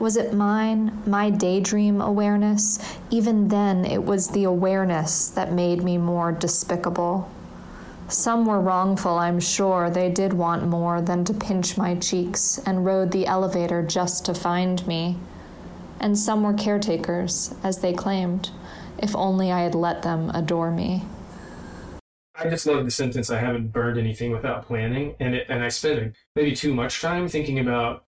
Was 0.00 0.16
it 0.16 0.34
mine, 0.34 1.00
my 1.06 1.30
daydream 1.30 2.00
awareness? 2.00 2.78
Even 3.10 3.48
then, 3.48 3.84
it 3.84 4.04
was 4.04 4.30
the 4.30 4.44
awareness 4.44 5.28
that 5.28 5.52
made 5.52 5.84
me 5.84 5.96
more 5.96 6.32
despicable. 6.32 7.30
Some 8.08 8.46
were 8.46 8.60
wrongful, 8.60 9.16
I'm 9.16 9.38
sure. 9.38 9.90
They 9.90 10.10
did 10.10 10.32
want 10.32 10.66
more 10.66 11.00
than 11.00 11.24
to 11.26 11.34
pinch 11.34 11.76
my 11.76 11.94
cheeks 11.94 12.58
and 12.66 12.84
rode 12.84 13.12
the 13.12 13.26
elevator 13.26 13.82
just 13.82 14.24
to 14.24 14.34
find 14.34 14.84
me. 14.88 15.18
And 16.00 16.18
some 16.18 16.42
were 16.42 16.54
caretakers, 16.54 17.54
as 17.62 17.80
they 17.80 17.92
claimed, 17.92 18.50
if 18.98 19.14
only 19.14 19.52
I 19.52 19.60
had 19.60 19.74
let 19.74 20.02
them 20.02 20.30
adore 20.30 20.70
me. 20.70 21.04
I 22.34 22.48
just 22.48 22.66
love 22.66 22.86
the 22.86 22.90
sentence. 22.90 23.28
I 23.30 23.38
haven't 23.38 23.68
burned 23.68 23.98
anything 23.98 24.32
without 24.32 24.66
planning, 24.66 25.14
and 25.20 25.34
it, 25.34 25.46
and 25.50 25.62
I 25.62 25.68
spend 25.68 26.16
maybe 26.34 26.56
too 26.56 26.72
much 26.74 27.02
time 27.02 27.28
thinking 27.28 27.58
about 27.58 28.06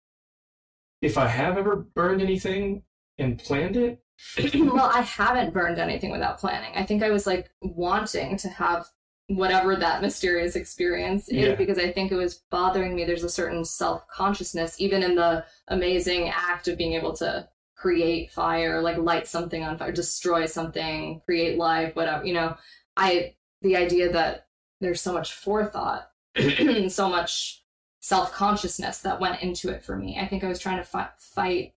if 1.01 1.16
I 1.16 1.29
have 1.29 1.57
ever 1.57 1.77
burned 1.77 2.20
anything 2.20 2.83
and 3.16 3.38
planned 3.38 3.77
it. 3.77 4.03
well, 4.55 4.90
I 4.92 5.01
haven't 5.01 5.55
burned 5.55 5.79
anything 5.79 6.11
without 6.11 6.38
planning. 6.38 6.72
I 6.74 6.85
think 6.85 7.03
I 7.03 7.11
was 7.11 7.27
like 7.27 7.51
wanting 7.62 8.37
to 8.38 8.48
have 8.48 8.87
whatever 9.29 9.77
that 9.77 10.03
mysterious 10.03 10.57
experience 10.57 11.29
is 11.29 11.48
Yeah. 11.48 11.55
because 11.55 11.79
I 11.79 11.92
think 11.92 12.12
it 12.12 12.16
was 12.16 12.42
bothering 12.51 12.94
me. 12.94 13.05
There's 13.05 13.24
a 13.24 13.29
certain 13.31 13.64
self 13.64 14.07
consciousness, 14.09 14.79
even 14.79 15.03
in 15.03 15.14
the 15.14 15.44
amazing 15.68 16.29
act 16.29 16.68
of 16.68 16.77
being 16.77 16.94
able 16.94 17.14
to 17.14 17.48
create 17.78 18.30
fire, 18.32 18.82
like 18.82 18.96
light 18.98 19.26
something 19.26 19.62
on 19.62 19.78
fire, 19.78 19.92
destroy 19.92 20.46
something, 20.46 21.22
create 21.24 21.56
life, 21.56 21.94
whatever. 21.94 22.24
You 22.24 22.34
know, 22.34 22.56
I 22.96 23.36
the 23.62 23.76
idea 23.76 24.12
that 24.12 24.46
there's 24.80 25.00
so 25.00 25.12
much 25.12 25.32
forethought, 25.34 26.10
so 26.88 27.08
much 27.08 27.62
self 28.00 28.32
consciousness 28.32 28.98
that 29.00 29.20
went 29.20 29.42
into 29.42 29.70
it 29.70 29.84
for 29.84 29.96
me. 29.96 30.18
I 30.20 30.26
think 30.26 30.42
I 30.42 30.48
was 30.48 30.58
trying 30.58 30.78
to 30.78 30.84
fi- 30.84 31.10
fight 31.18 31.74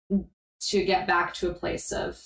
to 0.60 0.84
get 0.84 1.06
back 1.06 1.34
to 1.34 1.50
a 1.50 1.54
place 1.54 1.92
of 1.92 2.20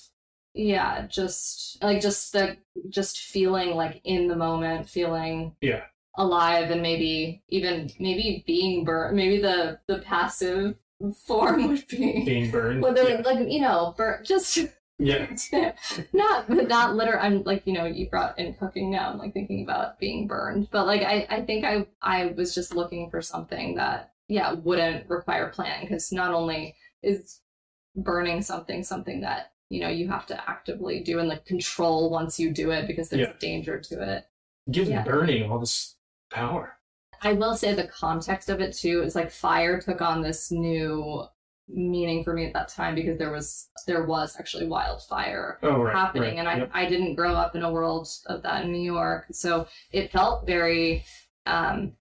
yeah 0.53 1.05
just 1.07 1.81
like 1.83 2.01
just 2.01 2.33
the 2.33 2.57
just 2.89 3.19
feeling 3.19 3.75
like 3.75 4.01
in 4.05 4.27
the 4.27 4.35
moment 4.35 4.89
feeling 4.89 5.55
Yeah. 5.61 5.83
alive 6.17 6.71
and 6.71 6.81
maybe 6.81 7.43
even 7.49 7.91
maybe 7.99 8.43
being 8.47 8.83
burnt 8.83 9.15
maybe 9.15 9.39
the 9.39 9.79
the 9.87 9.99
passive 9.99 10.75
form 11.25 11.67
would 11.67 11.87
be 11.87 12.23
Being 12.25 12.51
burned. 12.51 12.81
well 12.81 12.95
yeah. 12.97 13.21
like 13.23 13.49
you 13.49 13.61
know 13.61 13.93
burnt 13.97 14.25
just 14.25 14.57
yeah. 14.99 15.27
not 16.13 16.49
not 16.49 16.95
literal 16.95 17.19
i'm 17.21 17.43
like 17.43 17.67
you 17.67 17.73
know 17.73 17.85
you 17.85 18.09
brought 18.09 18.37
in 18.39 18.53
cooking 18.55 18.89
now 18.89 19.11
i'm 19.11 19.19
like 19.19 19.31
thinking 19.33 19.61
about 19.63 19.99
being 19.99 20.25
burned 20.27 20.67
but 20.71 20.87
like 20.87 21.01
i 21.03 21.27
i 21.29 21.41
think 21.41 21.63
i 21.63 21.85
i 22.01 22.27
was 22.35 22.55
just 22.55 22.73
looking 22.73 23.09
for 23.11 23.21
something 23.21 23.75
that 23.75 24.11
yeah 24.27 24.53
wouldn't 24.53 25.07
require 25.07 25.49
planning 25.49 25.85
because 25.87 26.11
not 26.11 26.33
only 26.33 26.75
is 27.03 27.41
burning 27.95 28.41
something 28.41 28.83
something 28.83 29.21
that 29.21 29.51
you 29.69 29.79
know 29.81 29.89
you 29.89 30.07
have 30.07 30.25
to 30.25 30.49
actively 30.49 31.01
do 31.01 31.19
and 31.19 31.29
like 31.29 31.45
control 31.45 32.09
once 32.09 32.39
you 32.39 32.51
do 32.51 32.71
it 32.71 32.87
because 32.87 33.09
there's 33.09 33.27
Yeah. 33.27 33.33
danger 33.39 33.79
to 33.79 34.15
it 34.15 34.25
Give 34.71 34.89
Yeah. 34.89 35.03
burning 35.03 35.49
all 35.49 35.59
this 35.59 35.95
power. 36.31 36.76
I 37.21 37.33
will 37.33 37.55
say 37.55 37.73
the 37.73 37.87
context 37.87 38.49
of 38.49 38.61
it 38.61 38.73
too 38.75 39.01
is 39.03 39.15
like 39.15 39.31
fire 39.31 39.79
took 39.81 40.01
on 40.01 40.21
this 40.21 40.51
new 40.51 41.23
meaning 41.69 42.23
for 42.23 42.33
me 42.33 42.45
at 42.45 42.53
that 42.53 42.69
time 42.69 42.95
because 42.95 43.17
there 43.17 43.31
was 43.31 43.67
there 43.87 44.05
was 44.05 44.35
actually 44.39 44.67
wildfire 44.67 45.59
Oh, 45.63 45.81
right. 45.83 45.93
happening 45.95 46.37
right. 46.37 46.39
and 46.39 46.47
I, 46.47 46.57
Yep. 46.59 46.69
I 46.73 46.85
didn't 46.85 47.15
grow 47.15 47.33
up 47.33 47.55
in 47.57 47.63
a 47.63 47.71
world 47.71 48.07
of 48.27 48.41
that 48.43 48.63
in 48.63 48.71
New 48.71 48.81
York 48.81 49.25
so 49.31 49.67
it 49.91 50.11
felt 50.11 50.45
very 50.47 51.03
um 51.45 51.93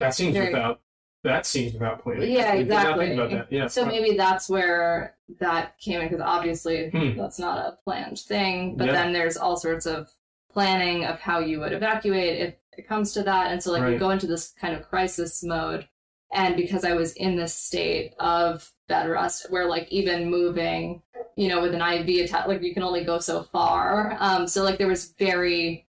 that 0.00 0.14
seems 0.14 0.34
very- 0.34 0.52
without. 0.52 0.80
That 1.24 1.46
seems 1.46 1.72
without 1.72 2.02
planning. 2.02 2.30
Yeah, 2.32 2.52
I 2.52 2.56
did 2.58 2.68
not 2.68 2.80
exactly. 2.98 3.12
about 3.14 3.30
that. 3.30 3.46
Yeah. 3.52 3.66
so 3.66 3.86
maybe 3.86 4.14
that's 4.14 4.46
where 4.50 5.16
that 5.40 5.78
came 5.78 6.00
in 6.00 6.06
because 6.08 6.20
obviously 6.20 6.90
Hmm. 6.90 7.16
that's 7.18 7.38
not 7.38 7.58
a 7.58 7.78
planned 7.84 8.18
thing 8.18 8.76
but 8.76 8.86
Yeah. 8.88 8.92
then 8.92 9.12
there's 9.14 9.36
all 9.38 9.56
sorts 9.56 9.86
of 9.86 10.10
planning 10.52 11.04
of 11.04 11.20
how 11.20 11.38
you 11.38 11.60
would 11.60 11.72
evacuate 11.72 12.38
if 12.40 12.54
it 12.76 12.88
comes 12.88 13.12
to 13.12 13.22
that. 13.22 13.50
And 13.52 13.62
so 13.62 13.72
like 13.72 13.90
you 13.92 13.98
go 13.98 14.10
into 14.10 14.26
this 14.26 14.52
kind 14.60 14.74
of 14.76 14.88
crisis 14.88 15.42
mode. 15.42 15.88
And 16.32 16.56
because 16.56 16.84
i 16.84 16.94
was 16.94 17.12
in 17.12 17.36
this 17.36 17.54
state 17.54 18.14
of 18.18 18.72
bed 18.88 19.08
rest 19.08 19.46
where 19.50 19.66
like 19.66 19.86
even 19.90 20.30
moving 20.30 21.00
you 21.36 21.48
know 21.48 21.62
with 21.62 21.74
an 21.74 21.80
iv 21.80 22.08
attack 22.24 22.48
like 22.48 22.60
you 22.62 22.74
can 22.74 22.82
only 22.82 23.04
go 23.04 23.18
so 23.20 23.44
far. 23.44 24.16
Um 24.18 24.46
so 24.48 24.64
like 24.64 24.78
there 24.78 24.88
was 24.88 25.14
very 25.18 25.86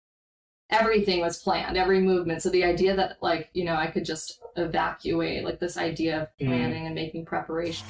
everything 0.70 1.20
was 1.22 1.42
planned 1.42 1.76
every 1.78 2.00
movement. 2.00 2.42
So 2.42 2.50
the 2.50 2.64
idea 2.64 2.96
that 2.96 3.18
like 3.22 3.50
you 3.54 3.66
know 3.66 3.76
i 3.76 3.88
could 3.88 4.06
just 4.06 4.40
evacuate 4.56 5.44
like 5.44 5.60
this 5.60 5.78
idea 5.78 6.22
of 6.22 6.28
Mm. 6.40 6.48
planning 6.48 6.86
and 6.86 6.96
making 6.96 7.26
preparation 7.26 7.86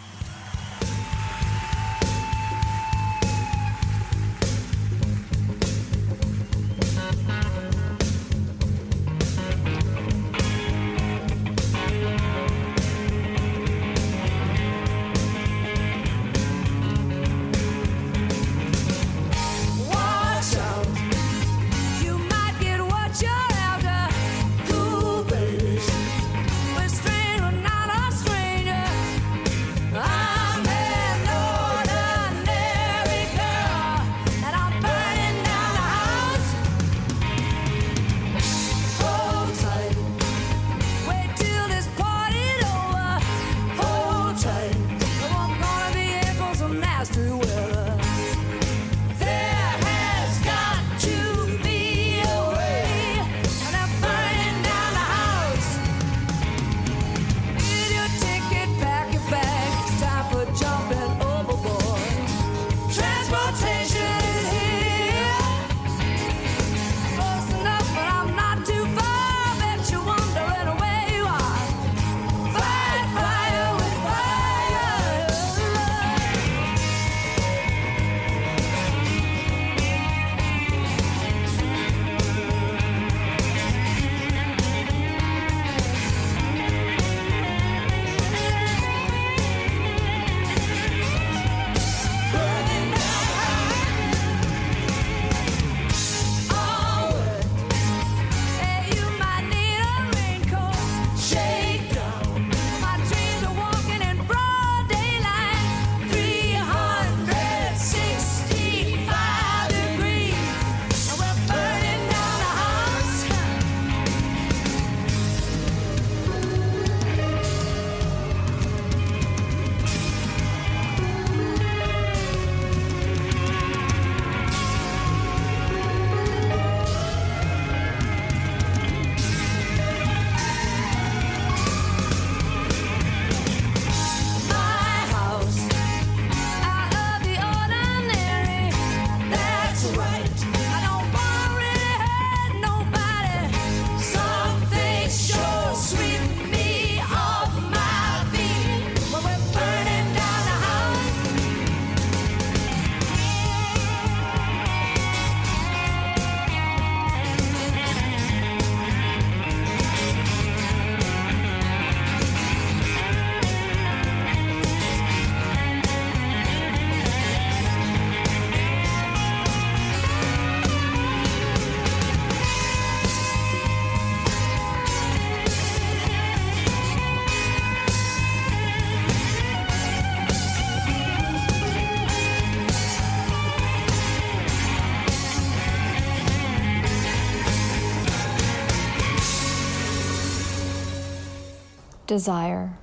Desire. 192.10 192.80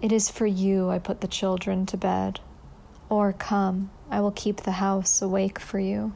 It 0.00 0.10
is 0.10 0.28
for 0.28 0.46
you 0.46 0.90
I 0.90 0.98
put 0.98 1.20
the 1.20 1.28
children 1.28 1.86
to 1.86 1.96
bed. 1.96 2.40
Or 3.08 3.32
come, 3.32 3.92
I 4.10 4.18
will 4.18 4.32
keep 4.32 4.62
the 4.62 4.82
house 4.82 5.22
awake 5.22 5.60
for 5.60 5.78
you. 5.78 6.12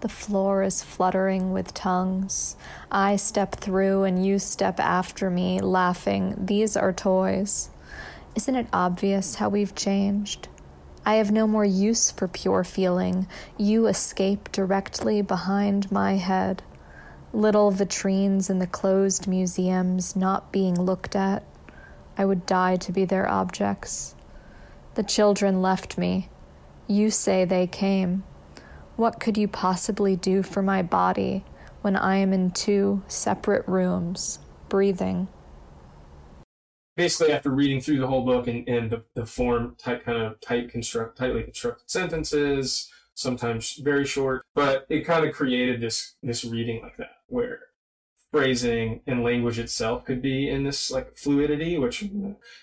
The 0.00 0.08
floor 0.08 0.62
is 0.62 0.84
fluttering 0.84 1.52
with 1.52 1.74
tongues. 1.74 2.54
I 2.88 3.16
step 3.16 3.56
through 3.56 4.04
and 4.04 4.24
you 4.24 4.38
step 4.38 4.78
after 4.78 5.28
me, 5.28 5.58
laughing. 5.58 6.36
These 6.38 6.76
are 6.76 6.92
toys. 6.92 7.68
Isn't 8.36 8.54
it 8.54 8.68
obvious 8.72 9.34
how 9.34 9.48
we've 9.48 9.74
changed? 9.74 10.46
I 11.04 11.16
have 11.16 11.32
no 11.32 11.48
more 11.48 11.64
use 11.64 12.12
for 12.12 12.28
pure 12.28 12.62
feeling. 12.62 13.26
You 13.58 13.88
escape 13.88 14.52
directly 14.52 15.20
behind 15.20 15.90
my 15.90 16.14
head. 16.14 16.62
Little 17.34 17.72
vitrines 17.72 18.48
in 18.48 18.60
the 18.60 18.66
closed 18.68 19.26
museums 19.26 20.14
not 20.14 20.52
being 20.52 20.80
looked 20.80 21.16
at. 21.16 21.42
I 22.16 22.24
would 22.24 22.46
die 22.46 22.76
to 22.76 22.92
be 22.92 23.04
their 23.04 23.28
objects. 23.28 24.14
The 24.94 25.02
children 25.02 25.60
left 25.60 25.98
me. 25.98 26.28
You 26.86 27.10
say 27.10 27.44
they 27.44 27.66
came. 27.66 28.22
What 28.94 29.18
could 29.18 29.36
you 29.36 29.48
possibly 29.48 30.14
do 30.14 30.44
for 30.44 30.62
my 30.62 30.82
body 30.82 31.44
when 31.82 31.96
I 31.96 32.18
am 32.18 32.32
in 32.32 32.52
two 32.52 33.02
separate 33.08 33.66
rooms, 33.66 34.38
breathing? 34.68 35.26
basically 36.96 37.32
after 37.32 37.50
reading 37.50 37.80
through 37.80 37.98
the 37.98 38.06
whole 38.06 38.24
book 38.24 38.46
and, 38.46 38.68
and 38.68 38.88
the, 38.88 39.02
the 39.14 39.26
form 39.26 39.74
type 39.76 40.04
kind 40.04 40.22
of 40.22 40.40
tight 40.40 40.70
construct 40.70 41.18
tightly 41.18 41.42
constructed 41.42 41.90
sentences 41.90 42.88
sometimes 43.14 43.74
very 43.82 44.04
short 44.04 44.44
but 44.54 44.86
it 44.88 45.00
kind 45.00 45.26
of 45.26 45.34
created 45.34 45.80
this 45.80 46.14
this 46.22 46.44
reading 46.44 46.80
like 46.82 46.96
that 46.96 47.13
where 47.26 47.60
phrasing 48.32 49.00
and 49.06 49.22
language 49.22 49.58
itself 49.60 50.04
could 50.04 50.20
be 50.20 50.48
in 50.48 50.64
this 50.64 50.90
like 50.90 51.16
fluidity 51.16 51.78
which 51.78 52.04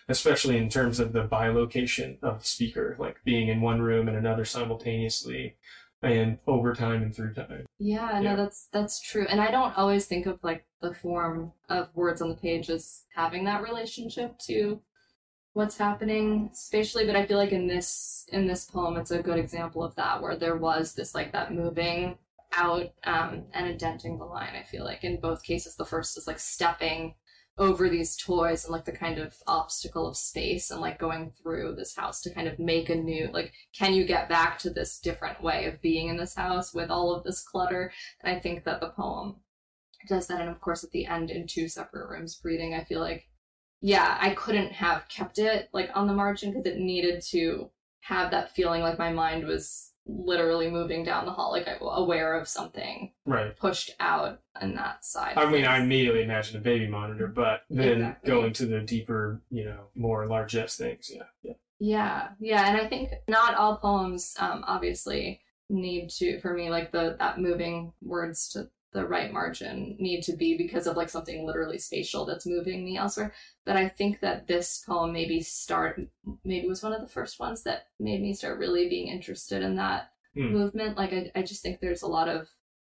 especially 0.09 0.57
in 0.57 0.67
terms 0.67 0.99
of 0.99 1.13
the 1.13 1.23
bilocation 1.25 2.17
of 2.21 2.39
the 2.39 2.45
speaker 2.45 2.95
like 2.99 3.17
being 3.23 3.47
in 3.47 3.61
one 3.61 3.81
room 3.81 4.07
and 4.09 4.17
another 4.17 4.43
simultaneously 4.43 5.55
and 6.03 6.39
over 6.47 6.73
time 6.73 7.03
and 7.03 7.15
through 7.15 7.33
time 7.33 7.65
Yeah, 7.79 8.19
Yeah. 8.19 8.31
no, 8.31 8.35
that's 8.35 8.67
that's 8.71 8.99
true. 8.99 9.25
And 9.29 9.39
I 9.39 9.51
don't 9.51 9.77
always 9.77 10.07
think 10.07 10.25
of 10.25 10.39
like 10.43 10.65
the 10.81 10.93
form 10.93 11.53
of 11.69 11.95
words 11.95 12.21
on 12.21 12.29
the 12.29 12.35
page 12.35 12.69
as 12.69 13.05
having 13.15 13.43
that 13.45 13.61
relationship 13.61 14.37
to 14.47 14.81
what's 15.53 15.77
happening 15.77 16.49
spatially, 16.53 17.05
but 17.05 17.15
I 17.15 17.25
feel 17.25 17.37
like 17.37 17.51
in 17.51 17.67
this 17.67 18.25
in 18.31 18.47
this 18.47 18.65
poem 18.65 18.97
it's 18.97 19.11
a 19.11 19.21
good 19.21 19.37
example 19.37 19.83
of 19.83 19.95
that 19.95 20.21
where 20.21 20.35
there 20.35 20.55
was 20.57 20.93
this 20.95 21.13
like 21.13 21.31
that 21.33 21.53
moving 21.53 22.17
out 22.53 22.91
um 23.03 23.45
and 23.53 23.67
indenting 23.67 24.17
the 24.17 24.25
line, 24.25 24.55
I 24.55 24.63
feel 24.63 24.83
like. 24.83 25.03
In 25.03 25.19
both 25.19 25.43
cases 25.43 25.75
the 25.75 25.85
first 25.85 26.17
is 26.17 26.27
like 26.27 26.39
stepping 26.39 27.15
over 27.57 27.89
these 27.89 28.15
toys 28.15 28.63
and 28.63 28.71
like 28.71 28.85
the 28.85 28.91
kind 28.91 29.19
of 29.19 29.35
obstacle 29.45 30.07
of 30.07 30.15
space 30.15 30.71
and 30.71 30.79
like 30.79 30.97
going 30.97 31.31
through 31.41 31.75
this 31.75 31.95
house 31.95 32.21
to 32.21 32.33
kind 32.33 32.47
of 32.47 32.57
make 32.57 32.89
a 32.89 32.95
new 32.95 33.29
like 33.33 33.51
can 33.77 33.93
you 33.93 34.05
get 34.05 34.29
back 34.29 34.57
to 34.57 34.69
this 34.69 34.99
different 34.99 35.43
way 35.43 35.65
of 35.65 35.81
being 35.81 36.07
in 36.07 36.17
this 36.17 36.33
house 36.33 36.73
with 36.73 36.89
all 36.89 37.13
of 37.13 37.23
this 37.23 37.43
clutter 37.43 37.91
and 38.21 38.35
i 38.35 38.39
think 38.39 38.63
that 38.63 38.79
the 38.79 38.89
poem 38.89 39.35
does 40.07 40.27
that 40.27 40.39
and 40.39 40.49
of 40.49 40.61
course 40.61 40.83
at 40.83 40.91
the 40.91 41.05
end 41.05 41.29
in 41.29 41.45
two 41.45 41.67
separate 41.67 42.09
rooms 42.09 42.35
breathing 42.35 42.73
i 42.73 42.83
feel 42.83 43.01
like 43.01 43.27
yeah 43.81 44.17
i 44.21 44.29
couldn't 44.31 44.71
have 44.71 45.07
kept 45.09 45.37
it 45.37 45.69
like 45.73 45.89
on 45.93 46.07
the 46.07 46.13
margin 46.13 46.51
because 46.51 46.65
it 46.65 46.79
needed 46.79 47.21
to 47.21 47.69
have 47.99 48.31
that 48.31 48.55
feeling 48.55 48.81
like 48.81 48.97
my 48.97 49.11
mind 49.11 49.45
was 49.45 49.90
literally 50.05 50.69
moving 50.69 51.03
down 51.03 51.25
the 51.25 51.31
hall 51.31 51.51
like 51.51 51.67
I- 51.67 51.77
aware 51.81 52.33
of 52.39 52.47
something 52.47 53.11
right 53.25 53.55
pushed 53.57 53.91
out 53.99 54.41
on 54.59 54.75
that 54.75 55.05
side 55.05 55.37
I 55.37 55.49
mean, 55.49 55.65
I 55.65 55.79
immediately 55.79 56.23
imagined 56.23 56.57
a 56.57 56.63
baby 56.63 56.87
monitor, 56.87 57.27
but 57.27 57.61
then 57.69 57.97
Exactly. 58.01 58.29
going 58.31 58.53
to 58.53 58.65
the 58.65 58.81
deeper, 58.81 59.41
you 59.49 59.65
know, 59.65 59.85
more 59.95 60.25
largesse 60.27 60.75
things. 60.77 61.09
Yeah, 61.13 61.23
yeah. 61.43 61.53
Yeah, 61.79 62.27
yeah, 62.39 62.67
and 62.67 62.77
I 62.77 62.87
think 62.87 63.09
not 63.27 63.55
all 63.55 63.77
poems, 63.77 64.35
um, 64.39 64.63
obviously, 64.67 65.41
need 65.69 66.09
to 66.09 66.39
for 66.41 66.53
me 66.53 66.69
like 66.69 66.91
the 66.91 67.15
that 67.19 67.39
moving 67.39 67.93
words 68.01 68.49
to 68.49 68.69
the 68.93 69.05
right 69.05 69.31
margin 69.31 69.95
need 69.99 70.21
to 70.23 70.35
be 70.35 70.57
because 70.57 70.85
of 70.85 70.97
like 70.97 71.09
something 71.09 71.45
literally 71.45 71.77
spatial 71.77 72.25
that's 72.25 72.45
moving 72.45 72.83
me 72.83 72.97
elsewhere. 72.97 73.33
But 73.65 73.77
I 73.77 73.87
think 73.87 74.19
that 74.19 74.47
this 74.47 74.83
poem 74.85 75.13
maybe 75.13 75.41
start 75.41 76.01
maybe 76.43 76.67
was 76.67 76.83
one 76.83 76.93
of 76.93 77.01
the 77.01 77.07
first 77.07 77.39
ones 77.39 77.63
that 77.63 77.87
made 77.99 78.21
me 78.21 78.33
start 78.33 78.59
really 78.59 78.89
being 78.89 79.07
interested 79.07 79.61
in 79.61 79.75
that 79.77 80.11
Hmm. 80.33 80.53
movement. 80.53 80.97
Like 80.97 81.11
I, 81.11 81.31
I 81.35 81.41
just 81.41 81.61
think 81.61 81.79
there's 81.81 82.03
a 82.03 82.07
lot 82.07 82.29
of 82.29 82.49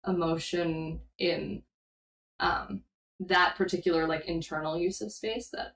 emotion 0.06 1.00
in 1.18 1.64
um 2.40 2.84
that 3.20 3.56
particular 3.56 4.08
like 4.08 4.26
internal 4.26 4.78
use 4.78 5.02
of 5.02 5.12
space 5.12 5.50
that 5.50 5.76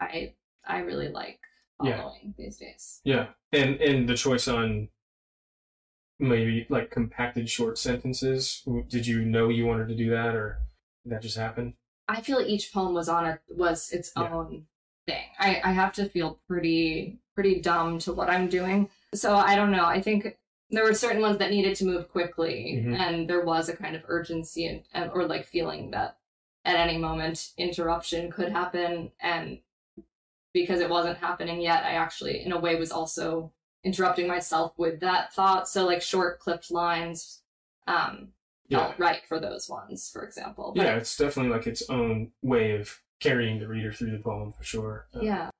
I 0.00 0.34
I 0.66 0.80
really 0.80 1.08
like 1.08 1.40
Yeah. 1.82 1.96
following 1.96 2.34
these 2.36 2.58
days. 2.58 3.00
Yeah, 3.04 3.28
and 3.52 3.80
and 3.80 4.08
the 4.08 4.16
choice 4.16 4.48
on 4.48 4.88
maybe 6.18 6.66
like 6.68 6.90
compacted 6.90 7.48
short 7.48 7.78
sentences. 7.78 8.62
Did 8.88 9.06
you 9.06 9.24
know 9.24 9.48
you 9.48 9.66
wanted 9.66 9.88
to 9.88 9.94
do 9.94 10.10
that, 10.10 10.34
or 10.34 10.58
did 11.04 11.12
that 11.12 11.22
just 11.22 11.36
happen? 11.36 11.74
I 12.08 12.20
feel 12.20 12.40
each 12.40 12.72
poem 12.72 12.94
was 12.94 13.08
on 13.08 13.26
it 13.26 13.40
was 13.50 13.90
its 13.92 14.12
Yeah. 14.16 14.32
own 14.32 14.66
thing. 15.06 15.24
I, 15.38 15.60
I 15.64 15.72
have 15.72 15.92
to 15.94 16.08
feel 16.08 16.40
pretty 16.48 17.18
pretty 17.34 17.60
dumb 17.60 17.98
to 18.00 18.12
what 18.12 18.28
I'm 18.28 18.48
doing. 18.48 18.90
So 19.14 19.36
I 19.36 19.54
don't 19.54 19.70
know. 19.70 19.84
I 19.84 20.00
think 20.02 20.36
there 20.70 20.84
were 20.84 20.92
certain 20.94 21.22
ones 21.22 21.38
that 21.38 21.50
needed 21.50 21.76
to 21.76 21.84
move 21.86 22.08
quickly, 22.10 22.82
Mhm. 22.84 22.98
and 22.98 23.30
there 23.30 23.44
was 23.44 23.68
a 23.68 23.76
kind 23.76 23.94
of 23.96 24.02
urgency 24.06 24.66
and, 24.66 24.82
and 24.92 25.10
or 25.12 25.24
like 25.26 25.46
feeling 25.46 25.92
that 25.92 26.18
at 26.64 26.76
any 26.76 26.98
moment 26.98 27.52
interruption 27.56 28.30
could 28.30 28.50
happen, 28.50 29.12
and 29.20 29.60
because 30.52 30.80
it 30.80 30.90
wasn't 30.90 31.18
happening 31.18 31.60
yet, 31.60 31.84
I 31.84 31.92
actually 31.92 32.42
in 32.44 32.52
a 32.52 32.58
way 32.58 32.76
was 32.76 32.90
also 32.90 33.52
interrupting 33.88 34.28
myself 34.28 34.72
with 34.76 35.00
that 35.00 35.32
thought. 35.32 35.68
So 35.68 35.86
like 35.86 36.02
short 36.02 36.38
clipped 36.38 36.70
lines, 36.70 37.42
um, 37.86 38.28
Yeah, 38.68 38.86
felt 38.86 38.98
right 38.98 39.22
for 39.26 39.40
those 39.40 39.68
ones, 39.68 40.10
for 40.12 40.22
example. 40.24 40.72
But 40.76 40.84
yeah. 40.84 40.96
It's 40.96 41.16
definitely 41.16 41.52
like 41.52 41.66
its 41.66 41.82
own 41.88 42.32
way 42.42 42.72
of 42.72 43.00
carrying 43.20 43.58
the 43.58 43.68
reader 43.68 43.92
through 43.92 44.12
the 44.12 44.18
poem 44.18 44.52
for 44.52 44.62
sure. 44.62 45.06
Uh, 45.14 45.20
yeah. 45.22 45.50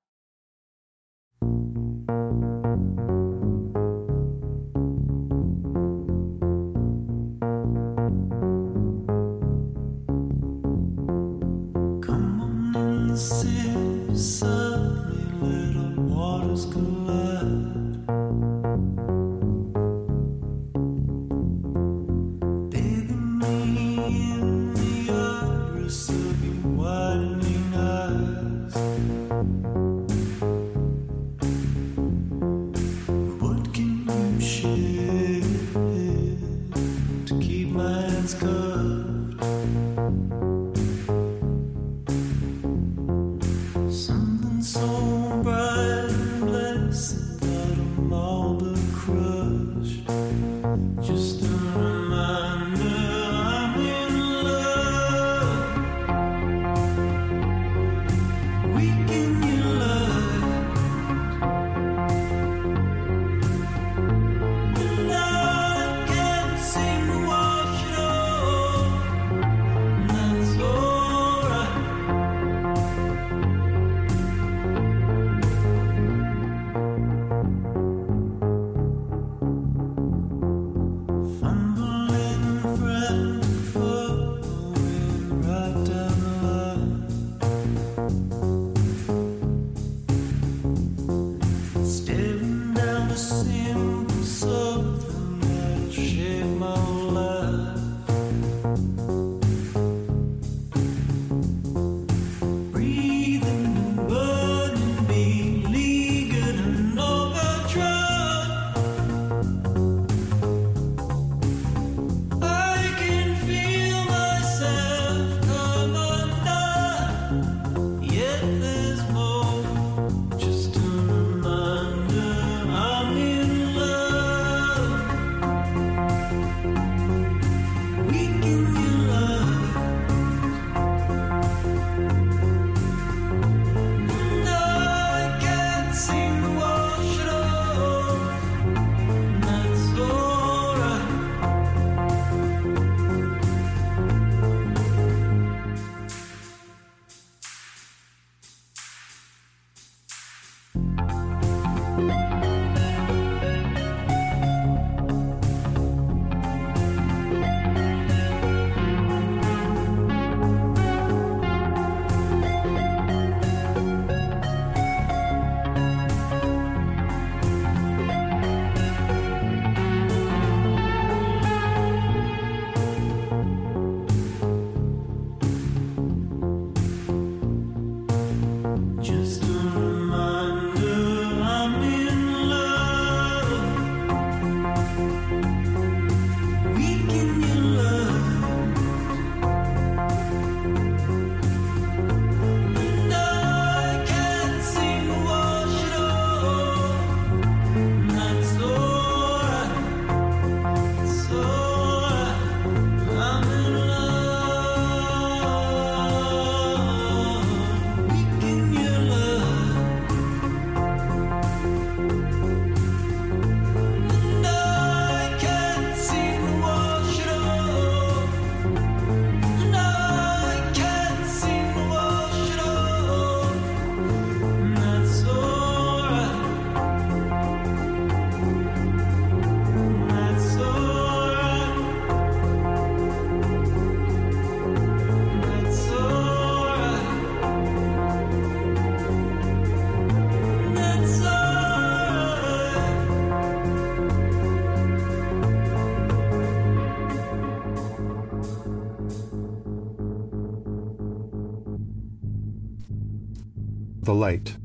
The 254.09 254.15
light. 254.15 254.57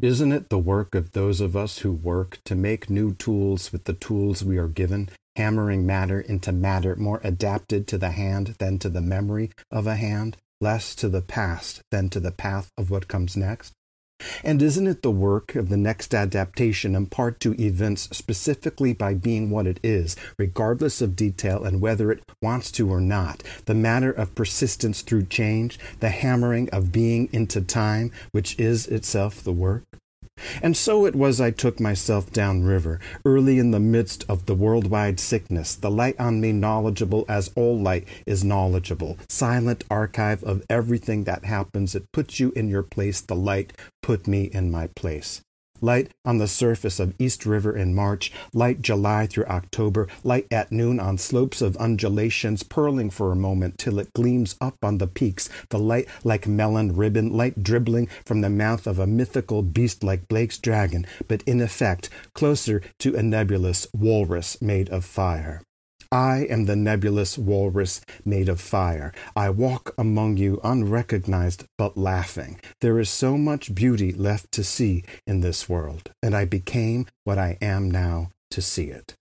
Isn't 0.00 0.30
it 0.30 0.50
the 0.50 0.58
work 0.60 0.94
of 0.94 1.10
those 1.10 1.40
of 1.40 1.56
us 1.56 1.78
who 1.78 1.90
work 1.90 2.38
to 2.44 2.54
make 2.54 2.88
new 2.88 3.12
tools 3.12 3.72
with 3.72 3.86
the 3.86 3.92
tools 3.92 4.44
we 4.44 4.56
are 4.56 4.68
given, 4.68 5.08
hammering 5.34 5.84
matter 5.84 6.20
into 6.20 6.52
matter 6.52 6.94
more 6.94 7.20
adapted 7.24 7.88
to 7.88 7.98
the 7.98 8.12
hand 8.12 8.54
than 8.60 8.78
to 8.78 8.88
the 8.88 9.00
memory 9.00 9.50
of 9.72 9.88
a 9.88 9.96
hand, 9.96 10.36
less 10.60 10.94
to 10.94 11.08
the 11.08 11.22
past 11.22 11.82
than 11.90 12.08
to 12.10 12.20
the 12.20 12.30
path 12.30 12.68
of 12.78 12.88
what 12.88 13.08
comes 13.08 13.36
next? 13.36 13.72
And 14.44 14.62
isn't 14.62 14.86
it 14.86 15.02
the 15.02 15.10
work 15.10 15.54
of 15.54 15.68
the 15.68 15.76
next 15.76 16.14
adaptation 16.14 16.94
in 16.94 17.06
part 17.06 17.40
to 17.40 17.60
events 17.60 18.08
specifically 18.12 18.92
by 18.92 19.14
being 19.14 19.50
what 19.50 19.66
it 19.66 19.80
is, 19.82 20.16
regardless 20.38 21.00
of 21.00 21.16
detail 21.16 21.64
and 21.64 21.80
whether 21.80 22.10
it 22.12 22.22
wants 22.42 22.70
to 22.72 22.90
or 22.90 23.00
not, 23.00 23.42
the 23.66 23.74
matter 23.74 24.10
of 24.10 24.34
persistence 24.34 25.02
through 25.02 25.26
change, 25.26 25.78
the 26.00 26.10
hammering 26.10 26.68
of 26.70 26.92
being 26.92 27.28
into 27.32 27.60
time, 27.60 28.12
which 28.32 28.58
is 28.58 28.86
itself 28.86 29.42
the 29.42 29.52
work? 29.52 29.89
And 30.62 30.76
so 30.76 31.06
it 31.06 31.14
was 31.14 31.40
I 31.40 31.50
took 31.50 31.80
myself 31.80 32.32
down 32.32 32.64
river, 32.64 33.00
early 33.24 33.58
in 33.58 33.70
the 33.70 33.80
midst 33.80 34.24
of 34.28 34.46
the 34.46 34.54
worldwide 34.54 35.20
sickness, 35.20 35.74
the 35.74 35.90
light 35.90 36.18
on 36.18 36.40
me 36.40 36.52
knowledgeable 36.52 37.24
as 37.28 37.50
all 37.54 37.78
light 37.78 38.06
is 38.26 38.44
knowledgeable, 38.44 39.18
silent 39.28 39.84
archive 39.90 40.42
of 40.44 40.62
everything 40.68 41.24
that 41.24 41.44
happens. 41.44 41.94
It 41.94 42.10
puts 42.12 42.40
you 42.40 42.52
in 42.56 42.68
your 42.68 42.82
place, 42.82 43.20
the 43.20 43.36
light 43.36 43.72
put 44.02 44.26
me 44.26 44.44
in 44.44 44.70
my 44.70 44.86
place. 44.88 45.42
Light 45.80 46.10
on 46.24 46.38
the 46.38 46.48
surface 46.48 47.00
of 47.00 47.14
East 47.18 47.46
River 47.46 47.74
in 47.76 47.94
March, 47.94 48.32
light 48.52 48.82
July 48.82 49.26
through 49.26 49.46
October, 49.46 50.08
light 50.22 50.46
at 50.50 50.70
noon 50.70 51.00
on 51.00 51.18
slopes 51.18 51.62
of 51.62 51.76
undulations, 51.78 52.62
purling 52.62 53.10
for 53.10 53.32
a 53.32 53.36
moment 53.36 53.78
till 53.78 53.98
it 53.98 54.12
gleams 54.12 54.56
up 54.60 54.76
on 54.82 54.98
the 54.98 55.06
peaks, 55.06 55.48
the 55.70 55.78
light 55.78 56.08
like 56.24 56.46
melon 56.46 56.94
ribbon, 56.94 57.32
light 57.32 57.62
dribbling 57.62 58.08
from 58.24 58.40
the 58.40 58.50
mouth 58.50 58.86
of 58.86 58.98
a 58.98 59.06
mythical 59.06 59.62
beast 59.62 60.04
like 60.04 60.28
Blake's 60.28 60.58
dragon, 60.58 61.06
but 61.28 61.42
in 61.42 61.60
effect 61.60 62.10
closer 62.34 62.82
to 62.98 63.14
a 63.14 63.22
nebulous 63.22 63.86
walrus 63.94 64.60
made 64.60 64.88
of 64.90 65.04
fire. 65.04 65.62
I 66.12 66.38
am 66.50 66.64
the 66.64 66.74
nebulous 66.76 67.38
walrus 67.38 68.00
made 68.24 68.48
of 68.48 68.60
fire. 68.60 69.12
I 69.36 69.50
walk 69.50 69.94
among 69.96 70.38
you 70.38 70.60
unrecognized 70.64 71.66
but 71.78 71.96
laughing. 71.96 72.60
There 72.80 72.98
is 72.98 73.08
so 73.08 73.36
much 73.38 73.74
beauty 73.74 74.12
left 74.12 74.50
to 74.52 74.64
see 74.64 75.04
in 75.26 75.40
this 75.40 75.68
world, 75.68 76.10
and 76.22 76.34
I 76.34 76.44
became 76.46 77.06
what 77.24 77.38
I 77.38 77.58
am 77.62 77.90
now 77.90 78.30
to 78.50 78.60
see 78.60 78.86
it. 78.90 79.14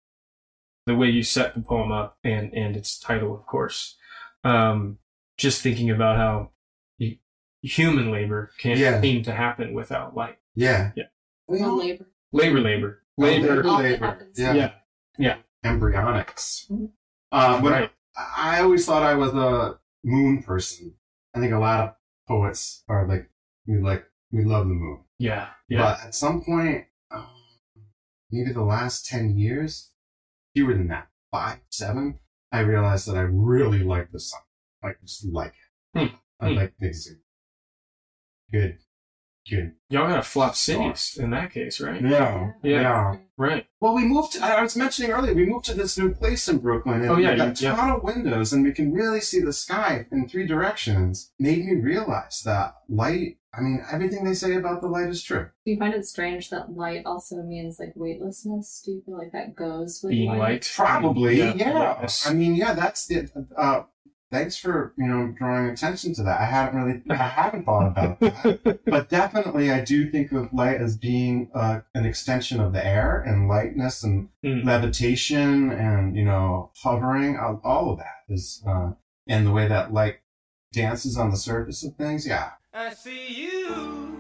the 0.87 0.95
way 0.95 1.07
you 1.07 1.21
set 1.21 1.53
the 1.53 1.61
poem 1.61 1.91
up 1.91 2.17
and 2.23 2.51
and 2.55 2.75
its 2.75 2.97
title, 2.97 3.35
of 3.35 3.45
course. 3.45 3.95
Um, 4.43 4.97
just 5.37 5.61
thinking 5.61 5.91
about 5.91 6.17
how 6.17 6.49
you, 6.97 7.17
human 7.61 8.09
labor 8.11 8.49
can't 8.57 8.79
Yeah. 8.79 8.99
seem 8.99 9.21
to 9.23 9.31
happen 9.31 9.73
without 9.73 10.15
light. 10.15 10.39
Yeah. 10.55 10.91
Yeah. 10.95 11.03
Well, 11.47 11.77
labor. 11.77 12.07
Labor, 12.31 12.59
labor, 12.59 13.03
Labor, 13.17 13.47
labor. 13.57 13.63
Labor. 13.63 14.05
happens. 14.07 14.39
Yeah. 14.39 14.71
Yeah. 15.19 15.37
Embryonics. 15.63 16.69
Mhm. 16.69 16.91
Um, 17.31 17.61
but 17.63 17.71
Right. 17.71 17.91
I 18.15 18.59
always 18.61 18.85
thought 18.85 19.03
I 19.03 19.13
was 19.15 19.33
a 19.33 19.79
moon 20.03 20.43
person. 20.43 20.95
I 21.33 21.39
think 21.39 21.53
a 21.53 21.59
lot 21.59 21.81
of 21.87 21.95
poets 22.27 22.83
are 22.89 23.07
like, 23.07 23.29
we 23.67 23.77
like, 23.79 24.05
we 24.31 24.43
love 24.43 24.67
the 24.67 24.73
moon. 24.73 25.03
Yeah. 25.17 25.49
Yeah. 25.67 25.79
But 25.79 26.01
at 26.07 26.15
some 26.15 26.43
point, 26.43 26.87
um, 27.11 27.43
maybe 28.31 28.51
the 28.51 28.63
last 28.63 29.05
10 29.05 29.37
years, 29.37 29.91
fewer 30.55 30.73
than 30.73 30.87
that, 30.87 31.09
five, 31.31 31.59
seven, 31.69 32.19
I 32.51 32.59
realized 32.61 33.07
that 33.07 33.15
I 33.17 33.21
really 33.21 33.83
like 33.83 34.11
the 34.11 34.19
sun. 34.19 34.41
Like, 34.81 34.99
just 35.01 35.25
like 35.25 35.53
it. 35.95 35.99
Hmm. 35.99 36.15
I 36.39 36.49
Hmm. 36.49 36.55
like 36.55 36.77
things. 36.77 37.07
Good. 38.51 38.79
Good. 39.49 39.73
Y'all 39.89 40.07
gotta 40.07 40.21
flop 40.21 40.55
cities 40.55 41.17
in 41.19 41.31
that 41.31 41.51
case, 41.51 41.79
right? 41.81 42.01
Yeah. 42.01 42.51
Yeah. 42.61 42.81
yeah. 42.81 43.15
Right. 43.37 43.65
Well, 43.79 43.95
we 43.95 44.03
moved. 44.05 44.33
To, 44.33 44.45
I 44.45 44.61
was 44.61 44.75
mentioning 44.75 45.11
earlier, 45.11 45.33
we 45.33 45.45
moved 45.45 45.65
to 45.65 45.73
this 45.73 45.97
new 45.97 46.13
place 46.13 46.47
in 46.47 46.59
Brooklyn, 46.59 47.01
and 47.01 47.09
Oh, 47.09 47.17
yeah, 47.17 47.31
we 47.31 47.37
got 47.37 47.59
a 47.59 47.63
yeah. 47.63 47.75
ton 47.75 47.89
of 47.91 48.03
windows, 48.03 48.53
and 48.53 48.63
we 48.63 48.73
can 48.73 48.91
really 48.93 49.21
see 49.21 49.39
the 49.39 49.53
sky 49.53 50.05
in 50.11 50.27
three 50.27 50.45
directions. 50.45 51.31
Made 51.39 51.65
me 51.65 51.75
realize 51.75 52.41
that 52.45 52.75
light. 52.89 53.37
I 53.51 53.61
mean, 53.61 53.83
everything 53.91 54.25
they 54.25 54.35
say 54.35 54.53
about 54.55 54.81
the 54.81 54.87
light 54.87 55.07
is 55.09 55.23
true. 55.23 55.47
Do 55.65 55.71
you 55.71 55.77
find 55.79 55.93
it 55.95 56.05
strange 56.05 56.51
that 56.51 56.75
light 56.75 57.01
also 57.05 57.37
means 57.41 57.79
like 57.79 57.93
weightlessness? 57.95 58.83
Do 58.85 58.91
you 58.91 59.01
feel 59.05 59.17
like 59.17 59.31
that 59.31 59.55
goes 59.55 60.01
with 60.03 60.11
Being 60.11 60.29
light? 60.29 60.37
light. 60.39 60.71
Probably, 60.75 61.37
Yeah, 61.39 61.53
yeah. 61.55 62.07
I 62.25 62.33
mean, 62.33 62.53
yeah, 62.55 62.73
that's 62.73 63.09
it. 63.09 63.31
Uh, 63.57 63.83
thanks 64.31 64.57
for 64.57 64.93
you 64.97 65.07
know 65.07 65.33
drawing 65.37 65.69
attention 65.69 66.13
to 66.15 66.23
that. 66.23 66.39
I 66.41 66.45
haven't 66.45 66.81
really, 66.81 67.01
I 67.09 67.15
haven't 67.15 67.65
thought 67.65 67.87
about 67.87 68.19
that. 68.19 68.79
but 68.85 69.09
definitely 69.09 69.71
I 69.71 69.83
do 69.83 70.09
think 70.11 70.31
of 70.31 70.53
light 70.53 70.81
as 70.81 70.97
being 70.97 71.49
uh, 71.53 71.81
an 71.93 72.05
extension 72.05 72.59
of 72.59 72.73
the 72.73 72.85
air 72.85 73.21
and 73.21 73.47
lightness 73.47 74.03
and 74.03 74.29
Mm. 74.43 74.65
levitation 74.65 75.69
and 75.69 76.15
you 76.15 76.23
know 76.23 76.71
hovering 76.81 77.37
all, 77.37 77.59
all 77.65 77.91
of 77.91 77.97
that 77.97 78.23
is 78.29 78.63
uh, 78.65 78.91
and 79.27 79.45
the 79.45 79.51
way 79.51 79.67
that 79.67 79.91
light 79.91 80.19
dances 80.71 81.17
on 81.17 81.29
the 81.29 81.35
surface 81.35 81.83
of 81.83 81.93
things 81.95 82.25
yeah 82.25 82.51
I 82.73 82.93
see 82.93 83.27
you 83.33 84.17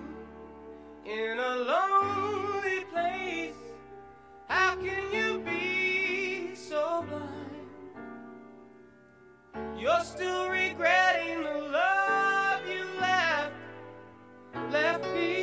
in 1.05 1.39
a 1.39 1.55
lonely 1.55 2.81
place. 2.91 3.55
How 4.49 4.75
can 4.75 5.13
you 5.13 5.39
be 5.39 6.53
so 6.53 7.05
blind? 7.07 7.38
You're 9.77 10.03
still 10.03 10.49
regretting 10.49 11.43
the 11.43 11.59
love 11.71 12.61
you 12.67 12.85
left, 12.99 13.53
left 14.71 15.03
behind. 15.13 15.38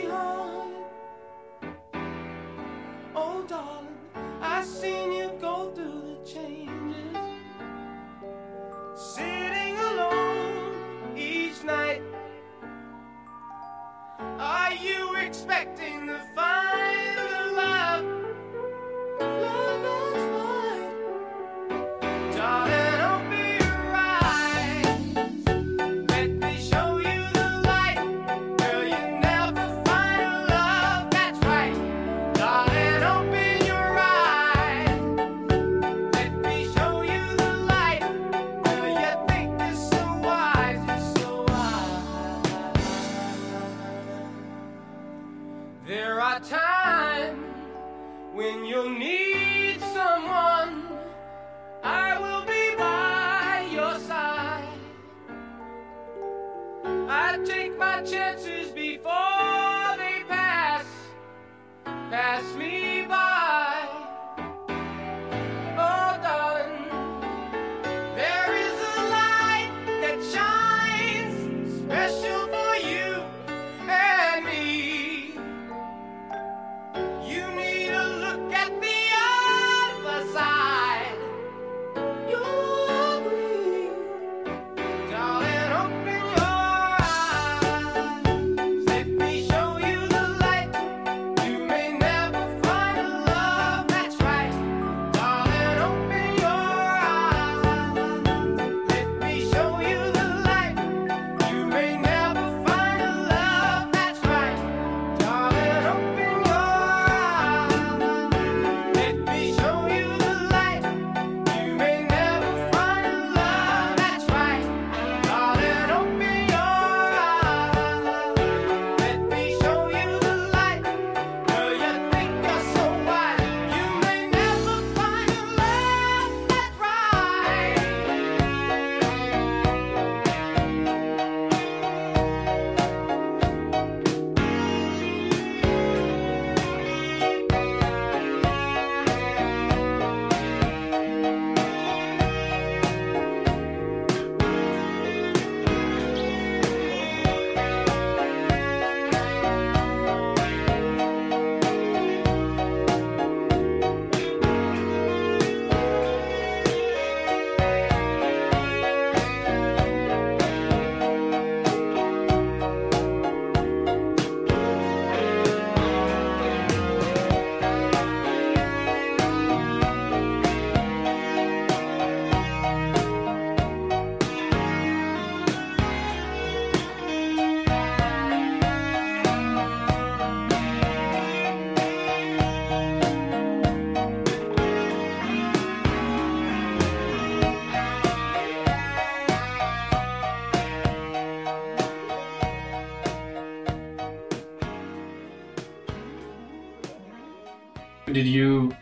Did 198.17 198.27
you 198.29 198.75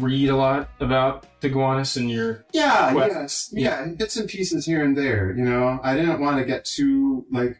read 0.00 0.28
a 0.28 0.34
lot 0.34 0.68
about 0.80 1.24
the 1.40 1.48
Gowanus 1.48 1.96
in 1.96 2.08
your? 2.08 2.44
Yeah, 2.52 2.90
quests. 2.92 3.52
yes, 3.52 3.62
yeah, 3.62 3.86
bits 3.96 4.16
and 4.16 4.28
pieces 4.28 4.66
here 4.66 4.82
and 4.84 4.96
there. 4.96 5.32
You 5.36 5.44
know, 5.44 5.78
I 5.84 5.94
didn't 5.94 6.18
want 6.18 6.38
to 6.38 6.44
get 6.44 6.64
too 6.64 7.24
like. 7.30 7.58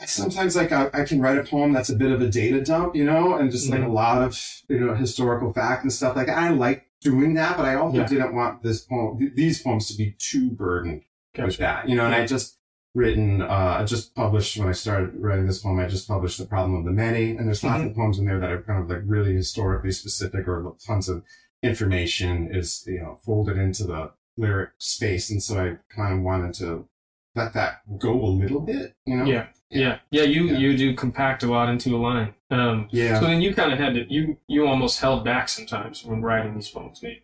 I 0.00 0.06
sometimes 0.06 0.56
like 0.56 0.72
I, 0.72 0.88
I 0.94 1.04
can 1.04 1.20
write 1.20 1.36
a 1.36 1.44
poem 1.44 1.74
that's 1.74 1.90
a 1.90 1.94
bit 1.96 2.12
of 2.12 2.22
a 2.22 2.30
data 2.30 2.62
dump, 2.64 2.96
you 2.96 3.04
know, 3.04 3.34
and 3.34 3.50
just 3.50 3.68
like 3.68 3.80
a 3.80 3.84
Mhm. 3.84 3.92
lot 3.92 4.22
of 4.22 4.42
you 4.70 4.80
know 4.80 4.94
historical 4.94 5.52
fact 5.52 5.82
and 5.82 5.92
stuff. 5.92 6.16
Like 6.16 6.30
I 6.30 6.48
like 6.48 6.86
doing 7.02 7.34
that, 7.34 7.58
but 7.58 7.66
I 7.66 7.74
also 7.74 7.98
Yeah. 7.98 8.06
didn't 8.06 8.34
want 8.34 8.62
this 8.62 8.80
poem, 8.80 9.18
th- 9.18 9.34
these 9.34 9.60
poems, 9.62 9.86
to 9.88 9.98
be 9.98 10.16
too 10.18 10.48
burdened 10.50 11.02
with 11.36 11.58
that, 11.58 11.90
you 11.90 11.94
know. 11.94 12.06
And 12.06 12.14
I 12.14 12.24
just 12.24 12.56
written, 12.94 13.42
uh, 13.42 13.76
I 13.80 13.84
just 13.84 14.14
published 14.14 14.56
when 14.56 14.68
I 14.68 14.72
started 14.72 15.14
writing 15.16 15.46
this 15.46 15.62
poem. 15.62 15.78
I 15.78 15.86
just 15.86 16.08
published 16.08 16.38
the 16.38 16.46
problem 16.46 16.74
of 16.74 16.84
the 16.84 16.90
many, 16.90 17.30
and 17.30 17.46
there's 17.46 17.64
lots 17.64 17.84
of 17.84 17.94
poems 17.94 18.18
in 18.18 18.26
there 18.26 18.40
that 18.40 18.50
are 18.50 18.62
kind 18.62 18.82
of 18.82 18.90
like 18.90 19.02
really 19.06 19.34
historically 19.34 19.92
specific 19.92 20.48
or 20.48 20.74
tons 20.84 21.08
of 21.08 21.22
information 21.62 22.48
is 22.52 22.84
you 22.86 23.00
know 23.00 23.18
folded 23.24 23.56
into 23.58 23.84
the 23.84 24.12
lyric 24.36 24.70
space, 24.78 25.30
and 25.30 25.42
so 25.42 25.58
I 25.60 25.94
kind 25.94 26.14
of 26.14 26.20
wanted 26.22 26.54
to 26.54 26.88
let 27.34 27.52
that 27.54 27.82
go 27.98 28.12
a 28.12 28.26
little 28.26 28.60
bit, 28.60 28.96
you 29.06 29.16
know. 29.16 29.24
Yeah, 29.24 29.46
yeah, 29.70 29.98
yeah. 30.10 30.24
You 30.24 30.46
Yeah. 30.46 30.58
you 30.58 30.76
do 30.76 30.94
compact 30.94 31.42
a 31.42 31.46
lot 31.46 31.68
into 31.68 31.94
a 31.94 31.98
line. 31.98 32.34
Um, 32.50 32.88
Yeah. 32.90 33.20
So 33.20 33.26
then 33.26 33.40
you 33.40 33.54
kind 33.54 33.72
of 33.72 33.78
had 33.78 33.94
to 33.94 34.12
you 34.12 34.38
you 34.48 34.66
almost 34.66 35.00
held 35.00 35.24
back 35.24 35.48
sometimes 35.48 36.04
when 36.04 36.22
writing 36.22 36.54
these 36.54 36.68
poems. 36.68 37.00
Maybe. 37.02 37.22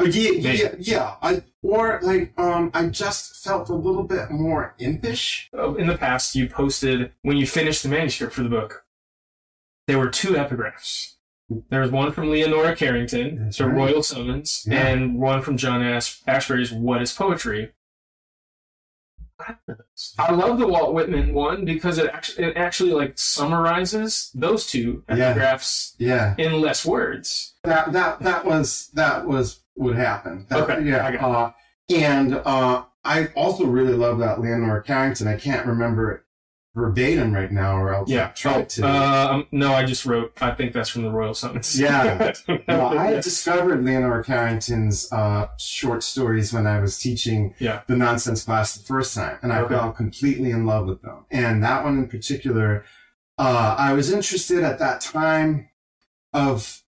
Yeah, 0.00 0.30
yeah, 0.52 0.74
yeah. 0.78 1.14
I, 1.22 1.42
or 1.62 2.00
like, 2.02 2.32
um, 2.38 2.70
I 2.74 2.86
just 2.86 3.42
felt 3.42 3.68
a 3.70 3.74
little 3.74 4.02
bit 4.04 4.30
more 4.30 4.74
impish. 4.78 5.48
Uh, 5.56 5.74
In 5.74 5.86
the 5.86 5.96
past, 5.96 6.34
you 6.34 6.48
posted 6.48 7.12
when 7.22 7.36
you 7.36 7.46
finished 7.46 7.82
the 7.82 7.88
manuscript 7.88 8.34
for 8.34 8.42
the 8.42 8.48
book. 8.48 8.84
There 9.86 9.98
were 9.98 10.10
two 10.10 10.32
epigraphs. 10.34 11.14
There 11.70 11.80
was 11.80 11.90
one 11.92 12.10
from 12.12 12.30
Leonora 12.30 12.74
Carrington, 12.74 13.44
That's 13.44 13.56
so 13.58 13.66
right. 13.66 13.76
Royal 13.76 14.02
Summons, 14.02 14.64
Yeah. 14.68 14.86
and 14.88 15.18
one 15.18 15.42
from 15.42 15.56
John 15.56 15.80
Ash- 15.82 16.20
Ashbery's 16.26 16.72
What 16.72 17.00
is 17.00 17.12
Poetry. 17.12 17.72
I 20.18 20.32
love 20.32 20.58
the 20.58 20.66
Walt 20.66 20.94
Whitman 20.94 21.34
one 21.34 21.64
because 21.66 21.98
it 21.98 22.08
actually 22.12 22.44
it 22.46 22.56
actually 22.56 22.92
like 22.92 23.18
summarizes 23.18 24.30
those 24.34 24.66
two 24.66 25.04
Yeah. 25.08 25.34
epigraphs 25.34 25.94
Yeah. 25.98 26.34
in 26.38 26.60
less 26.60 26.86
words. 26.86 27.54
That 27.62 27.92
that 27.92 28.20
that 28.20 28.44
was 28.46 28.88
that 28.94 29.26
was 29.26 29.60
what 29.76 29.96
happen. 29.96 30.46
That, 30.48 30.60
Okay, 30.68 30.84
Yeah. 30.84 31.06
Uh, 31.24 31.52
and 31.88 32.34
uh, 32.34 32.84
I 33.04 33.26
also 33.36 33.64
really 33.66 33.94
love 33.94 34.18
that 34.18 34.40
Leonora 34.40 34.82
Carrington. 34.82 35.28
I 35.28 35.36
can't 35.36 35.66
remember 35.66 36.10
it 36.12 36.22
verbatim 36.74 37.32
right 37.32 37.50
now, 37.52 37.76
or 37.78 37.94
else 37.94 38.10
Yeah. 38.10 38.26
I 38.26 38.28
tried 38.32 38.68
to. 38.70 38.86
Uh, 38.86 39.28
um, 39.32 39.46
no, 39.52 39.72
I 39.72 39.86
just 39.86 40.04
wrote. 40.04 40.32
I 40.42 40.50
think 40.50 40.72
that's 40.74 40.90
from 40.90 41.02
the 41.04 41.10
Royal 41.10 41.32
Summons. 41.34 41.78
Yeah. 41.80 42.32
Well, 42.68 42.98
I 42.98 43.14
discovered 43.14 43.82
Leonora 43.84 44.22
Carrington's 44.24 45.10
uh, 45.12 45.46
short 45.58 46.02
stories 46.02 46.52
when 46.52 46.66
I 46.66 46.80
was 46.80 46.98
teaching 46.98 47.54
Yeah. 47.58 47.82
the 47.86 47.96
nonsense 47.96 48.44
class 48.44 48.74
the 48.76 48.84
first 48.84 49.14
time, 49.14 49.38
and 49.42 49.52
I 49.52 49.60
Okay. 49.60 49.74
fell 49.74 49.92
completely 49.92 50.50
in 50.50 50.66
love 50.66 50.86
with 50.86 51.00
them. 51.02 51.24
And 51.30 51.62
that 51.64 51.84
one 51.84 51.96
in 51.98 52.08
particular, 52.08 52.84
uh, 53.38 53.76
I 53.78 53.92
was 53.94 54.10
interested 54.12 54.62
at 54.64 54.78
that 54.80 55.00
time 55.00 55.68
of 56.34 56.82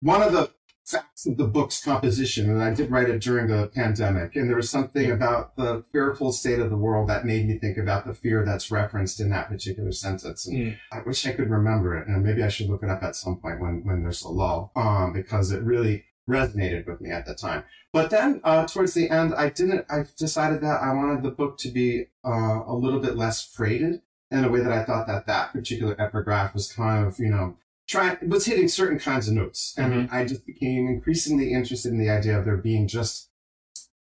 one 0.00 0.22
of 0.22 0.32
the 0.32 0.50
facts 0.90 1.26
of 1.26 1.36
the 1.36 1.46
book's 1.46 1.82
composition, 1.82 2.50
and 2.50 2.62
I 2.62 2.72
did 2.74 2.90
write 2.90 3.08
it 3.08 3.20
during 3.22 3.48
the 3.48 3.68
pandemic. 3.68 4.36
And 4.36 4.48
there 4.48 4.56
was 4.56 4.70
something 4.70 5.10
about 5.10 5.56
the 5.56 5.84
fearful 5.92 6.32
state 6.32 6.58
of 6.58 6.70
the 6.70 6.76
world 6.76 7.08
that 7.08 7.24
made 7.24 7.46
me 7.46 7.58
think 7.58 7.76
about 7.76 8.06
the 8.06 8.14
fear 8.14 8.44
that's 8.44 8.70
referenced 8.70 9.20
in 9.20 9.30
that 9.30 9.48
particular 9.48 9.92
sentence. 9.92 10.46
And 10.46 10.56
Mm. 10.58 10.76
I 10.92 11.00
wish 11.02 11.26
I 11.26 11.32
could 11.32 11.50
remember 11.50 11.96
it, 11.96 12.08
and 12.08 12.24
maybe 12.24 12.42
I 12.42 12.48
should 12.48 12.68
look 12.68 12.82
it 12.82 12.90
up 12.90 13.02
at 13.02 13.16
some 13.16 13.36
point 13.36 13.60
when 13.60 13.84
when 13.84 14.02
there's 14.02 14.22
a 14.22 14.28
lull, 14.28 14.72
um, 14.76 15.12
because 15.12 15.52
it 15.52 15.62
really 15.62 16.04
resonated 16.28 16.86
with 16.86 17.00
me 17.00 17.10
at 17.10 17.26
the 17.26 17.34
time. 17.34 17.64
But 17.92 18.10
then 18.10 18.40
uh, 18.44 18.66
towards 18.66 18.94
the 18.94 19.10
end, 19.10 19.34
I 19.34 19.48
didn't. 19.48 19.84
I 19.90 20.04
decided 20.16 20.60
that 20.60 20.80
I 20.80 20.92
wanted 20.94 21.22
the 21.22 21.30
book 21.30 21.58
to 21.58 21.68
be 21.70 22.06
uh, 22.24 22.62
a 22.66 22.74
little 22.74 23.00
bit 23.00 23.16
less 23.16 23.44
freighted 23.44 24.02
in 24.30 24.44
a 24.44 24.48
way 24.48 24.60
that 24.60 24.72
I 24.72 24.84
thought 24.84 25.08
that 25.08 25.26
that 25.26 25.52
particular 25.52 26.00
epigraph 26.00 26.54
was 26.54 26.72
kind 26.72 27.04
of 27.06 27.18
you 27.18 27.30
know 27.30 27.56
trying 27.90 28.16
was 28.28 28.46
hitting 28.46 28.68
certain 28.68 28.98
kinds 28.98 29.26
of 29.26 29.34
notes, 29.34 29.74
and 29.76 29.92
mm-hmm. 29.92 30.14
I 30.14 30.24
just 30.24 30.46
became 30.46 30.86
increasingly 30.86 31.52
interested 31.52 31.90
in 31.90 31.98
the 31.98 32.08
idea 32.08 32.38
of 32.38 32.44
there 32.44 32.56
being 32.56 32.86
just 32.86 33.30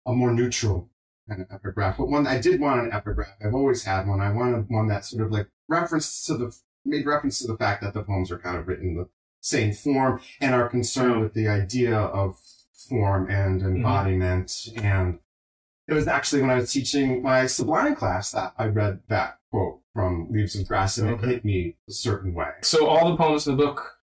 a 0.04 0.12
more 0.12 0.32
neutral 0.32 0.90
kind 1.28 1.40
of 1.40 1.46
epigraph. 1.52 1.96
But 1.96 2.08
one 2.08 2.26
I 2.26 2.40
did 2.40 2.60
want 2.60 2.80
an 2.80 2.92
epigraph. 2.92 3.36
I've 3.44 3.54
always 3.54 3.84
had 3.84 4.08
one. 4.08 4.20
I 4.20 4.32
wanted 4.32 4.66
one 4.68 4.88
that 4.88 5.04
sort 5.04 5.24
of 5.24 5.30
like 5.30 5.48
referenced 5.68 6.26
to 6.26 6.36
the 6.36 6.56
made 6.84 7.06
reference 7.06 7.38
to 7.40 7.46
the 7.46 7.56
fact 7.56 7.82
that 7.82 7.94
the 7.94 8.02
poems 8.02 8.30
are 8.30 8.38
kind 8.38 8.56
of 8.56 8.66
written 8.66 8.90
in 8.90 8.96
the 8.96 9.08
same 9.40 9.72
form 9.72 10.20
and 10.40 10.54
are 10.54 10.68
concerned 10.68 11.14
oh. 11.16 11.20
with 11.20 11.34
the 11.34 11.48
idea 11.48 11.96
of 11.96 12.38
form 12.88 13.30
and 13.30 13.60
mm-hmm. 13.60 13.76
embodiment. 13.76 14.52
And 14.76 15.20
it 15.86 15.94
was 15.94 16.08
actually 16.08 16.42
when 16.42 16.50
I 16.50 16.56
was 16.56 16.72
teaching 16.72 17.22
my 17.22 17.46
sublime 17.46 17.94
class 17.94 18.32
that 18.32 18.52
I 18.58 18.66
read 18.66 19.00
that 19.08 19.38
quote 19.50 19.80
from 19.96 20.28
Leaves 20.30 20.54
of 20.54 20.68
Grass 20.68 20.98
and 20.98 21.08
Okay. 21.08 21.24
it 21.26 21.30
hit 21.30 21.44
me 21.44 21.74
a 21.88 21.92
certain 21.92 22.34
way. 22.34 22.50
So 22.60 22.86
all 22.86 23.08
the 23.10 23.16
poems 23.16 23.46
in 23.46 23.56
the 23.56 23.64
book, 23.64 23.96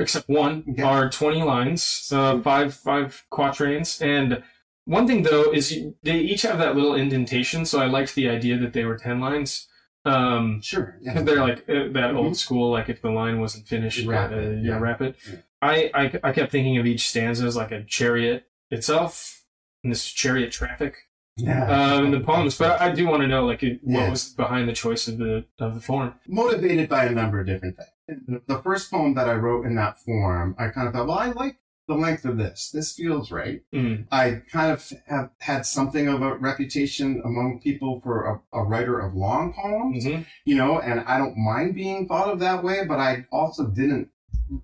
except 0.00 0.26
one, 0.28 0.64
Okay. 0.70 0.82
are 0.82 1.10
twenty 1.10 1.42
lines, 1.42 2.08
uh, 2.10 2.40
five 2.40 2.72
five 2.74 3.24
quatrains, 3.30 4.00
and 4.00 4.42
one 4.86 5.06
thing 5.06 5.22
though 5.22 5.52
is 5.52 5.70
you, 5.70 5.96
they 6.02 6.18
each 6.18 6.42
have 6.42 6.58
that 6.58 6.74
little 6.74 6.94
indentation. 6.94 7.66
So 7.66 7.78
I 7.78 7.86
liked 7.86 8.14
the 8.14 8.28
idea 8.30 8.56
that 8.58 8.72
they 8.72 8.86
were 8.86 8.96
ten 8.96 9.20
lines. 9.20 9.68
Um, 10.06 10.62
Sure. 10.62 10.96
Yeah. 11.02 11.20
they're 11.20 11.42
like 11.42 11.58
uh, 11.68 11.92
that 11.92 12.12
Mhm. 12.14 12.16
old 12.16 12.36
school, 12.38 12.70
like 12.70 12.88
if 12.88 13.02
the 13.02 13.10
line 13.10 13.38
wasn't 13.38 13.68
finished, 13.68 13.98
You 13.98 14.10
wrap 14.10 14.32
uh, 14.32 14.36
it, 14.36 14.64
yeah, 14.64 14.70
yeah. 14.70 14.78
wrap 14.78 15.02
it. 15.02 15.16
Yeah. 15.30 15.38
I, 15.60 15.90
I 15.92 16.04
I 16.22 16.32
kept 16.32 16.50
thinking 16.52 16.78
of 16.78 16.86
each 16.86 17.06
stanza 17.10 17.44
as 17.44 17.54
like 17.56 17.72
a 17.72 17.84
chariot 17.84 18.46
itself, 18.70 19.44
and 19.84 19.92
this 19.92 20.06
chariot 20.10 20.52
traffic 20.52 21.07
yeah. 21.38 21.94
um, 21.94 22.06
in 22.06 22.10
the 22.10 22.20
poems. 22.20 22.56
But 22.58 22.80
I 22.80 22.92
do 22.92 23.06
want 23.06 23.22
to 23.22 23.28
know 23.28 23.46
like 23.46 23.62
what 23.62 23.78
Yeah. 23.82 24.10
was 24.10 24.28
behind 24.34 24.68
the 24.68 24.72
choice 24.72 25.08
of 25.08 25.18
the 25.18 25.44
of 25.58 25.74
the 25.74 25.80
form. 25.80 26.14
motivated 26.26 26.88
by 26.88 27.04
a 27.04 27.10
number 27.10 27.40
of 27.40 27.46
different 27.46 27.76
things. 28.06 28.40
The 28.46 28.58
first 28.62 28.90
poem 28.90 29.14
that 29.14 29.28
I 29.28 29.34
wrote 29.34 29.66
in 29.66 29.74
that 29.76 29.98
form, 30.00 30.54
I 30.58 30.68
kind 30.68 30.88
of 30.88 30.94
thought, 30.94 31.06
well, 31.08 31.18
I 31.18 31.30
like 31.32 31.56
the 31.86 31.94
length 31.94 32.24
of 32.26 32.36
this. 32.36 32.70
This 32.70 32.92
feels 32.92 33.30
right. 33.30 33.62
Mm. 33.74 34.06
I 34.12 34.42
kind 34.52 34.70
of 34.72 34.92
have 35.06 35.30
had 35.38 35.64
something 35.64 36.06
of 36.08 36.20
a 36.20 36.36
reputation 36.36 37.22
among 37.24 37.60
people 37.62 38.00
for 38.02 38.42
a, 38.52 38.58
a 38.60 38.62
writer 38.62 38.98
of 39.00 39.14
long 39.14 39.54
poems, 39.54 40.04
Mhm. 40.04 40.26
you 40.44 40.54
know, 40.54 40.78
and 40.78 41.00
I 41.00 41.16
don't 41.18 41.36
mind 41.38 41.74
being 41.74 42.06
thought 42.06 42.28
of 42.30 42.40
that 42.40 42.62
way, 42.62 42.84
but 42.86 42.98
I 42.98 43.24
also 43.32 43.66
didn't 43.66 44.08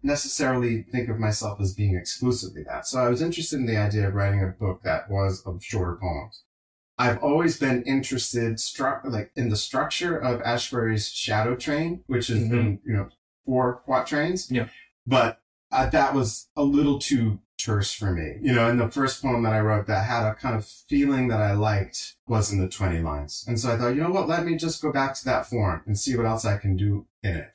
necessarily 0.03 0.83
think 0.93 1.09
of 1.09 1.18
myself 1.18 1.61
as 1.61 1.75
being 1.75 1.97
exclusively 1.97 2.62
that. 2.64 2.87
So 2.87 3.01
I 3.05 3.09
was 3.09 3.22
interested 3.22 3.59
in 3.59 3.66
the 3.66 3.77
idea 3.79 4.09
of 4.09 4.14
writing 4.14 4.43
a 4.43 4.49
book 4.49 4.83
that 4.85 5.11
was 5.11 5.43
of 5.47 5.62
shorter 5.64 5.97
poems. 6.01 6.43
I've 6.97 7.22
always 7.22 7.59
been 7.59 7.82
interested, 7.82 8.57
stru- 8.57 9.05
like 9.05 9.32
in 9.34 9.49
the 9.49 9.57
structure 9.57 10.16
of 10.16 10.40
Ashbery's 10.42 11.11
Shadow 11.11 11.57
Train, 11.57 12.05
which 12.07 12.30
is 12.30 12.42
in, 12.42 12.80
you 12.84 12.92
know 12.92 13.09
four 13.45 13.82
quatrains. 13.86 14.51
Yeah. 14.51 14.68
But 15.07 15.40
uh, 15.72 15.90
that 15.90 16.14
was 16.14 16.49
a 16.57 16.62
little 16.62 16.99
too 16.99 17.40
terse 17.59 17.92
for 17.92 18.12
me. 18.12 18.36
You 18.40 18.55
know, 18.55 18.68
and 18.68 18.80
the 18.80 18.88
first 18.88 19.22
poem 19.22 19.42
that 19.42 19.53
I 19.53 19.61
wrote 19.61 19.86
that 19.86 20.07
had 20.07 20.26
a 20.26 20.34
kind 20.34 20.55
of 20.55 20.64
feeling 20.64 21.28
that 21.28 21.40
I 21.40 21.53
liked 21.53 22.14
was 22.28 22.53
in 22.53 22.61
the 22.61 22.68
twenty 22.68 23.01
lines, 23.01 23.45
and 23.49 23.59
so 23.59 23.72
I 23.72 23.76
thought, 23.76 23.95
you 23.97 24.03
know 24.03 24.11
what, 24.11 24.28
let 24.28 24.47
me 24.47 24.57
just 24.57 24.80
go 24.80 24.92
back 24.92 25.14
to 25.16 25.24
that 25.24 25.47
form 25.47 25.82
and 25.86 25.99
see 25.99 26.16
what 26.16 26.26
else 26.26 26.45
I 26.45 26.59
can 26.59 26.76
do 26.76 27.07
in 27.22 27.36
it. 27.36 27.55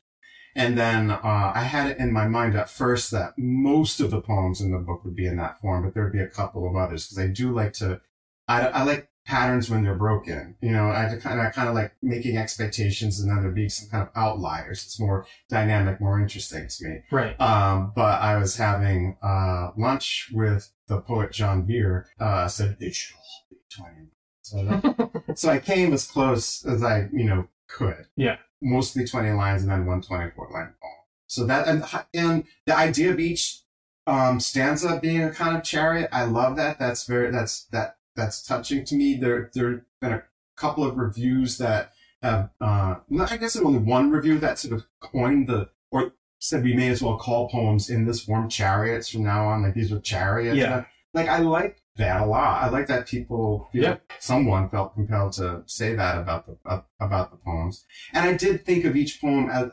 And 0.56 0.78
then 0.78 1.12
uh, 1.12 1.52
I 1.56 1.62
had 1.62 1.92
it 1.92 2.00
in 2.00 2.12
my 2.12 2.28
mind 2.28 2.56
at 2.56 2.70
first 2.70 3.12
that 3.12 3.34
most 3.38 4.02
of 4.02 4.12
the 4.12 4.20
poems 4.20 4.60
in 4.60 4.72
the 4.72 4.80
book 4.80 5.06
would 5.06 5.16
be 5.16 5.28
in 5.28 5.38
that 5.38 5.62
form, 5.62 5.84
but 5.86 5.94
there 5.94 6.04
would 6.04 6.12
be 6.12 6.20
a 6.20 6.28
couple 6.28 6.68
of 6.68 6.76
others 6.76 7.06
because 7.08 7.20
I 7.20 7.28
do 7.28 7.54
like 7.54 7.74
to. 7.74 8.02
I, 8.48 8.68
I 8.68 8.84
like 8.84 9.10
patterns 9.30 9.70
when 9.70 9.84
they're 9.84 9.94
broken. 9.96 10.56
You 10.60 10.72
know, 10.72 10.90
I 10.90 11.16
kind 11.22 11.40
of 11.40 11.54
kind 11.54 11.70
of 11.70 11.76
like 11.76 11.94
making 12.02 12.36
expectations 12.36 13.20
and 13.20 13.30
then 13.30 13.44
there 13.44 13.52
being 13.52 13.70
some 13.70 13.88
kind 13.90 14.02
of 14.02 14.10
outliers. 14.16 14.84
It's 14.84 15.00
more 15.00 15.28
dynamic, 15.50 16.02
more 16.02 16.20
interesting 16.20 16.68
to 16.68 16.88
me. 16.88 16.96
Right. 17.12 17.40
Um, 17.40 17.94
but 17.96 18.20
I 18.22 18.38
was 18.38 18.58
having 18.58 19.18
uh, 19.22 19.70
lunch 19.78 20.32
with 20.34 20.72
the 20.88 21.00
poet 21.02 21.32
John 21.32 21.62
Beer. 21.62 22.08
Uh, 22.20 22.48
said 22.48 22.78
it 22.80 22.96
should 22.96 23.16
all 23.16 23.48
be 23.52 23.58
twenty. 23.70 24.08
So, 24.42 24.66
that- 24.66 25.38
so 25.38 25.50
I 25.50 25.60
came 25.60 25.94
as 25.94 26.08
close 26.08 26.66
as 26.66 26.84
I 26.84 27.08
you 27.14 27.26
know 27.26 27.48
could. 27.70 28.08
Yeah. 28.16 28.38
Mostly 28.62 29.06
twenty 29.06 29.32
lines 29.32 29.62
and 29.62 29.72
then 29.72 29.86
one 29.86 30.02
twenty-four 30.02 30.50
line 30.52 30.74
poem. 30.82 30.94
So 31.28 31.46
that 31.46 31.68
and 31.68 31.84
and 32.16 32.46
the 32.66 32.76
idea 32.76 33.12
of 33.12 33.20
each 33.20 33.62
um, 34.08 34.40
stanza 34.40 35.00
being 35.00 35.22
a 35.22 35.30
kind 35.32 35.56
of 35.56 35.64
chariot, 35.64 36.10
I 36.12 36.24
love 36.24 36.56
that. 36.58 36.80
That's 36.80 37.06
very 37.06 37.30
that's 37.30 37.66
that 37.66 37.98
that's 38.20 38.44
touching 38.46 38.86
to 38.86 38.96
me. 38.96 39.16
There 39.16 39.50
there 39.54 39.72
have 39.72 39.82
been 40.02 40.14
a 40.14 40.24
couple 40.56 40.84
of 40.84 40.98
reviews 40.98 41.58
that 41.58 41.92
have 42.22 42.50
uh, 42.62 42.96
I 43.30 43.38
guess 43.38 43.56
only 43.56 43.80
one 43.80 44.12
review 44.12 44.38
that 44.40 44.60
sort 44.60 44.74
of 44.74 44.86
coined 45.00 45.48
the 45.48 45.70
or 45.92 46.14
said 46.40 46.64
we 46.64 46.74
may 46.76 46.90
as 46.90 47.02
well 47.02 47.18
call 47.18 47.50
poems 47.50 47.90
in 47.90 48.06
this 48.06 48.22
form 48.24 48.50
chariots 48.50 49.10
from 49.10 49.24
now 49.24 49.48
on. 49.48 49.64
Like 49.64 49.74
these 49.74 49.92
are 49.92 50.00
chariots. 50.00 50.58
Yeah. 50.58 50.86
Like 51.14 51.28
I 51.28 51.40
like 51.40 51.82
that 51.98 52.22
a 52.22 52.26
lot. 52.26 52.64
I 52.64 52.70
like 52.70 52.88
that 52.88 53.08
people 53.08 53.68
feel 53.72 53.84
Yeah. 53.84 53.98
someone 54.20 54.70
felt 54.70 54.94
compelled 54.94 55.34
to 55.34 55.64
say 55.66 55.96
that 55.96 56.18
about 56.18 56.46
the 56.46 56.84
about 57.00 57.32
the 57.32 57.38
poems. 57.38 57.86
And 58.14 58.30
I 58.30 58.34
did 58.38 58.66
think 58.66 58.86
of 58.86 58.96
each 58.96 59.20
poem 59.20 59.50
as 59.50 59.70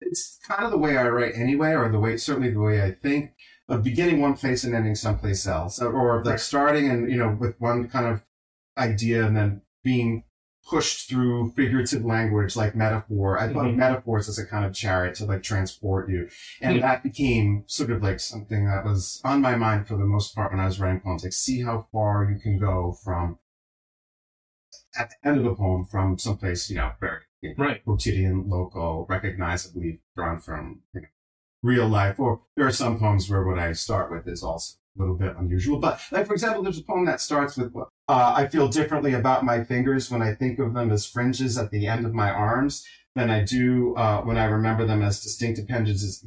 it's 0.00 0.38
kind 0.46 0.64
of 0.64 0.70
the 0.70 0.78
way 0.78 0.96
I 0.96 1.08
write 1.08 1.32
anyway, 1.34 1.72
or 1.74 1.90
the 1.90 1.98
way 2.00 2.16
certainly 2.16 2.50
the 2.50 2.60
way 2.60 2.82
I 2.82 2.92
think 2.92 3.32
of 3.68 3.82
beginning 3.84 4.20
one 4.20 4.34
place 4.34 4.64
and 4.64 4.74
ending 4.74 4.94
someplace 4.96 5.46
else, 5.46 5.80
or, 5.80 6.22
like 6.24 6.38
starting 6.38 6.90
and 6.90 7.10
you 7.10 7.16
know 7.18 7.36
with 7.38 7.54
one 7.60 7.88
kind 7.88 8.06
of 8.06 8.22
idea 8.78 9.24
and 9.26 9.36
then 9.36 9.62
being 9.84 10.24
pushed 10.68 11.08
through 11.08 11.52
figurative 11.56 12.04
language 12.04 12.54
like 12.54 12.76
metaphor. 12.76 13.38
I 13.38 13.52
thought 13.52 13.66
of 13.66 13.72
Mhm. 13.74 13.78
metaphors 13.78 14.28
as 14.28 14.38
a 14.38 14.46
kind 14.46 14.64
of 14.64 14.72
chariot 14.74 15.14
to 15.16 15.24
like 15.24 15.42
transport 15.42 16.08
you, 16.10 16.28
and 16.60 16.76
Hmm. 16.76 16.80
that 16.82 17.02
became 17.02 17.64
sort 17.66 17.90
of 17.90 18.02
like 18.02 18.20
something 18.20 18.66
that 18.66 18.84
was 18.84 19.20
on 19.24 19.40
my 19.40 19.56
mind 19.56 19.88
for 19.88 19.96
the 19.96 20.04
most 20.04 20.34
part 20.34 20.52
when 20.52 20.60
I 20.60 20.66
was 20.66 20.78
writing 20.80 21.00
poems. 21.00 21.24
Like, 21.24 21.32
see 21.32 21.62
how 21.62 21.88
far 21.92 22.24
you 22.30 22.38
can 22.40 22.58
go 22.58 22.92
from 23.04 23.38
at 24.98 25.10
the 25.10 25.28
end 25.28 25.38
of 25.38 25.44
the 25.44 25.54
poem 25.54 25.84
from 25.84 26.18
someplace 26.18 26.68
you 26.70 26.76
know 26.76 26.92
very 27.00 27.20
you 27.42 27.54
know, 27.56 27.64
Right. 27.64 27.84
quotidian, 27.84 28.48
local, 28.48 29.06
recognizably 29.08 30.00
drawn 30.16 30.38
from 30.40 30.80
you 30.94 31.02
know, 31.02 31.06
real 31.62 31.88
life. 31.88 32.18
Or 32.18 32.40
there 32.56 32.66
are 32.66 32.72
some 32.72 32.98
poems 32.98 33.28
where 33.28 33.44
what 33.44 33.58
I 33.58 33.72
start 33.72 34.10
with 34.10 34.26
is 34.28 34.42
also 34.42 34.76
a 34.98 35.00
little 35.00 35.16
bit 35.16 35.36
unusual. 35.38 35.78
But 35.78 36.00
like 36.10 36.26
for 36.26 36.32
example, 36.32 36.62
there's 36.62 36.78
a 36.78 36.82
poem 36.82 37.04
that 37.06 37.20
starts 37.20 37.56
with 37.56 37.74
uh, 37.76 37.86
I 38.08 38.48
feel 38.48 38.68
differently 38.68 39.12
about 39.14 39.44
my 39.44 39.62
fingers 39.64 40.10
when 40.10 40.22
I 40.22 40.34
think 40.34 40.58
of 40.58 40.74
them 40.74 40.90
as 40.90 41.06
fringes 41.06 41.56
at 41.56 41.70
the 41.70 41.86
end 41.86 42.04
of 42.06 42.12
my 42.12 42.30
arms 42.30 42.84
than 43.14 43.30
I 43.30 43.44
do 43.44 43.94
uh, 43.96 44.22
when 44.22 44.36
I 44.36 44.44
remember 44.44 44.84
them 44.86 45.02
as 45.02 45.20
distinct 45.20 45.58
appendages 45.58 46.24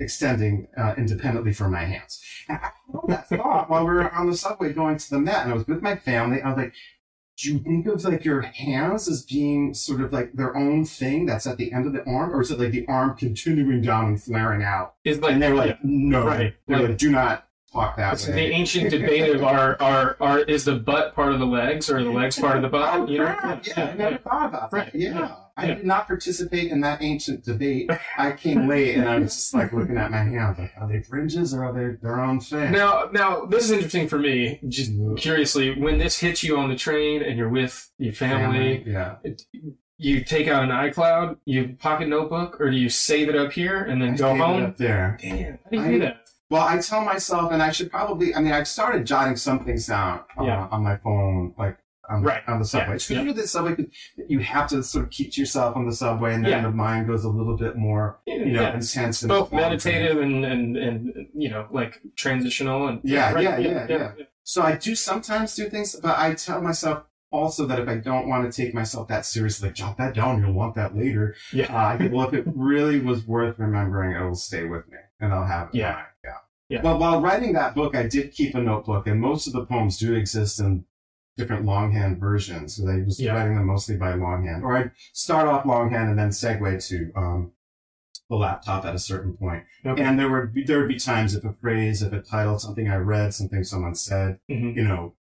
extending 0.00 0.68
uh, 0.76 0.94
independently 0.96 1.52
from 1.52 1.72
my 1.72 1.84
hands. 1.84 2.20
And 2.48 2.58
I 2.60 2.66
had 2.66 3.08
that 3.08 3.28
thought 3.28 3.70
while 3.70 3.86
we 3.86 3.94
were 3.94 4.12
on 4.12 4.28
the 4.28 4.36
subway 4.36 4.72
going 4.72 4.98
to 4.98 5.10
the 5.10 5.18
Met, 5.18 5.42
and 5.44 5.52
I 5.52 5.54
was 5.54 5.66
with 5.66 5.82
my 5.82 5.96
family. 5.96 6.42
I 6.42 6.48
was 6.48 6.56
like, 6.58 6.74
do 7.36 7.52
you 7.52 7.58
think 7.58 7.86
of 7.86 8.04
like 8.04 8.24
your 8.24 8.42
hands 8.42 9.08
as 9.08 9.22
being 9.22 9.74
sort 9.74 10.00
of 10.00 10.12
like 10.12 10.32
their 10.34 10.56
own 10.56 10.84
thing 10.84 11.26
that's 11.26 11.46
at 11.46 11.56
the 11.56 11.72
end 11.72 11.86
of 11.86 11.92
the 11.92 12.04
arm, 12.08 12.32
or 12.34 12.40
is 12.42 12.50
it 12.50 12.58
like 12.60 12.70
the 12.72 12.86
arm 12.86 13.16
continuing 13.16 13.82
down 13.82 14.06
and 14.06 14.22
flaring 14.22 14.62
out? 14.62 14.94
Is 15.04 15.20
like 15.20 15.32
and 15.32 15.42
they're 15.42 15.54
like, 15.54 15.70
yeah. 15.70 15.76
no, 15.82 16.26
Right. 16.26 16.54
They're 16.68 16.78
Like- 16.78 16.88
like, 16.90 16.98
do 16.98 17.10
not 17.10 17.48
talk 17.72 17.96
that 17.96 18.20
way. 18.28 18.32
the 18.34 18.40
ancient 18.54 18.90
debate 18.90 19.34
of 19.34 19.42
are, 19.42 19.76
are 19.80 20.16
are 20.20 20.38
is 20.40 20.64
the 20.64 20.76
butt 20.76 21.14
part 21.16 21.32
of 21.32 21.40
the 21.40 21.46
legs 21.46 21.90
or 21.90 22.02
the 22.04 22.10
legs 22.10 22.38
part 22.38 22.54
of 22.56 22.62
the 22.62 22.68
butt? 22.68 22.94
Oh, 22.94 23.06
you 23.06 23.18
know? 23.18 23.36
Oh, 23.42 23.60
yeah, 23.64 23.84
I 23.92 23.94
never 23.96 24.18
thought 24.18 24.46
about 24.46 24.70
that. 24.70 24.76
Right. 24.76 24.94
Yeah. 24.94 25.34
I 25.56 25.66
did 25.66 25.84
not 25.84 26.06
participate 26.08 26.70
in 26.72 26.80
that 26.80 27.00
ancient 27.02 27.44
debate. 27.44 27.90
I 28.18 28.32
came 28.32 28.66
late 28.68 28.96
and 28.96 29.08
I 29.08 29.18
was 29.18 29.34
just 29.34 29.54
like 29.54 29.72
looking 29.72 29.96
at 29.96 30.10
my 30.10 30.24
hands, 30.24 30.58
like, 30.58 30.72
are 30.80 30.88
they 30.88 31.00
fringes 31.00 31.54
or 31.54 31.64
are 31.64 31.72
they 31.72 31.96
their 32.02 32.20
own 32.20 32.40
thing? 32.40 32.72
Now, 32.72 33.08
now 33.12 33.44
this 33.44 33.64
is 33.64 33.70
interesting 33.70 34.08
for 34.08 34.18
me. 34.18 34.60
Just 34.68 34.90
curiously, 35.16 35.80
when 35.80 35.98
this 35.98 36.18
hits 36.18 36.42
you 36.42 36.56
on 36.56 36.68
the 36.70 36.76
train 36.76 37.22
and 37.22 37.38
you're 37.38 37.48
with 37.48 37.90
your 37.98 38.12
family, 38.12 38.82
Yeah. 38.86 39.16
you 39.96 40.24
take 40.24 40.48
out 40.48 40.64
an 40.64 40.70
iCloud, 40.70 41.36
you 41.44 41.76
pocket 41.78 42.08
notebook, 42.08 42.60
or 42.60 42.70
do 42.70 42.76
you 42.76 42.88
save 42.88 43.28
it 43.28 43.36
up 43.36 43.52
here 43.52 43.80
and 43.84 44.02
then 44.02 44.14
I 44.14 44.16
go 44.16 44.34
it 44.34 44.38
home? 44.38 44.62
up 44.64 44.76
there. 44.76 45.16
Damn, 45.22 45.38
how 45.64 45.70
do 45.70 45.76
you 45.76 45.82
I- 45.82 45.90
do 45.92 45.98
that? 46.00 46.16
Well, 46.50 46.62
I 46.62 46.78
tell 46.78 47.00
myself, 47.04 47.52
and 47.52 47.62
I 47.62 47.70
should 47.72 47.90
probably, 47.90 48.34
I 48.34 48.40
mean, 48.40 48.52
I've 48.52 48.68
started 48.68 49.06
jotting 49.06 49.34
some 49.36 49.64
things 49.64 49.86
down 49.86 50.20
uh, 50.38 50.44
Yeah. 50.44 50.68
on 50.70 50.82
my 50.84 50.96
phone, 50.98 51.54
like 51.58 51.78
on, 52.08 52.22
Right. 52.22 52.42
on 52.46 52.58
the 52.58 52.64
subway. 52.64 52.88
Yeah. 52.90 52.94
It's 52.94 53.08
good 53.08 53.24
do 53.24 53.32
the 53.32 53.46
subway, 53.48 53.76
you 54.28 54.38
have 54.40 54.68
to 54.68 54.82
sort 54.82 55.04
of 55.06 55.10
keep 55.10 55.32
to 55.32 55.40
yourself 55.40 55.76
on 55.76 55.86
the 55.86 55.92
subway, 55.94 56.34
and 56.34 56.44
then 56.44 56.52
Yeah. 56.52 56.62
the 56.62 56.70
mind 56.70 57.06
goes 57.06 57.24
a 57.24 57.28
little 57.28 57.56
bit 57.56 57.76
more, 57.76 58.18
you 58.26 58.46
know, 58.52 58.60
Yeah. 58.62 58.74
intense. 58.74 59.22
and 59.22 59.28
Both 59.28 59.52
meditative 59.52 60.20
and, 60.20 60.44
and 60.44 60.76
and 60.76 61.26
you 61.34 61.50
know 61.50 61.66
like 61.70 62.00
transitional 62.16 62.88
and 62.88 63.00
Yeah, 63.04 63.32
right, 63.32 63.42
yeah, 63.42 63.58
yeah, 63.58 63.86
yeah. 63.88 64.12
So 64.42 64.62
I 64.62 64.76
do 64.76 64.94
sometimes 64.94 65.54
do 65.54 65.68
things, 65.70 65.94
but 65.96 66.18
I 66.18 66.34
tell 66.34 66.60
myself 66.60 67.04
also 67.32 67.66
that 67.66 67.78
if 67.80 67.88
I 67.88 67.96
don't 67.96 68.28
want 68.28 68.50
to 68.50 68.62
take 68.62 68.74
myself 68.74 69.08
that 69.08 69.24
seriously, 69.26 69.68
like 69.68 69.74
jot 69.74 69.96
that 69.98 70.14
down, 70.14 70.40
you'll 70.40 70.52
want 70.52 70.74
that 70.76 70.94
later. 70.96 71.34
Yeah. 71.52 71.66
Uh, 71.74 71.86
I 71.88 71.96
think, 71.98 72.12
well, 72.12 72.28
if 72.28 72.34
it 72.34 72.44
really 72.54 73.00
was 73.00 73.26
worth 73.26 73.58
remembering, 73.58 74.14
it'll 74.14 74.34
stay 74.34 74.64
with 74.64 74.86
me, 74.88 74.98
and 75.20 75.32
I'll 75.32 75.46
have 75.46 75.68
it. 75.68 75.74
Yeah. 75.76 76.02
yeah. 76.22 76.30
Yeah. 76.68 76.82
Well, 76.82 76.98
while 76.98 77.20
writing 77.20 77.52
that 77.54 77.74
book, 77.74 77.94
I 77.96 78.04
did 78.06 78.32
keep 78.32 78.54
a 78.54 78.60
notebook, 78.60 79.06
and 79.06 79.20
most 79.20 79.46
of 79.46 79.52
the 79.52 79.66
poems 79.66 79.98
do 79.98 80.14
exist 80.14 80.60
in 80.60 80.84
different 81.36 81.64
longhand 81.64 82.18
versions. 82.18 82.76
So 82.76 82.88
I 82.88 83.02
was 83.02 83.20
Yeah. 83.20 83.34
writing 83.34 83.56
them 83.56 83.66
mostly 83.66 83.96
by 83.96 84.14
longhand, 84.14 84.62
or 84.64 84.76
I'd 84.76 84.92
start 85.12 85.48
off 85.48 85.66
longhand 85.66 86.10
and 86.10 86.18
then 86.18 86.30
segue 86.30 86.86
to 86.88 87.12
um, 87.16 87.52
the 88.30 88.36
laptop 88.36 88.84
at 88.84 88.94
a 88.94 88.98
certain 88.98 89.36
point. 89.36 89.64
Okay. 89.84 90.02
And 90.02 90.18
there 90.18 90.30
would 90.30 90.54
be, 90.54 90.64
there 90.64 90.78
would 90.78 90.88
be 90.88 90.98
times 90.98 91.34
if 91.34 91.44
a 91.44 91.52
phrase, 91.52 92.02
if 92.02 92.12
a 92.12 92.20
title, 92.22 92.58
something 92.58 92.88
I 92.88 92.96
read, 92.96 93.34
something 93.34 93.64
someone 93.64 93.94
said, 93.94 94.38
Mhm. 94.50 94.76
you 94.76 94.84
know, 94.84 95.14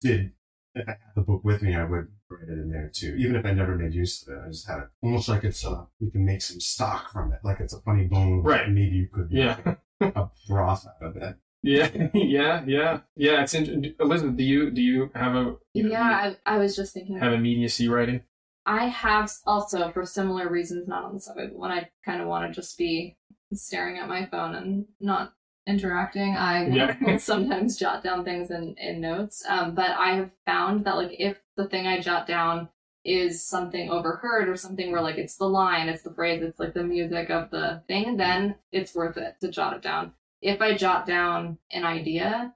did 0.00 0.32
if 0.74 0.88
I 0.88 0.92
had 0.92 0.98
the 1.16 1.22
book 1.22 1.42
with 1.44 1.62
me, 1.62 1.74
I 1.74 1.84
would 1.84 2.08
write 2.30 2.48
it 2.48 2.52
in 2.52 2.70
there 2.70 2.88
too. 2.94 3.16
Even 3.18 3.34
if 3.36 3.44
I 3.44 3.52
never 3.52 3.74
made 3.76 3.92
use 3.92 4.22
of 4.26 4.32
it, 4.34 4.40
I 4.46 4.48
just 4.48 4.66
had 4.68 4.78
it 4.78 4.88
almost 5.02 5.28
like 5.28 5.42
it's 5.44 5.64
uh 5.66 5.84
you 5.98 6.10
can 6.10 6.24
make 6.24 6.40
some 6.42 6.60
stock 6.60 7.10
from 7.12 7.32
it, 7.32 7.40
like 7.44 7.60
it's 7.60 7.74
a 7.74 7.80
funny 7.82 8.06
bone. 8.06 8.42
Right. 8.42 8.68
Maybe 8.70 8.96
you 8.96 9.08
could 9.12 9.28
Yeah. 9.30 9.58
a 10.00 10.30
broth 10.48 10.86
out 10.86 11.02
of 11.06 11.16
it. 11.16 11.36
Yeah, 11.62 11.90
yeah, 12.14 12.62
yeah, 12.66 13.00
yeah. 13.16 13.42
It's 13.42 13.54
in, 13.54 13.94
Elizabeth. 14.00 14.36
Do 14.36 14.44
you 14.44 14.70
do 14.70 14.80
you 14.82 15.10
have 15.14 15.34
a 15.34 15.56
you 15.74 15.84
know, 15.84 15.90
Yeah, 15.90 16.34
I, 16.46 16.54
I 16.54 16.58
was 16.58 16.74
just 16.76 16.94
thinking. 16.94 17.18
have 17.18 17.32
immediacy 17.32 17.88
writing? 17.88 18.22
I 18.66 18.86
have 18.88 19.30
also, 19.46 19.90
for 19.90 20.04
similar 20.06 20.48
reasons, 20.48 20.86
not 20.86 21.04
on 21.04 21.14
the 21.14 21.20
subway, 21.20 21.48
but 21.48 21.58
when 21.58 21.70
I 21.70 21.88
kind 22.04 22.20
of 22.20 22.28
want 22.28 22.46
to 22.52 22.54
just 22.60 22.76
be 22.78 23.16
staring 23.52 23.98
at 23.98 24.08
my 24.08 24.26
phone 24.26 24.54
and 24.54 24.84
not 25.00 25.32
interacting, 25.66 26.36
I 26.36 26.68
Yeah. 26.68 26.96
will 27.02 27.18
sometimes 27.18 27.78
jot 27.78 28.04
down 28.04 28.24
things 28.24 28.50
in, 28.50 28.74
in 28.78 29.00
notes. 29.00 29.42
Um, 29.48 29.74
but 29.74 29.90
I 29.90 30.14
have 30.14 30.30
found 30.46 30.84
that, 30.84 30.96
like, 30.96 31.10
if 31.18 31.38
the 31.56 31.68
thing 31.68 31.86
I 31.86 32.00
jot 32.00 32.26
down 32.26 32.68
is 33.04 33.44
something 33.44 33.90
overheard 33.90 34.48
or 34.48 34.56
something 34.56 34.92
where, 34.92 35.00
like, 35.00 35.16
it's 35.16 35.36
the 35.36 35.46
line, 35.48 35.88
it's 35.88 36.02
the 36.02 36.12
phrase, 36.14 36.42
it's 36.42 36.60
like 36.60 36.74
the 36.74 36.84
music 36.84 37.30
of 37.30 37.50
the 37.50 37.82
thing, 37.88 38.18
then 38.18 38.56
it's 38.72 38.94
worth 38.94 39.16
it 39.16 39.36
to 39.40 39.50
jot 39.50 39.74
it 39.74 39.82
down. 39.82 40.12
If 40.42 40.60
I 40.62 40.74
jot 40.76 41.06
down 41.06 41.58
an 41.70 41.84
idea, 41.84 42.54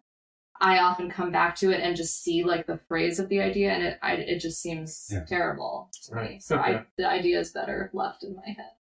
I 0.60 0.78
often 0.78 1.10
come 1.10 1.30
back 1.30 1.54
to 1.56 1.70
it 1.70 1.80
and 1.82 1.94
just 1.96 2.22
see 2.22 2.42
like 2.44 2.66
the 2.66 2.78
phrase 2.88 3.18
of 3.18 3.28
the 3.28 3.40
idea, 3.40 3.72
and 3.72 3.82
it 3.82 3.98
I, 4.02 4.12
it 4.14 4.38
just 4.38 4.62
seems 4.62 5.10
Yeah. 5.12 5.24
terrible 5.28 5.90
to 6.04 6.14
me. 6.16 6.38
So 6.40 6.56
Okay. 6.58 6.76
I, 6.76 6.86
the 6.96 7.06
idea 7.08 7.40
is 7.40 7.50
better 7.50 7.90
left 7.92 8.24
in 8.24 8.36
my 8.36 8.46
head. 8.46 8.72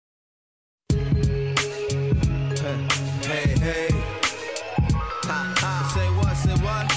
Hey, 3.26 3.54
hey. 3.58 3.88
Ha, 5.24 5.54
ha. 5.58 5.72
Say 5.94 6.08
what, 6.18 6.36
say 6.36 6.56
what? 6.62 6.92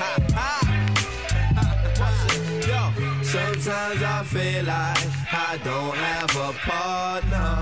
Ha, 0.00 0.10
ha. 0.34 0.50
Yo, 2.66 2.80
sometimes 3.22 4.02
I 4.02 4.24
feel 4.24 4.64
like 4.64 5.06
I 5.32 5.58
don't 5.62 5.96
have 5.96 6.36
a 6.36 6.52
partner. 6.58 7.61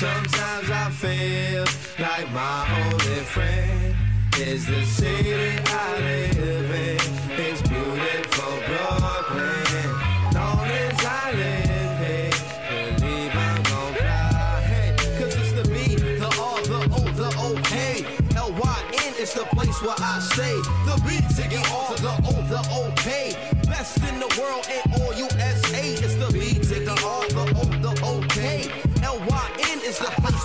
Sometimes 0.00 0.70
I 0.70 0.88
feel 0.92 1.64
like 1.98 2.32
my 2.32 2.64
only 2.88 3.20
friend 3.20 3.94
is 4.38 4.64
the 4.66 4.82
city 4.82 5.60
I 5.66 5.98
live 6.00 6.70
in. 6.70 6.98
It's 7.36 7.60
beautiful 7.60 8.54
Brooklyn. 8.64 9.90
Long 10.32 10.64
as 10.64 11.04
I 11.04 11.32
live 11.32 11.98
here, 12.00 12.96
believe 12.96 13.36
I'm 13.36 13.62
gon' 13.62 13.94
fly. 14.00 14.62
Hey, 14.72 14.96
cause 15.18 15.36
it's 15.36 15.52
the 15.52 15.68
B, 15.68 15.96
the 15.96 16.24
R, 16.24 16.62
the 16.62 16.80
O, 16.96 17.00
the 17.20 17.30
O, 17.36 17.60
K. 17.64 18.06
L-Y-N 18.34 19.14
is 19.20 19.34
the 19.34 19.44
place 19.52 19.82
where 19.82 19.96
I 19.98 20.18
stay. 20.20 20.56
The 20.88 20.96
B 21.04 21.20
to 21.20 21.42
the 21.46 21.60
R, 21.76 21.94
the 21.96 22.14
O, 22.24 22.32
the 22.48 22.60
O, 22.72 22.90
K. 22.96 23.36
Best 23.68 23.98
in 23.98 24.18
the 24.18 24.34
world 24.40 24.66
and 24.66 24.94
all 24.94 25.12
USA. 25.12 25.50
It's 25.50 25.69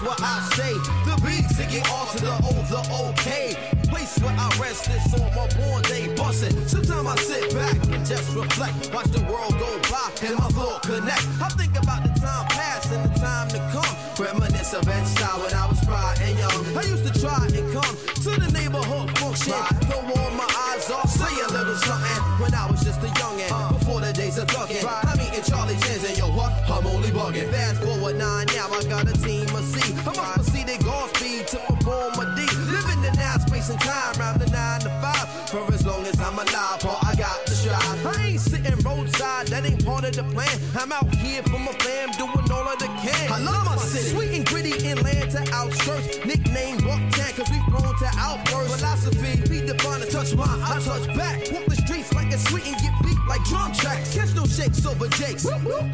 where 0.06 0.22
I 0.22 0.38
stay. 0.53 0.78
The 1.03 1.18
B 1.26 1.41
to 1.58 1.64
get 1.66 1.89
all 1.89 2.06
to 2.14 2.20
the 2.22 2.36
O, 2.45 2.53
the 2.70 2.82
O, 2.93 3.14
K. 3.18 3.58
Place 3.89 4.18
where 4.22 4.36
I 4.38 4.47
rest 4.62 4.86
this 4.86 5.14
on 5.18 5.26
my 5.34 5.47
born 5.58 5.82
day 5.84 6.14
bustin'. 6.16 6.53
Sometimes 6.70 7.08
I 7.08 7.16
sit 7.18 7.53
back 7.53 7.76
and 7.89 8.06
just 8.06 8.36
reflect. 8.36 8.93
Watch 8.93 9.10
the 9.10 9.26
world 9.26 9.58
go 9.58 9.70
by 9.89 10.14
and 10.22 10.38
my 10.38 10.47
thought 10.53 10.84
connect. 10.84 11.26
I 11.41 11.49
think 11.58 11.74
about 11.76 12.03
the 12.06 12.14
time 12.22 12.45
past 12.53 12.91
and 12.93 13.03
the 13.10 13.20
time 13.20 13.49
to 13.49 13.60
come. 13.74 13.93
Reminisce 14.22 14.74
of 14.74 14.86
style 14.86 15.39
when 15.41 15.53
I 15.53 15.68
was 15.68 15.82
bright 15.86 16.22
and 16.22 16.38
young. 16.38 16.78
I 16.78 16.84
used 16.86 17.06
to 17.10 17.14
try 17.20 17.45
and 17.45 17.66
come 17.74 17.95
to 18.24 18.32
the 18.39 18.49
neighborhood 18.53 19.10
function. 19.18 19.53
Throw 19.89 19.99
all 19.99 20.32
my 20.32 20.49
eyes 20.70 20.89
off, 20.91 21.10
say 21.10 21.34
a 21.41 21.47
little 21.49 21.76
something. 21.76 22.22
When 22.39 22.53
I 22.53 22.70
was 22.70 22.84
just 22.84 23.01
a 23.01 23.10
youngin', 23.20 23.80
before 23.80 24.01
the 24.01 24.14
days 24.14 24.38
of 24.38 24.47
thuggin'. 24.47 25.14
Charlie 25.46 25.78
Chins 25.78 26.04
and 26.10 26.18
yo, 26.18 26.28
what? 26.32 26.52
I'm 26.70 26.86
only 26.88 27.10
bugging. 27.10 27.50
Fast 27.52 27.82
forward 27.84 28.18
nine, 28.18 28.48
now 28.56 28.68
I 28.70 28.84
got 28.89 29.08
a 29.08 29.14
team 29.22 29.48
of 29.56 29.64
C. 29.64 29.93
I 29.93 30.06
must 30.06 30.34
proceed 30.34 30.70
at 30.70 30.84
Godspeed 30.84 31.48
to 31.48 31.58
perform 31.70 32.14
a 32.18 32.26
D. 32.36 32.41
Living 32.74 33.04
in 33.06 33.14
now 33.14 33.38
space 33.38 33.70
and 33.70 33.80
time, 33.80 34.16
round 34.20 34.41
the 34.41 34.50
nine 34.50 34.82
to 34.82 34.89
five. 35.02 35.28
For 35.50 35.62
as 35.74 35.86
long 35.86 36.04
as 36.06 36.20
I'm 36.20 36.34
alive, 36.34 36.80
Paul, 36.82 36.98
I 37.04 37.16
got 37.16 37.46
to 37.46 37.54
strive. 37.54 38.06
I 38.06 38.28
ain't 38.28 38.39
sitting 38.41 38.76
roadside, 38.82 39.48
that 39.48 39.66
ain't 39.66 39.86
part 39.86 40.04
of 40.06 40.16
the 40.16 40.24
plan. 40.24 40.50
I'm 40.80 40.91
out 40.91 41.14
here 41.14 41.43
for 41.43 41.60
my 41.60 41.74
fam, 41.74 42.10
doing 42.18 42.52
all 42.52 42.68
of 42.68 42.80
the 42.80 42.88
can. 43.06 43.32
I 43.32 43.39
love 43.39 43.66
my 43.66 43.78
city. 43.78 44.10
Sweet 44.10 44.34
and 44.34 44.46
gritty 44.46 44.74
inland 44.88 45.32
to 45.32 45.41
outskirts. 45.54 46.26
Nickname 46.26 46.80
Bucktown, 46.80 47.36
cause 47.38 47.50
we 47.52 47.60
grown 47.70 47.93
to 47.96 48.10
outbursts. 48.18 48.82
Philosophy, 48.82 49.41
be 49.48 49.66
defined 49.66 50.04
to 50.04 50.10
touch 50.10 50.34
mine, 50.34 50.60
I 50.62 50.80
touch 50.82 51.06
back. 51.16 51.52
Walk 51.52 51.66
the 51.66 51.76
streets 51.76 52.12
like 52.14 52.34
it's 52.34 52.43
sweet 52.50 52.66
and 52.66 52.76
get 52.82 52.93
like 53.28 53.44
drum 53.46 53.72
tracks. 53.74 54.16
Catch 54.16 54.36
no 54.36 54.46
shakes 54.46 54.86
over 54.86 55.08
jakes. 55.10 55.46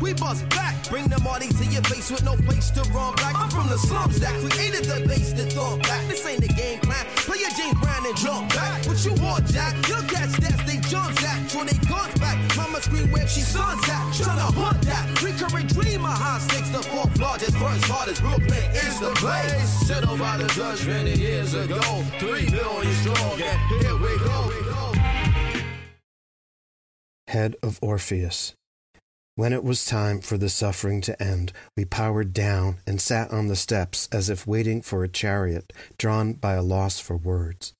We 0.02 0.14
bust 0.14 0.48
back. 0.50 0.76
Bring 0.90 1.08
the 1.08 1.20
Marty 1.20 1.48
to 1.48 1.66
your 1.66 1.84
face 1.84 2.12
with 2.12 2.24
no 2.24 2.36
place 2.36 2.70
to 2.72 2.82
run 2.92 3.16
back. 3.16 3.36
I'm 3.36 3.50
from 3.50 3.68
the 3.68 3.78
slums 3.78 4.20
that 4.20 4.34
created 4.44 4.86
the 4.86 5.08
base 5.08 5.34
that 5.34 5.52
thought 5.54 5.82
back. 5.84 6.08
This 6.08 6.26
ain't 6.26 6.44
a 6.44 6.48
game 6.48 6.80
plan. 6.80 7.06
Play 7.28 7.40
your 7.40 7.52
James 7.52 7.80
Brown 7.80 8.06
and 8.06 8.18
jump 8.18 8.50
back. 8.54 8.86
What 8.86 9.04
you 9.06 9.14
want, 9.24 9.46
Jack? 9.48 9.76
Your 9.88 10.02
cat 10.04 10.30
stats, 10.30 10.66
they 10.66 10.78
jump 10.90 11.22
at. 11.24 11.50
So 11.50 11.64
they 11.64 11.78
guns 11.88 12.14
back. 12.20 12.38
Mama 12.58 12.82
scream 12.82 13.12
where 13.12 13.28
she 13.28 13.42
sons 13.42 13.84
at. 13.88 14.04
Tryna 14.14 14.54
hunt 14.54 14.82
that. 14.84 15.22
Recurring 15.22 15.68
dream 15.68 16.06
of 16.06 16.12
high 16.12 16.40
stakes. 16.40 16.70
The 16.70 16.84
fourth 16.84 17.18
largest, 17.20 17.58
first 17.58 17.86
hardest. 17.86 18.22
Brooklyn 18.22 18.64
is 18.74 19.00
the 19.00 19.12
place. 19.16 19.70
Settled 19.88 20.20
by 20.20 20.38
the 20.38 20.48
Dutch 20.56 20.86
many 20.86 21.14
years 21.14 21.54
ago. 21.54 21.82
Three 22.20 22.50
billion 22.50 22.94
strong. 22.96 23.42
And 23.42 23.60
here 23.82 23.96
we 23.98 24.18
go. 24.20 25.01
Head 27.28 27.56
of 27.64 27.80
Orpheus. 27.82 28.54
When 29.36 29.54
it 29.54 29.64
was 29.64 29.86
time 29.86 30.20
for 30.20 30.38
the 30.38 30.50
suffering 30.50 31.02
to 31.02 31.22
end, 31.22 31.54
we 31.78 31.86
powered 31.86 32.34
down 32.34 32.78
and 32.86 33.00
sat 33.00 33.32
on 33.32 33.48
the 33.48 33.56
steps 33.56 34.10
as 34.12 34.30
if 34.30 34.46
waiting 34.46 34.82
for 34.82 35.04
a 35.04 35.08
chariot 35.08 35.72
drawn 35.98 36.34
by 36.34 36.54
a 36.54 36.62
loss 36.62 37.00
for 37.00 37.16
words. 37.16 37.74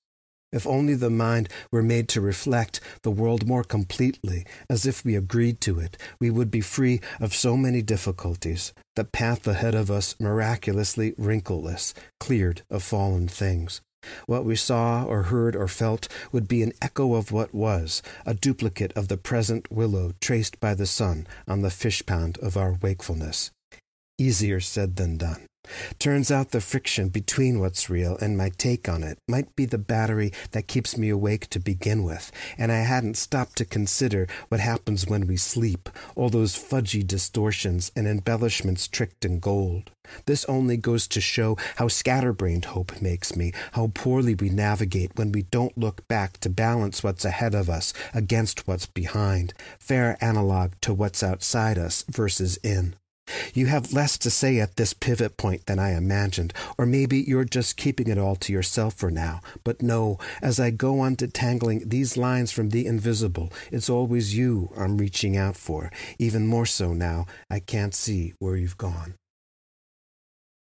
If 0.52 0.68
only 0.68 0.96
the 0.96 1.10
mind 1.10 1.50
were 1.72 1.84
made 1.84 2.10
to 2.10 2.22
reflect 2.22 2.82
the 3.04 3.12
world 3.12 3.48
more 3.48 3.64
completely, 3.64 4.46
as 4.70 4.86
if 4.86 5.06
we 5.06 5.16
agreed 5.16 5.62
to 5.62 5.80
it, 5.80 5.98
we 6.20 6.30
would 6.30 6.52
be 6.52 6.62
free 6.62 7.00
of 7.20 7.34
so 7.34 7.56
many 7.56 7.82
difficulties, 7.82 8.74
the 8.96 9.06
path 9.06 9.48
ahead 9.48 9.76
of 9.76 9.90
us 9.90 10.16
miraculously 10.20 11.14
wrinkleless, 11.18 11.94
cleared 12.20 12.64
of 12.70 12.84
fallen 12.84 13.28
things. 13.28 13.82
What 14.26 14.46
we 14.46 14.56
saw 14.56 15.04
or 15.04 15.24
heard 15.24 15.56
or 15.56 15.68
felt 15.68 16.08
would 16.32 16.48
be 16.48 16.64
an 16.64 16.74
echo 16.82 17.16
of 17.16 17.32
what 17.32 17.54
was, 17.54 18.02
a 18.26 18.34
duplicate 18.34 18.92
of 18.94 19.08
the 19.08 19.18
present 19.18 19.72
willow 19.72 20.14
traced 20.20 20.60
by 20.60 20.74
the 20.74 20.88
sun 20.88 21.28
on 21.48 21.62
the 21.62 21.70
fish 21.70 22.06
pond 22.06 22.38
of 22.40 22.58
our 22.58 22.78
wakefulness. 22.82 23.52
Easier 24.18 24.60
said 24.60 24.96
than 24.96 25.18
done. 25.18 25.46
Turns 26.00 26.32
out 26.32 26.52
the 26.52 26.62
friction 26.62 27.10
between 27.10 27.60
what's 27.60 27.90
real 27.90 28.18
and 28.20 28.36
my 28.36 28.50
take 28.50 28.90
on 28.90 29.04
it 29.04 29.20
might 29.28 29.56
be 29.56 29.66
the 29.66 29.78
battery 29.78 30.34
that 30.52 30.68
keeps 30.68 30.98
me 30.98 31.10
awake 31.10 31.48
to 31.50 31.60
begin 31.60 32.04
with, 32.04 32.32
and 32.58 32.72
I 32.72 32.80
hadn't 32.80 33.18
stopped 33.18 33.58
to 33.58 33.66
consider 33.66 34.28
what 34.50 34.60
happens 34.60 35.06
when 35.06 35.28
we 35.28 35.38
sleep, 35.38 35.90
all 36.16 36.30
those 36.30 36.58
fudgy 36.58 37.06
distortions 37.06 37.92
and 37.96 38.08
embellishments 38.08 38.88
tricked 38.88 39.24
in 39.24 39.40
gold. 39.40 39.92
This 40.26 40.44
only 40.46 40.78
goes 40.78 41.08
to 41.10 41.22
show 41.22 41.58
how 41.76 41.88
scatterbrained 41.88 42.66
hope 42.66 43.02
makes 43.02 43.36
me, 43.36 43.54
how 43.74 43.92
poorly 43.94 44.36
we 44.36 44.50
navigate 44.50 45.16
when 45.16 45.32
we 45.32 45.44
don't 45.44 45.78
look 45.78 46.08
back 46.08 46.40
to 46.40 46.50
balance 46.50 47.04
what's 47.04 47.24
ahead 47.24 47.54
of 47.54 47.70
us 47.70 47.94
against 48.14 48.68
what's 48.68 48.88
behind, 48.88 49.54
fair 49.80 50.18
analog 50.20 50.72
to 50.82 50.94
what's 50.94 51.24
outside 51.24 51.78
us 51.78 52.04
versus 52.10 52.58
in. 52.64 52.96
You 53.54 53.68
have 53.68 53.94
less 53.94 54.18
to 54.20 54.30
say 54.30 54.60
at 54.60 54.76
this 54.76 54.94
pivot 54.94 55.38
point 55.38 55.66
than 55.66 55.80
I 55.80 55.92
imagined, 55.92 56.54
or 56.78 56.86
maybe 56.86 57.20
you're 57.22 57.46
just 57.46 57.78
keeping 57.78 58.08
it 58.08 58.18
all 58.18 58.36
to 58.38 58.54
yourself 58.54 58.96
for 58.96 59.12
now. 59.12 59.42
But 59.64 59.82
no, 59.82 60.18
as 60.42 60.60
I 60.60 60.72
go 60.72 61.00
on 61.00 61.16
detangling 61.16 61.90
these 61.90 62.18
lines 62.18 62.52
from 62.52 62.70
the 62.70 62.86
invisible, 62.86 63.52
it's 63.72 63.90
always 63.90 64.36
you 64.36 64.72
I'm 64.78 64.98
reaching 64.98 65.38
out 65.38 65.56
for. 65.56 65.92
Even 66.20 66.48
more 66.48 66.66
so 66.66 66.94
now, 66.94 67.26
I 67.50 67.60
can't 67.60 67.94
see 67.94 68.34
where 68.40 68.56
you've 68.56 68.78
gone. 68.78 69.16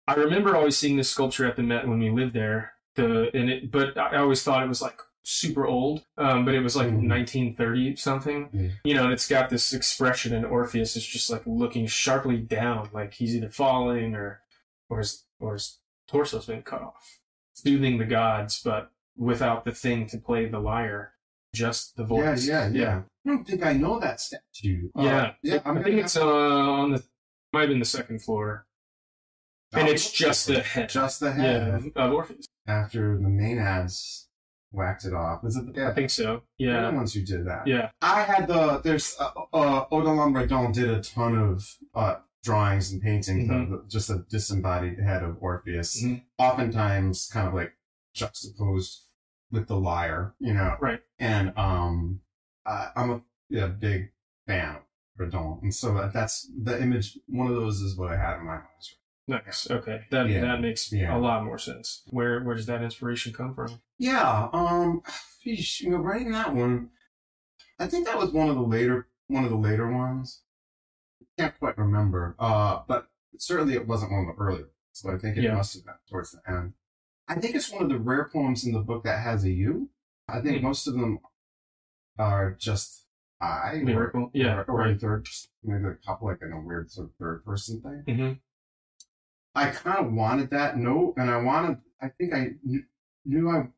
I 0.09 0.15
remember 0.15 0.57
always 0.57 0.77
seeing 0.77 0.97
this 0.97 1.11
sculpture 1.11 1.47
at 1.47 1.57
the 1.57 1.63
Met 1.63 1.87
when 1.87 1.99
we 1.99 2.11
lived 2.11 2.35
there. 2.35 2.75
The 2.97 3.31
and 3.35 3.49
it, 3.49 3.71
but 3.71 3.97
I 3.97 4.19
always 4.19 4.43
thought 4.43 4.63
it 4.63 4.69
was 4.69 4.83
like 4.83 5.01
super 5.25 5.67
old. 5.67 6.05
Um, 6.19 6.45
but 6.45 6.55
it 6.55 6.61
was 6.61 6.75
like 6.77 6.89
Mhm. 6.89 7.07
1930 7.09 7.97
something. 7.97 8.49
Yeah. 8.53 8.69
You 8.85 8.95
know, 8.95 9.05
and 9.05 9.13
it's 9.13 9.29
got 9.29 9.51
this 9.51 9.73
expression, 9.73 10.35
and 10.35 10.45
Orpheus 10.45 10.97
is 10.97 11.07
just 11.07 11.31
like 11.31 11.43
looking 11.47 11.87
sharply 11.87 12.39
down, 12.39 12.91
like 12.93 13.15
he's 13.15 13.37
either 13.37 13.51
falling 13.51 14.15
or 14.15 14.43
or 14.91 14.99
his 14.99 15.25
or 15.41 15.55
his 15.55 15.79
torso's 16.09 16.47
been 16.47 16.63
cut 16.63 16.83
off, 16.83 17.21
soothing 17.55 17.99
the 17.99 18.05
gods, 18.05 18.61
but 18.63 18.91
without 19.17 19.65
the 19.65 19.73
thing 19.73 20.07
to 20.09 20.19
play 20.19 20.47
the 20.47 20.59
lyre, 20.59 21.15
just 21.55 21.97
the 21.97 22.05
voice. 22.05 22.47
Yeah, 22.47 22.67
voice. 22.69 22.75
yeah, 22.75 22.83
yeah. 22.83 23.03
I 23.25 23.29
don't 23.29 23.47
think 23.47 23.65
I 23.65 23.73
know 23.75 24.01
that 24.01 24.21
statue. 24.21 24.91
Uh, 24.99 25.03
Yeah, 25.03 25.35
yeah. 25.43 25.61
I'm 25.65 25.79
I 25.79 25.83
think 25.83 26.01
it's 26.01 26.15
to- 26.15 26.23
uh, 26.25 26.27
on 26.83 26.93
the 26.93 27.05
might 27.53 27.61
have 27.63 27.69
been 27.71 27.79
the 27.79 27.85
second 27.85 28.23
floor, 28.23 28.67
and 29.73 29.87
it's 29.89 30.11
just 30.11 30.47
the 30.47 30.61
head. 30.63 30.89
just 30.89 31.21
the 31.21 31.27
yeah, 31.29 31.33
head. 31.79 31.93
of 31.95 32.13
Orpheus. 32.13 32.47
After 32.67 33.17
the 33.19 33.29
maenads 33.29 34.27
whacked 34.73 35.05
it 35.05 35.15
off. 35.15 35.43
Was 35.43 35.57
it? 35.57 35.67
The, 35.75 35.81
yeah, 35.81 35.89
I 35.91 35.93
think 35.95 36.11
so. 36.11 36.43
they're 36.59 36.69
Yeah, 36.75 36.91
the 36.91 36.97
ones 36.97 37.15
who 37.15 37.23
did 37.23 37.47
that. 37.47 37.67
yeah. 37.67 37.91
I 38.01 38.23
had 38.23 38.49
the 38.49 38.81
there's 38.83 39.17
uh, 39.21 39.31
uh 39.53 39.87
Odilon 39.91 40.33
Redon 40.35 40.73
did 40.73 40.91
a 40.91 41.01
ton 41.01 41.37
of 41.39 41.77
uh 41.95 42.17
drawings 42.43 42.91
and 42.93 43.01
paintings 43.01 43.49
Mhm. 43.49 43.73
of 43.73 43.89
just 43.89 44.11
a 44.11 44.25
disembodied 44.29 44.99
head 44.99 45.23
of 45.23 45.37
Orpheus. 45.41 46.03
Mhm. 46.03 46.23
Oftentimes 46.39 47.29
kind 47.33 47.47
of 47.49 47.55
like 47.55 47.73
juxtaposed 48.15 49.03
with 49.51 49.69
the 49.69 49.77
lyre, 49.77 50.35
you 50.39 50.55
know. 50.55 50.77
Right. 50.81 51.01
And 51.19 51.53
um 51.57 52.21
uh, 52.67 52.89
I'm 52.97 53.11
a 53.11 53.23
yeah, 53.49 53.67
big 53.67 54.13
fan 54.47 54.77
of 54.77 54.83
Redon. 55.19 55.61
And 55.63 55.75
so 55.75 55.93
that, 55.95 56.13
that's 56.13 56.49
the 56.63 56.81
image 56.81 57.19
one 57.27 57.47
of 57.49 57.55
those 57.55 57.81
is 57.81 57.97
what 57.97 58.11
I 58.13 58.17
had 58.17 58.39
in 58.39 58.47
my 58.47 58.55
mind. 58.55 58.67
Nice. 59.33 59.71
Okay, 59.71 60.05
that 60.11 60.29
Yeah. 60.29 60.41
that 60.43 60.61
makes 60.61 60.93
Yeah. 60.93 61.17
a 61.17 61.19
lot 61.19 61.45
more 61.45 61.59
sense. 61.59 62.03
Where 62.11 62.43
where 62.45 62.55
does 62.55 62.67
that 62.67 62.83
inspiration 62.83 63.33
come 63.33 63.55
from? 63.55 63.81
Yeah, 63.99 64.49
um, 64.53 65.03
you 65.43 65.91
know, 65.91 65.99
writing 65.99 66.33
that 66.33 66.55
one, 66.55 66.91
I 67.79 67.87
think 67.87 68.07
that 68.07 68.19
was 68.19 68.31
one 68.33 68.49
of 68.49 68.57
the 68.57 68.63
later, 68.63 69.09
one 69.29 69.45
of 69.45 69.51
the 69.51 69.57
later 69.57 69.91
ones. 69.91 70.43
I 71.23 71.25
Can't 71.39 71.59
quite 71.59 71.79
remember, 71.79 72.35
uh, 72.39 72.83
but 72.87 73.09
certainly 73.39 73.75
it 73.75 73.87
wasn't 73.87 74.13
one 74.13 74.29
of 74.29 74.37
the 74.37 74.43
earlier. 74.43 74.69
So 74.93 75.11
I 75.13 75.19
think 75.19 75.37
it 75.39 75.45
Yeah. 75.45 75.55
must 75.55 75.75
have 75.75 75.85
been 75.87 75.95
towards 76.11 76.33
the 76.33 76.43
end. 76.51 76.75
I 77.29 77.37
think 77.37 77.55
it's 77.55 77.73
one 77.73 77.83
of 77.85 77.89
the 77.89 77.99
rare 77.99 78.29
poems 78.31 78.65
in 78.67 78.73
the 78.73 78.81
book 78.81 79.05
that 79.05 79.23
has 79.23 79.45
a 79.45 79.51
U. 79.51 79.89
I 80.29 80.41
think 80.43 80.59
Hmm. 80.59 80.65
most 80.67 80.87
of 80.87 80.95
them 80.95 81.21
are 82.19 82.53
just 82.53 83.07
I 83.41 83.77
or- 83.79 83.85
Lyrical? 83.85 84.31
Yeah, 84.35 84.59
or, 84.59 84.65
or 84.71 84.79
right. 84.81 85.01
third, 85.01 85.25
just 85.25 85.51
maybe 85.65 85.85
a 85.87 85.95
couple 86.07 86.29
like 86.29 86.43
in 86.43 86.53
a 86.53 86.61
weird 86.61 86.91
sort 86.93 87.09
of 87.09 87.15
third 87.17 87.45
person 87.45 87.81
thing. 87.81 88.05
Mhm. 88.07 88.41
I 89.55 89.69
kind 89.69 90.07
of 90.07 90.13
wanted 90.13 90.51
that 90.51 90.79
note, 90.79 91.15
and 91.17 91.31
I 91.31 91.39
wanted. 91.39 91.79
I 92.01 92.09
think 92.09 92.35
I 92.35 92.53
knew 93.25 93.51
I. 93.51 93.69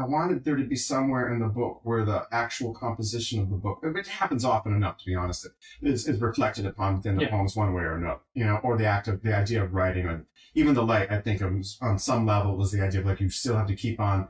I 0.00 0.06
wanted 0.06 0.44
there 0.44 0.54
to 0.54 0.62
be 0.62 0.76
somewhere 0.76 1.32
in 1.32 1.40
the 1.40 1.48
book 1.48 1.80
where 1.82 2.04
the 2.04 2.28
actual 2.30 2.72
composition 2.72 3.40
of 3.40 3.50
the 3.50 3.56
book, 3.56 3.80
which 3.82 4.06
happens 4.06 4.44
often 4.44 4.72
enough, 4.72 4.98
to 4.98 5.06
be 5.06 5.16
honest, 5.16 5.48
is, 5.82 6.06
is 6.06 6.20
reflected 6.20 6.66
upon 6.66 6.98
within 6.98 7.16
the 7.16 7.22
Yeah. 7.22 7.30
poems 7.30 7.56
one 7.56 7.74
way 7.74 7.82
or 7.82 7.96
another. 7.96 8.20
You 8.32 8.44
know, 8.44 8.60
or 8.62 8.78
the 8.78 8.86
act 8.86 9.08
of 9.08 9.22
the 9.22 9.36
idea 9.36 9.62
of 9.62 9.74
writing, 9.74 10.06
and 10.06 10.26
even 10.54 10.74
the 10.74 10.84
light. 10.84 11.10
I 11.10 11.20
think 11.20 11.42
on 11.42 11.98
some 11.98 12.26
level 12.26 12.56
was 12.56 12.70
the 12.70 12.80
idea 12.80 13.00
of 13.00 13.06
like 13.06 13.20
you 13.20 13.28
still 13.28 13.56
have 13.56 13.66
to 13.66 13.74
keep 13.74 13.98
on 13.98 14.28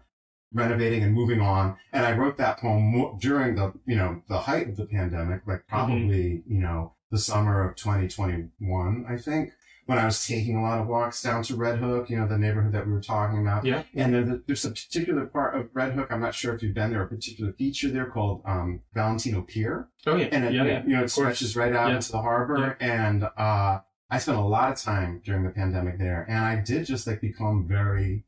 renovating 0.52 1.02
and 1.02 1.14
moving 1.14 1.40
on. 1.40 1.76
And 1.92 2.06
I 2.06 2.12
wrote 2.12 2.38
that 2.38 2.58
poem 2.58 3.18
during 3.20 3.54
the 3.54 3.74
you 3.86 3.96
know 3.96 4.22
the 4.28 4.38
height 4.38 4.68
of 4.68 4.76
the 4.76 4.86
pandemic, 4.86 5.42
like 5.46 5.60
mm-hmm. 5.60 5.76
probably 5.76 6.42
you 6.46 6.60
know 6.60 6.94
the 7.10 7.18
summer 7.18 7.66
of 7.66 7.76
2021, 7.76 9.06
I 9.08 9.16
think 9.16 9.52
when 9.88 9.96
I 9.96 10.04
was 10.04 10.26
taking 10.26 10.54
a 10.54 10.62
lot 10.62 10.80
of 10.80 10.86
walks 10.86 11.22
down 11.22 11.42
to 11.44 11.56
Red 11.56 11.78
Hook, 11.78 12.10
you 12.10 12.18
know, 12.18 12.28
the 12.28 12.36
neighborhood 12.36 12.72
that 12.72 12.86
we 12.86 12.92
were 12.92 13.00
talking 13.00 13.40
about. 13.40 13.64
Yeah. 13.64 13.84
And 13.94 14.12
there, 14.12 14.40
there's 14.46 14.66
a 14.66 14.68
particular 14.70 15.24
part 15.24 15.56
of 15.56 15.70
Red 15.72 15.94
Hook, 15.94 16.08
I'm 16.10 16.20
not 16.20 16.34
sure 16.34 16.54
if 16.54 16.62
you've 16.62 16.74
been 16.74 16.90
there, 16.90 17.02
a 17.02 17.06
particular 17.08 17.54
feature 17.54 17.88
there 17.88 18.04
called 18.04 18.42
um, 18.44 18.82
Valentino 18.92 19.40
Pier. 19.40 19.88
Oh 20.06 20.14
yeah, 20.14 20.26
And 20.30 20.44
it, 20.44 20.52
yeah, 20.52 20.64
yeah. 20.64 20.82
you 20.84 20.90
know, 20.94 21.04
it 21.04 21.10
stretches 21.10 21.56
right 21.56 21.72
out 21.74 21.88
Yeah. 21.88 21.96
into 21.96 22.12
the 22.12 22.20
harbor. 22.20 22.76
And 22.80 23.24
uh, 23.24 23.78
I 24.10 24.18
spent 24.18 24.36
a 24.36 24.42
lot 24.42 24.70
of 24.70 24.78
time 24.78 25.22
during 25.24 25.44
the 25.44 25.50
pandemic 25.50 25.98
there. 25.98 26.26
And 26.28 26.44
I 26.44 26.56
did 26.56 26.84
just 26.84 27.06
like 27.06 27.22
become 27.22 27.66
very 27.66 28.26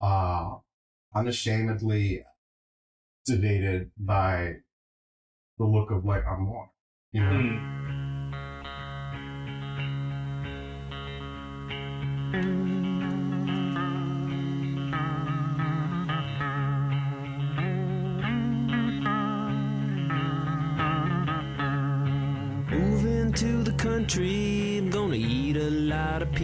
uh, 0.00 0.54
unashamedly 1.16 2.24
sedated 3.28 3.90
by 3.98 4.58
the 5.58 5.64
look 5.64 5.90
of 5.90 6.04
like 6.04 6.24
on 6.28 6.46
water. 6.48 6.70
You 7.10 7.22
know? 7.24 7.30
Mm. 7.32 8.01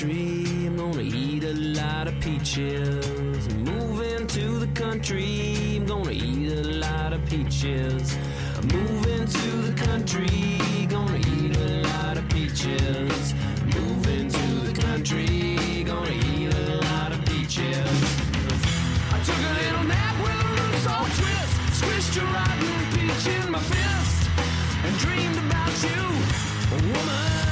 The 0.00 0.66
I'm 0.66 0.76
gonna 0.76 1.02
eat 1.02 1.44
a 1.44 1.54
lot 1.54 2.08
of 2.08 2.18
peaches. 2.20 3.54
Moving 3.54 4.26
to 4.26 4.58
the 4.58 4.66
country, 4.74 5.76
I'm 5.76 5.86
gonna 5.86 6.10
eat 6.10 6.52
a 6.52 6.62
lot 6.78 7.12
of 7.12 7.24
peaches. 7.26 8.16
Moving 8.72 9.26
to 9.26 9.48
the 9.68 9.74
country, 9.86 10.86
gonna 10.88 11.18
eat 11.18 11.56
a 11.56 11.82
lot 11.82 12.16
of 12.16 12.28
peaches. 12.28 13.34
Moving 13.76 14.28
to 14.28 14.46
the 14.68 14.82
country, 14.82 15.84
gonna 15.84 16.10
eat 16.10 16.52
a 16.52 16.76
lot 16.88 17.12
of 17.12 17.24
peaches. 17.26 17.86
I 19.12 19.18
took 19.24 19.38
a 19.38 19.54
little 19.62 19.84
nap 19.84 20.14
with 20.24 20.38
the 20.42 20.48
roots 20.60 20.86
all 20.88 21.04
twist. 21.04 21.54
Squished 21.78 22.20
a 22.20 22.24
rotten 22.34 22.74
peach 22.94 23.26
in 23.36 23.50
my 23.50 23.60
fist 23.60 24.30
and 24.84 24.98
dreamed 24.98 25.38
about 25.38 25.74
you, 25.82 26.02
a 26.76 26.98
woman. 26.98 27.43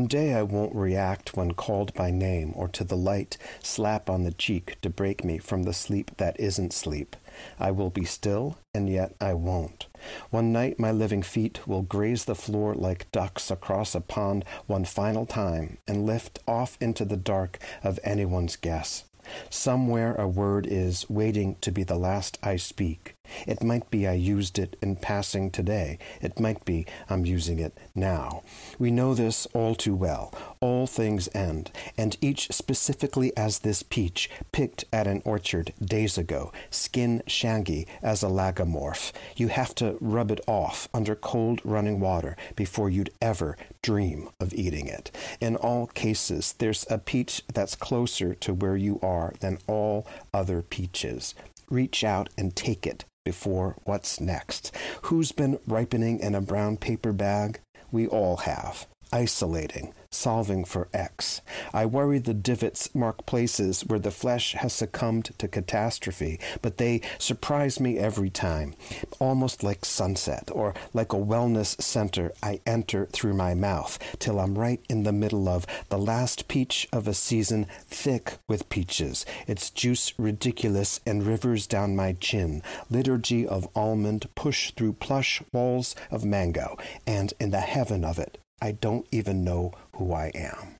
One 0.00 0.08
day 0.08 0.32
I 0.32 0.42
won't 0.44 0.74
react 0.74 1.36
when 1.36 1.52
called 1.52 1.92
by 1.92 2.10
name 2.10 2.54
or 2.56 2.68
to 2.68 2.84
the 2.84 2.96
light 2.96 3.36
slap 3.62 4.08
on 4.08 4.24
the 4.24 4.32
cheek 4.32 4.78
to 4.80 4.88
break 4.88 5.24
me 5.24 5.36
from 5.36 5.64
the 5.64 5.74
sleep 5.74 6.12
that 6.16 6.40
isn't 6.40 6.72
sleep. 6.72 7.16
I 7.58 7.70
will 7.70 7.90
be 7.90 8.06
still, 8.06 8.56
and 8.72 8.88
yet 8.88 9.14
I 9.20 9.34
won't. 9.34 9.88
One 10.30 10.52
night 10.54 10.78
my 10.78 10.90
living 10.90 11.22
feet 11.22 11.68
will 11.68 11.82
graze 11.82 12.24
the 12.24 12.34
floor 12.34 12.74
like 12.74 13.12
ducks 13.12 13.50
across 13.50 13.94
a 13.94 14.00
pond 14.00 14.46
one 14.66 14.86
final 14.86 15.26
time 15.26 15.76
and 15.86 16.06
lift 16.06 16.38
off 16.48 16.78
into 16.80 17.04
the 17.04 17.18
dark 17.18 17.58
of 17.84 18.00
anyone's 18.02 18.56
guess. 18.56 19.04
Somewhere 19.50 20.14
a 20.14 20.26
word 20.26 20.66
is 20.66 21.08
waiting 21.10 21.56
to 21.60 21.70
be 21.70 21.82
the 21.82 21.98
last 21.98 22.38
I 22.42 22.56
speak. 22.56 23.14
It 23.46 23.62
might 23.62 23.90
be 23.90 24.06
I 24.06 24.14
used 24.14 24.58
it 24.58 24.76
in 24.82 24.96
passing 24.96 25.50
today. 25.50 25.98
It 26.20 26.40
might 26.40 26.64
be 26.64 26.86
I'm 27.08 27.26
using 27.26 27.58
it 27.58 27.76
now. 27.94 28.42
We 28.80 28.90
know 28.90 29.12
this 29.12 29.46
all 29.52 29.74
too 29.74 29.94
well. 29.94 30.32
All 30.60 30.86
things 30.86 31.28
end, 31.34 31.70
and 31.98 32.16
each 32.22 32.50
specifically 32.50 33.30
as 33.36 33.58
this 33.58 33.82
peach, 33.82 34.30
picked 34.52 34.86
at 34.90 35.06
an 35.06 35.20
orchard 35.26 35.74
days 35.78 36.16
ago, 36.16 36.50
skin 36.70 37.22
shaggy 37.26 37.86
as 38.02 38.22
a 38.22 38.28
lagomorph. 38.28 39.12
You 39.36 39.48
have 39.48 39.74
to 39.76 39.98
rub 40.00 40.30
it 40.30 40.40
off 40.46 40.88
under 40.94 41.14
cold 41.14 41.60
running 41.62 42.00
water 42.00 42.38
before 42.56 42.88
you'd 42.88 43.12
ever 43.20 43.58
dream 43.82 44.30
of 44.40 44.54
eating 44.54 44.86
it. 44.86 45.10
In 45.42 45.56
all 45.56 45.86
cases, 45.86 46.54
there's 46.56 46.86
a 46.88 46.96
peach 46.96 47.42
that's 47.52 47.76
closer 47.76 48.34
to 48.36 48.54
where 48.54 48.76
you 48.76 48.98
are 49.02 49.34
than 49.40 49.58
all 49.66 50.06
other 50.32 50.62
peaches. 50.62 51.34
Reach 51.68 52.02
out 52.02 52.30
and 52.38 52.56
take 52.56 52.86
it 52.86 53.04
before 53.26 53.76
what's 53.84 54.20
next. 54.20 54.74
Who's 55.02 55.32
been 55.32 55.58
ripening 55.66 56.20
in 56.20 56.34
a 56.34 56.40
brown 56.40 56.78
paper 56.78 57.12
bag? 57.12 57.60
We 57.92 58.06
all 58.06 58.38
have. 58.38 58.89
Isolating, 59.12 59.92
solving 60.10 60.64
for 60.64 60.88
X. 60.94 61.40
I 61.74 61.84
worry 61.84 62.20
the 62.20 62.32
divots 62.34 62.94
mark 62.94 63.26
places 63.26 63.84
where 63.84 63.98
the 63.98 64.12
flesh 64.12 64.52
has 64.52 64.72
succumbed 64.72 65.30
to 65.38 65.48
catastrophe, 65.48 66.38
but 66.62 66.76
they 66.76 67.00
surprise 67.18 67.80
me 67.80 67.98
every 67.98 68.30
time. 68.30 68.74
Almost 69.18 69.64
like 69.64 69.84
sunset, 69.84 70.48
or 70.52 70.74
like 70.94 71.12
a 71.12 71.16
wellness 71.16 71.80
center 71.82 72.32
I 72.40 72.60
enter 72.66 73.06
through 73.06 73.34
my 73.34 73.54
mouth, 73.54 73.98
till 74.20 74.38
I'm 74.38 74.56
right 74.56 74.80
in 74.88 75.02
the 75.02 75.12
middle 75.12 75.48
of 75.48 75.66
the 75.88 75.98
last 75.98 76.46
peach 76.46 76.86
of 76.92 77.08
a 77.08 77.14
season 77.14 77.66
thick 77.86 78.38
with 78.46 78.68
peaches, 78.68 79.26
its 79.48 79.70
juice 79.70 80.12
ridiculous 80.18 81.00
and 81.04 81.26
rivers 81.26 81.66
down 81.66 81.96
my 81.96 82.12
chin, 82.12 82.62
liturgy 82.88 83.46
of 83.46 83.68
almond 83.74 84.28
push 84.34 84.70
through 84.72 84.92
plush 84.94 85.42
walls 85.52 85.96
of 86.12 86.24
mango, 86.24 86.78
and 87.06 87.34
in 87.40 87.50
the 87.50 87.60
heaven 87.60 88.04
of 88.04 88.18
it, 88.18 88.38
I 88.60 88.72
don't 88.72 89.06
even 89.10 89.44
know 89.44 89.72
who 89.96 90.12
I 90.12 90.30
am. 90.34 90.76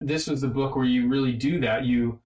This 0.00 0.26
was 0.26 0.40
the 0.42 0.48
book 0.48 0.76
where 0.76 0.84
you 0.84 1.08
really 1.08 1.32
do 1.32 1.60
that. 1.60 1.84
You 1.84 2.20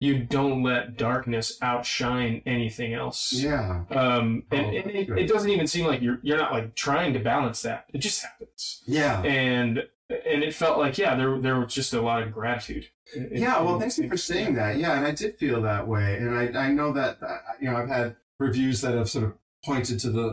you 0.00 0.20
don't 0.22 0.62
let 0.62 0.96
darkness 0.96 1.58
outshine 1.60 2.40
anything 2.46 2.94
else. 2.94 3.32
Yeah. 3.32 3.82
Um, 3.90 4.44
and, 4.52 4.66
Oh, 4.66 4.68
and 4.78 4.90
it, 4.92 5.08
it 5.10 5.26
doesn't 5.26 5.50
even 5.50 5.66
seem 5.66 5.86
like 5.86 6.00
you're 6.00 6.20
you're 6.22 6.38
not 6.38 6.52
like 6.52 6.74
trying 6.76 7.12
to 7.14 7.18
balance 7.18 7.62
that. 7.62 7.86
It 7.92 7.98
just 7.98 8.22
happens. 8.22 8.82
Yeah. 8.86 9.20
And 9.22 9.78
and 10.08 10.42
it 10.42 10.54
felt 10.54 10.78
like 10.78 10.96
yeah, 10.98 11.14
there 11.16 11.38
there 11.40 11.58
was 11.60 11.74
just 11.74 11.92
a 11.92 12.00
lot 12.00 12.22
of 12.22 12.32
gratitude. 12.32 12.88
in- 13.14 13.28
Yeah, 13.32 13.60
well, 13.60 13.74
in- 13.74 13.80
thanks 13.80 13.96
for 13.98 14.16
saying 14.16 14.54
that. 14.54 14.78
Yeah, 14.78 14.96
and 14.96 15.04
I 15.04 15.10
did 15.10 15.36
feel 15.36 15.60
that 15.62 15.86
way, 15.88 16.16
and 16.16 16.30
I 16.34 16.66
I 16.68 16.70
know 16.72 16.92
that 16.92 17.18
uh, 17.22 17.38
you 17.60 17.68
know 17.70 17.76
I've 17.76 17.88
had 17.88 18.16
reviews 18.38 18.80
that 18.82 18.94
have 18.94 19.10
sort 19.10 19.24
of 19.24 19.32
pointed 19.68 20.00
to 20.00 20.10
the 20.10 20.26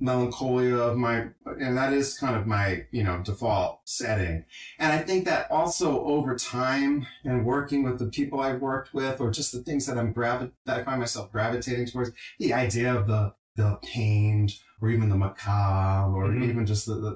melancholia 0.00 0.74
of 0.76 0.96
my, 0.96 1.26
and 1.60 1.76
that 1.76 1.92
is 1.92 2.18
kind 2.18 2.34
of 2.36 2.46
my 2.46 2.84
you 2.90 3.04
know 3.04 3.16
default 3.22 3.80
setting, 3.84 4.44
and 4.78 4.92
I 4.92 4.98
think 4.98 5.24
that 5.26 5.50
also 5.50 6.04
over 6.04 6.34
time 6.36 7.06
and 7.24 7.46
working 7.46 7.84
with 7.84 7.98
the 8.00 8.06
people 8.18 8.40
I've 8.40 8.60
worked 8.60 8.92
with, 8.92 9.20
or 9.20 9.30
just 9.30 9.52
the 9.52 9.62
things 9.62 9.86
that 9.86 9.96
I'm 9.98 10.12
gravi- 10.12 10.50
that 10.66 10.80
I 10.80 10.82
find 10.82 10.98
myself 10.98 11.30
gravitating 11.30 11.86
towards, 11.86 12.10
the 12.40 12.52
idea 12.52 12.92
of 12.94 13.06
the 13.06 13.34
the 13.54 13.78
pained 13.94 14.50
or 14.80 14.90
even 14.90 15.08
the 15.10 15.16
macabre 15.16 16.10
or 16.16 16.24
Mhm. 16.28 16.48
even 16.48 16.64
just 16.66 16.86
the, 16.86 16.94
the, 16.94 17.12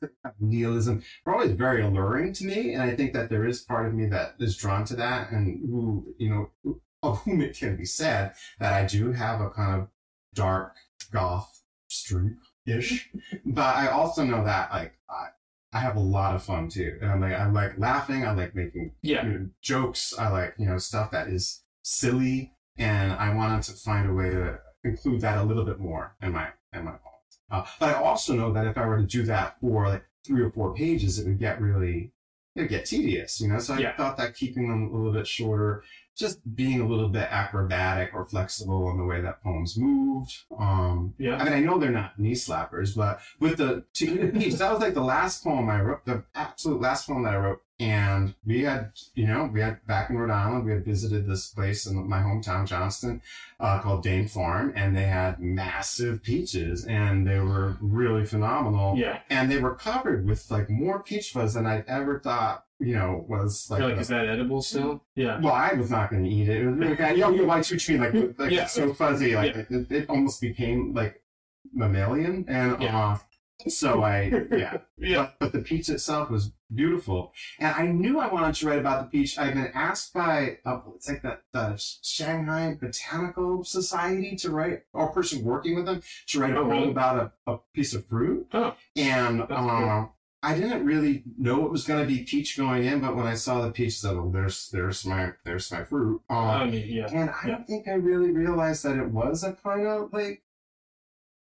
the 0.00 0.10
nihilism 0.40 1.02
are 1.26 1.34
always 1.34 1.50
very 1.52 1.82
alluring 1.82 2.32
to 2.34 2.44
me, 2.46 2.72
and 2.74 2.82
I 2.82 2.96
think 2.96 3.12
that 3.12 3.28
there 3.28 3.44
is 3.46 3.60
part 3.60 3.86
of 3.86 3.92
me 3.94 4.06
that 4.06 4.36
is 4.38 4.56
drawn 4.56 4.84
to 4.86 4.96
that, 4.96 5.30
and 5.32 5.44
who 5.68 6.14
you 6.18 6.30
know, 6.30 6.76
of 7.02 7.18
whom 7.22 7.40
it 7.42 7.58
can 7.58 7.76
be 7.76 7.84
said 7.84 8.32
that 8.60 8.72
I 8.72 8.86
do 8.86 9.12
have 9.12 9.40
a 9.42 9.50
kind 9.50 9.74
of 9.82 9.88
dark 10.34 10.74
goth 11.12 11.62
street 11.88 12.36
ish. 12.66 13.10
but 13.44 13.76
I 13.76 13.88
also 13.88 14.24
know 14.24 14.44
that 14.44 14.70
like 14.72 14.94
I, 15.08 15.28
I 15.72 15.80
have 15.80 15.96
a 15.96 16.00
lot 16.00 16.34
of 16.34 16.42
fun 16.42 16.68
too, 16.68 16.98
and 17.00 17.10
I'm 17.10 17.20
like 17.20 17.32
I 17.34 17.46
like 17.50 17.78
laughing. 17.78 18.24
I 18.24 18.32
like 18.32 18.54
making 18.54 18.92
Yeah. 19.02 19.24
you 19.24 19.32
know, 19.32 19.48
jokes. 19.62 20.14
I 20.18 20.28
like 20.28 20.54
you 20.58 20.66
know 20.66 20.78
stuff 20.78 21.10
that 21.12 21.28
is 21.28 21.62
silly, 21.82 22.52
and 22.76 23.12
I 23.12 23.34
wanted 23.34 23.62
to 23.64 23.72
find 23.72 24.08
a 24.08 24.12
way 24.12 24.30
to 24.30 24.58
include 24.84 25.20
that 25.22 25.38
a 25.38 25.42
little 25.42 25.64
bit 25.64 25.78
more 25.78 26.16
in 26.22 26.32
my 26.32 26.48
in 26.72 26.84
my. 26.84 26.94
Uh, 27.50 27.66
but 27.80 27.88
I 27.88 27.94
also 27.94 28.34
know 28.34 28.52
that 28.52 28.66
if 28.66 28.78
I 28.78 28.86
were 28.86 28.98
to 28.98 29.06
do 29.06 29.24
that 29.24 29.56
for 29.60 29.88
like 29.88 30.04
three 30.24 30.42
or 30.42 30.50
four 30.52 30.72
pages, 30.74 31.18
it 31.18 31.26
would 31.26 31.38
get 31.40 31.60
really 31.60 32.12
it 32.56 32.62
would 32.62 32.70
get 32.70 32.84
tedious, 32.86 33.40
you 33.40 33.48
know. 33.48 33.58
So 33.58 33.74
I 33.74 33.78
Yeah. 33.78 33.96
thought 33.96 34.16
that 34.18 34.34
keeping 34.36 34.68
them 34.68 34.82
a 34.88 34.96
little 34.96 35.12
bit 35.12 35.26
shorter, 35.26 35.82
just 36.16 36.54
being 36.54 36.80
a 36.80 36.86
little 36.86 37.08
bit 37.08 37.28
acrobatic 37.30 38.10
or 38.14 38.24
flexible 38.24 38.90
in 38.90 38.98
the 38.98 39.04
way 39.04 39.20
that 39.20 39.42
poems 39.42 39.76
moved. 39.78 40.34
Um, 40.58 41.14
Yeah. 41.18 41.36
I 41.36 41.44
mean, 41.44 41.52
I 41.54 41.60
know 41.60 41.78
they're 41.78 41.90
not 41.90 42.18
knee 42.18 42.32
slappers, 42.34 42.94
but 42.94 43.20
with 43.38 43.58
the 43.58 43.84
two 43.94 44.30
piece, 44.32 44.58
that 44.58 44.70
was 44.72 44.80
like 44.80 44.94
the 44.94 45.00
last 45.00 45.42
poem 45.42 45.68
I 45.70 45.80
wrote, 45.80 46.04
the 46.04 46.24
absolute 46.34 46.80
last 46.80 47.06
poem 47.08 47.22
that 47.22 47.34
I 47.34 47.38
wrote. 47.38 47.62
And 47.78 48.34
we 48.44 48.64
had, 48.64 48.92
you 49.14 49.26
know, 49.26 49.48
we 49.50 49.62
had 49.62 49.86
back 49.86 50.10
in 50.10 50.18
Rhode 50.18 50.30
Island, 50.30 50.66
we 50.66 50.72
had 50.72 50.84
visited 50.84 51.26
this 51.26 51.48
place 51.48 51.86
in 51.86 52.06
my 52.06 52.18
hometown, 52.18 52.66
Johnston, 52.66 53.22
uh, 53.58 53.80
called 53.80 54.02
Dame 54.02 54.28
Farm, 54.28 54.70
and 54.76 54.94
they 54.94 55.04
had 55.04 55.40
massive 55.40 56.22
peaches, 56.22 56.84
and 56.84 57.26
they 57.26 57.38
were 57.38 57.78
really 57.80 58.26
phenomenal. 58.26 58.98
Yeah. 58.98 59.20
And 59.30 59.50
they 59.50 59.56
were 59.56 59.74
covered 59.74 60.26
with 60.26 60.50
like 60.50 60.68
more 60.68 61.02
peach 61.02 61.32
fuzz 61.32 61.54
than 61.54 61.64
I'd 61.64 61.86
ever 61.88 62.20
thought, 62.20 62.66
you 62.80 62.94
know, 62.94 63.24
was 63.28 63.68
like. 63.70 63.80
Like, 63.80 63.94
the- 63.96 64.00
is 64.00 64.08
that 64.08 64.26
edible 64.28 64.62
still? 64.62 65.04
Yeah. 65.14 65.38
well, 65.40 65.52
I 65.54 65.74
was 65.74 65.90
not 65.90 66.10
going 66.10 66.24
to 66.24 66.30
eat 66.30 66.48
it. 66.48 66.62
It 66.62 66.66
was 66.66 66.76
really 66.78 66.96
kind 66.96 67.16
you 67.16 67.22
know, 67.24 67.30
you 67.30 67.36
know, 67.42 67.44
why 67.48 67.58
what 67.58 67.88
you 67.88 67.98
mean, 67.98 68.00
like, 68.24 68.38
like 68.38 68.50
Yeah. 68.50 68.62
it's 68.62 68.72
so 68.72 68.94
fuzzy, 68.94 69.34
like 69.36 69.54
Yeah. 69.54 69.62
it, 69.70 69.92
it 69.92 70.10
almost 70.10 70.40
became 70.40 70.94
like 70.94 71.22
mammalian, 71.72 72.44
and 72.48 72.80
Yeah. 72.82 72.98
uh, 72.98 73.18
so 73.68 74.02
I, 74.02 74.32
yeah. 74.50 74.78
Yeah. 74.96 75.28
But, 75.38 75.38
but 75.38 75.52
the 75.52 75.58
peach 75.60 75.88
itself 75.88 76.30
was 76.30 76.52
beautiful, 76.74 77.32
and 77.58 77.74
I 77.74 77.86
knew 77.86 78.18
I 78.18 78.32
wanted 78.32 78.54
to 78.56 78.66
write 78.66 78.78
about 78.78 79.04
the 79.04 79.10
peach. 79.18 79.38
I've 79.38 79.54
been 79.54 79.70
asked 79.74 80.12
by 80.14 80.58
uh, 80.64 80.80
it's 80.94 81.08
like 81.08 81.22
the, 81.22 81.38
the 81.52 81.74
Shanghai 82.02 82.76
Botanical 82.80 83.64
Society 83.64 84.36
to 84.36 84.50
write, 84.50 84.82
or 84.92 85.08
a 85.10 85.12
person 85.12 85.44
working 85.44 85.74
with 85.76 85.86
them 85.86 86.02
to 86.28 86.40
write 86.40 86.54
a 86.54 86.58
Oh, 86.58 86.64
poem 86.64 86.70
really? 86.78 86.90
about 86.90 87.32
a, 87.46 87.52
a 87.52 87.58
piece 87.74 87.92
of 87.94 88.06
fruit, 88.06 88.46
Oh. 88.52 88.74
and 88.96 89.40
That's 89.40 89.52
um, 89.52 90.10
I 90.42 90.54
didn't 90.54 90.86
really 90.86 91.22
know 91.36 91.66
it 91.66 91.70
was 91.70 91.86
going 91.86 92.00
to 92.00 92.06
be 92.06 92.24
peach 92.24 92.56
going 92.56 92.84
in, 92.84 93.00
but 93.00 93.14
when 93.14 93.26
I 93.26 93.34
saw 93.34 93.60
the 93.60 93.70
peach, 93.70 93.88
I 93.88 94.08
said, 94.08 94.14
"Oh, 94.14 94.30
there's 94.32 94.70
there's 94.70 95.04
my 95.04 95.32
there's 95.44 95.70
my 95.70 95.84
fruit." 95.84 96.22
Um, 96.30 96.38
I 96.38 96.64
mean, 96.66 96.88
yeah. 96.88 97.08
and 97.12 97.30
I 97.30 97.46
don't 97.46 97.66
think 97.66 97.88
I 97.88 97.92
really 97.92 98.30
realized 98.30 98.84
that 98.84 98.96
it 98.96 99.10
was 99.10 99.44
a 99.44 99.52
kind 99.52 99.86
of 99.86 100.12
like. 100.12 100.42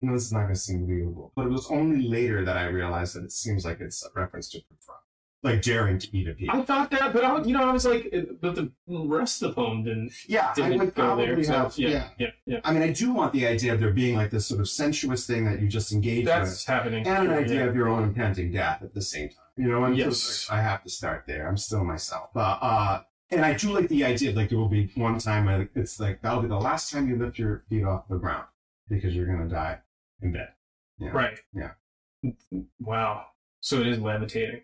No, 0.01 0.13
this 0.13 0.25
is 0.25 0.33
not 0.33 0.43
going 0.43 0.53
to 0.53 0.59
seem 0.59 0.85
believable, 0.85 1.31
but 1.35 1.45
it 1.45 1.49
was 1.49 1.69
only 1.71 2.07
later 2.07 2.45
that 2.45 2.57
I 2.57 2.65
realized 2.65 3.15
that 3.15 3.23
it 3.23 3.31
seems 3.31 3.65
like 3.65 3.79
it's 3.81 4.05
a 4.05 4.09
reference 4.17 4.49
to 4.49 4.61
fry, 4.79 4.95
like 5.45 5.61
daring 5.61 5.99
to 5.99 6.17
eat 6.17 6.27
a 6.27 6.33
peach. 6.33 6.49
I 6.51 6.61
thought 6.63 6.89
that, 6.91 7.13
but 7.13 7.23
I, 7.23 7.41
you 7.43 7.53
know, 7.53 7.63
I 7.69 7.71
was 7.71 7.85
like, 7.85 8.13
but 8.41 8.55
the 8.55 8.71
rest 8.87 9.41
of 9.43 9.49
the 9.49 9.55
poem 9.55 9.83
didn't 9.83 10.11
yeah, 10.27 10.49
I 10.49 10.53
didn't 10.55 10.79
would 10.79 10.95
go 10.95 11.03
probably 11.03 11.27
there. 11.27 11.43
So, 11.43 11.53
have. 11.53 11.77
yeah, 11.77 11.89
yeah. 11.89 12.07
yeah, 12.17 12.27
yeah, 12.45 12.59
I 12.63 12.73
mean, 12.73 12.81
I 12.81 12.91
do 12.91 13.13
want 13.13 13.31
the 13.31 13.45
idea 13.47 13.73
of 13.73 13.79
there 13.79 13.91
being 13.91 14.15
like 14.17 14.31
this 14.31 14.47
sort 14.47 14.59
of 14.59 14.67
sensuous 14.67 15.25
thing 15.27 15.45
that 15.45 15.61
you 15.61 15.67
just 15.67 15.93
engage 15.93 16.25
That's 16.25 16.49
with, 16.49 16.65
happening. 16.65 17.07
and 17.07 17.27
an 17.29 17.33
idea 17.33 17.59
yeah. 17.59 17.69
of 17.69 17.75
your 17.75 17.87
own 17.87 18.03
impending 18.03 18.51
death 18.51 18.81
at 18.81 18.93
the 18.93 19.01
same 19.01 19.29
time. 19.29 19.37
You 19.55 19.69
know, 19.69 19.85
and 19.85 19.95
Yes. 19.95 20.17
so 20.17 20.53
I 20.53 20.61
have 20.61 20.83
to 20.83 20.89
start 20.89 21.23
there. 21.27 21.47
I'm 21.47 21.57
still 21.57 21.83
myself. 21.83 22.29
But 22.33 22.57
uh, 22.61 23.03
and 23.29 23.45
I 23.45 23.53
do 23.53 23.71
like 23.71 23.87
the 23.87 24.03
idea 24.03 24.31
of 24.31 24.35
like 24.35 24.49
there 24.49 24.57
will 24.57 24.67
be 24.67 24.91
one 24.95 25.17
time 25.19 25.47
I, 25.47 25.67
it's 25.75 25.99
like 25.99 26.21
that'll 26.21 26.41
be 26.41 26.47
the 26.47 26.57
last 26.57 26.91
time 26.91 27.07
you 27.07 27.15
lift 27.17 27.37
your 27.39 27.63
feet 27.69 27.83
off 27.83 28.07
the 28.09 28.17
ground 28.17 28.45
because 28.89 29.15
you're 29.15 29.27
gonna 29.27 29.47
die 29.47 29.79
in 30.21 30.33
bed. 30.33 30.49
Yeah. 30.97 31.09
Right. 31.09 31.39
Yeah. 31.53 31.71
Wow. 32.79 33.25
So 33.61 33.79
it 33.81 33.87
is 33.87 33.99
levitating 33.99 34.61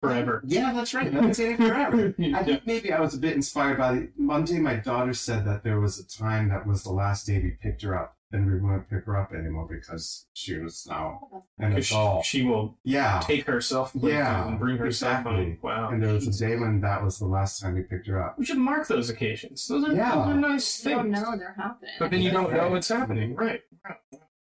forever. 0.00 0.42
Yeah, 0.46 0.72
that's 0.72 0.94
right. 0.94 1.12
Levitating 1.12 1.56
forever. 1.56 2.14
I 2.18 2.22
Yeah. 2.22 2.42
think 2.44 2.66
maybe 2.66 2.92
I 2.92 3.00
was 3.00 3.14
a 3.14 3.18
bit 3.18 3.34
inspired 3.34 3.78
by 3.78 3.92
the 3.92 4.08
one 4.16 4.44
day 4.44 4.58
my 4.58 4.74
daughter 4.76 5.14
said 5.14 5.44
that 5.46 5.62
there 5.64 5.80
was 5.80 5.98
a 5.98 6.06
time 6.06 6.48
that 6.48 6.66
was 6.66 6.82
the 6.84 6.92
last 6.92 7.26
day 7.26 7.38
we 7.42 7.50
picked 7.50 7.82
her 7.82 7.96
up 7.98 8.16
and 8.30 8.46
we 8.46 8.58
wouldn't 8.60 8.90
pick 8.90 9.04
her 9.06 9.16
up 9.16 9.32
anymore 9.32 9.66
because 9.70 10.26
she 10.34 10.58
was 10.58 10.86
now 10.88 11.18
an 11.58 11.72
'Cause 11.74 11.86
she, 11.86 11.94
adult. 11.94 12.24
she 12.26 12.42
will 12.44 12.76
yeah. 12.84 13.20
take 13.24 13.46
herself 13.46 13.92
places 13.92 14.10
Yeah, 14.10 14.46
and 14.48 14.58
bring 14.58 14.76
herself 14.76 15.20
exactly. 15.20 15.44
home. 15.44 15.58
Wow. 15.62 15.88
And 15.90 16.02
there 16.02 16.12
was 16.12 16.28
a 16.28 16.38
day 16.46 16.56
when 16.56 16.80
that 16.82 17.02
was 17.02 17.18
the 17.18 17.26
last 17.26 17.60
time 17.60 17.74
we 17.74 17.82
picked 17.82 18.06
her 18.06 18.22
up. 18.22 18.38
we 18.38 18.44
should 18.44 18.58
mark 18.58 18.86
those 18.86 19.08
occasions. 19.10 19.66
Those 19.66 19.84
are, 19.88 19.92
Yeah. 19.94 20.14
those 20.14 20.26
are 20.28 20.34
nice 20.34 20.84
You 20.84 20.90
don't 20.90 21.12
things. 21.12 21.22
know 21.22 21.36
they're 21.38 21.54
happening. 21.56 21.90
But 21.98 22.10
then 22.10 22.20
you 22.20 22.30
don't 22.30 22.52
know 22.52 22.68
what's 22.70 22.88
happening. 22.88 23.34
Right. 23.34 23.62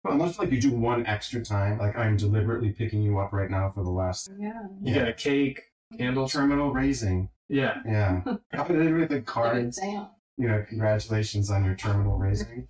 Unless 0.09 0.39
like 0.39 0.51
you 0.51 0.61
do 0.61 0.73
one 0.73 1.07
extra 1.07 1.43
time, 1.45 1.79
like 1.79 1.97
I'm 1.97 2.17
deliberately 2.17 2.71
picking 2.73 3.03
you 3.03 3.19
up 3.19 3.33
right 3.33 3.51
now 3.51 3.71
for 3.71 3.83
the 3.85 3.91
last 3.91 4.31
Yeah. 4.39 4.63
You 4.83 4.95
Yeah. 4.95 4.99
got 5.01 5.09
a 5.09 5.13
cake, 5.13 5.63
candle, 5.97 6.29
terminal 6.29 6.73
raising. 6.73 7.31
Yeah. 7.49 7.81
Yeah. 7.85 8.23
How 8.53 8.65
about 8.65 8.71
it 8.77 8.93
with 8.93 9.09
the 9.09 9.17
Good 9.17 9.27
cards? 9.27 9.79
You 10.39 10.49
know, 10.49 10.65
congratulations 10.69 11.51
on 11.51 11.65
your 11.65 11.75
terminal 11.75 12.19
raising. 12.19 12.69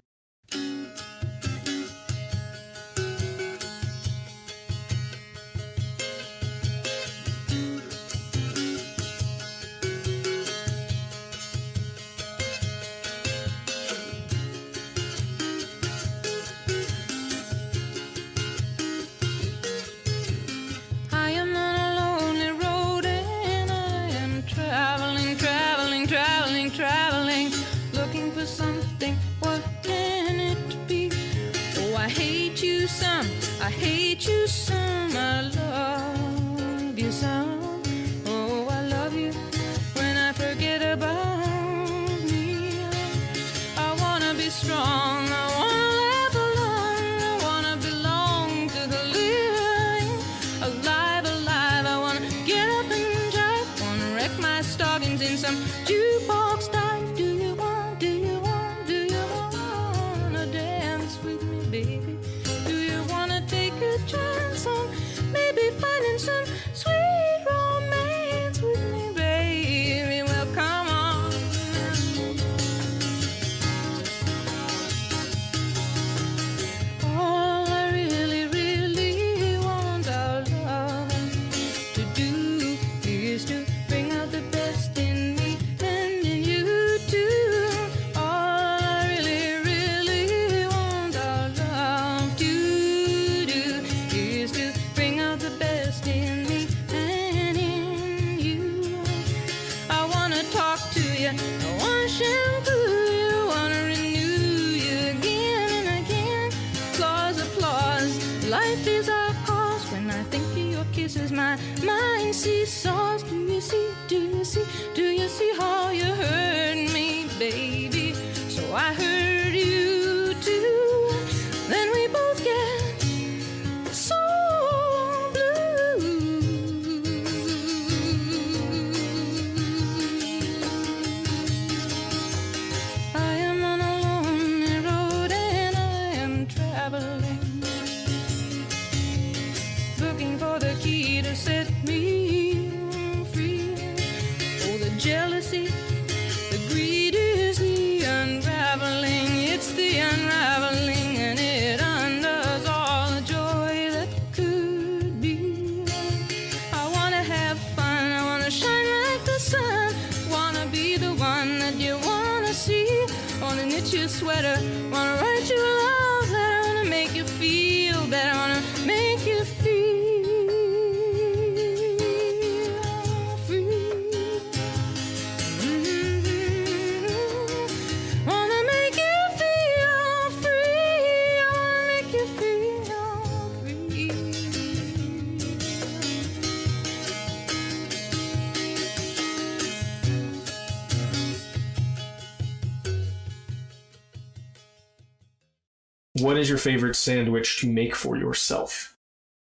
What 196.37 196.43
is 196.43 196.51
your 196.51 196.59
favorite 196.59 196.97
sandwich 196.97 197.61
to 197.61 197.67
make 197.67 197.95
for 197.95 198.15
yourself? 198.15 198.99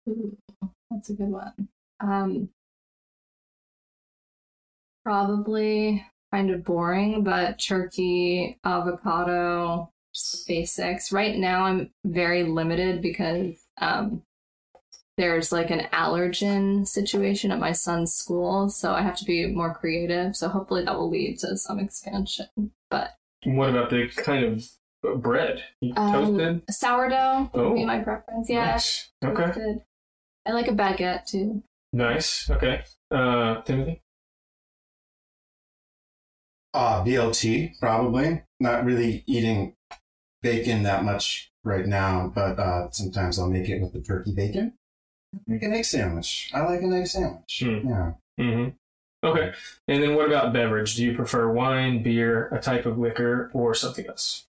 Ooh, 0.08 0.38
that's 0.92 1.10
a 1.10 1.14
good 1.14 1.30
one. 1.30 1.70
Um, 2.00 2.50
probably 5.04 6.06
kind 6.32 6.52
of 6.52 6.64
boring, 6.64 7.24
but 7.24 7.58
turkey, 7.58 8.60
avocado, 8.64 9.90
basics. 10.48 11.12
Right 11.12 11.36
now, 11.36 11.64
I'm 11.64 11.90
very 12.06 12.44
limited 12.44 13.02
because 13.02 13.60
um, 13.82 14.22
there's 15.18 15.52
like 15.52 15.72
an 15.72 15.88
allergen 15.92 16.88
situation 16.88 17.52
at 17.52 17.58
my 17.58 17.72
son's 17.72 18.14
school, 18.14 18.70
so 18.70 18.94
I 18.94 19.02
have 19.02 19.18
to 19.18 19.26
be 19.26 19.48
more 19.48 19.74
creative. 19.74 20.36
So 20.36 20.48
hopefully 20.48 20.86
that 20.86 20.96
will 20.96 21.10
lead 21.10 21.40
to 21.40 21.58
some 21.58 21.80
expansion. 21.80 22.72
But 22.92 23.16
What 23.46 23.72
about 23.72 23.90
the 23.90 24.10
kind 24.10 24.46
of 24.46 24.64
bread? 25.16 25.64
You 25.82 25.94
um, 25.96 26.12
Toasted? 26.14 26.62
sourdough 26.70 27.50
would 27.54 27.76
be 27.76 27.84
Oh. 27.84 27.86
my 27.86 28.00
preference. 28.00 28.50
Yeah, 28.50 28.66
Nice. 28.72 29.10
Okay. 29.24 29.44
toasted. 29.46 29.82
I 30.46 30.52
like 30.52 30.68
a 30.68 30.72
baguette 30.72 31.26
too. 31.26 31.64
Nice. 31.94 32.50
Okay. 32.50 32.84
Uh, 33.12 33.62
Timothy? 33.62 34.02
Uh, 36.74 37.04
BLT, 37.04 37.80
probably. 37.80 38.44
Not 38.60 38.86
really 38.86 39.24
eating 39.26 39.74
bacon 40.42 40.84
that 40.84 41.04
much 41.04 41.52
right 41.64 41.86
now, 41.88 42.32
but 42.34 42.60
uh, 42.60 42.90
sometimes 42.92 43.40
I'll 43.40 43.50
make 43.50 43.68
it 43.70 43.82
with 43.82 43.94
the 43.94 44.02
turkey 44.02 44.34
bacon. 44.34 44.74
Make 45.48 45.64
an 45.64 45.74
egg 45.74 45.86
sandwich. 45.86 46.52
I 46.54 46.62
like 46.62 46.82
an 46.82 46.94
egg 46.94 47.08
sandwich. 47.08 47.64
Hmm. 47.64 47.88
Yeah. 47.90 48.12
Mm-hmm. 48.40 48.70
Okay. 49.28 49.52
And 49.88 50.04
then 50.04 50.16
what 50.16 50.28
about 50.28 50.54
beverage? 50.54 50.96
Do 50.96 51.04
you 51.04 51.16
prefer 51.16 51.52
wine, 51.52 52.04
beer, 52.04 52.48
a 52.50 52.60
type 52.62 52.86
of 52.86 52.98
liquor, 53.00 53.50
or 53.54 53.74
something 53.74 54.06
else? 54.08 54.46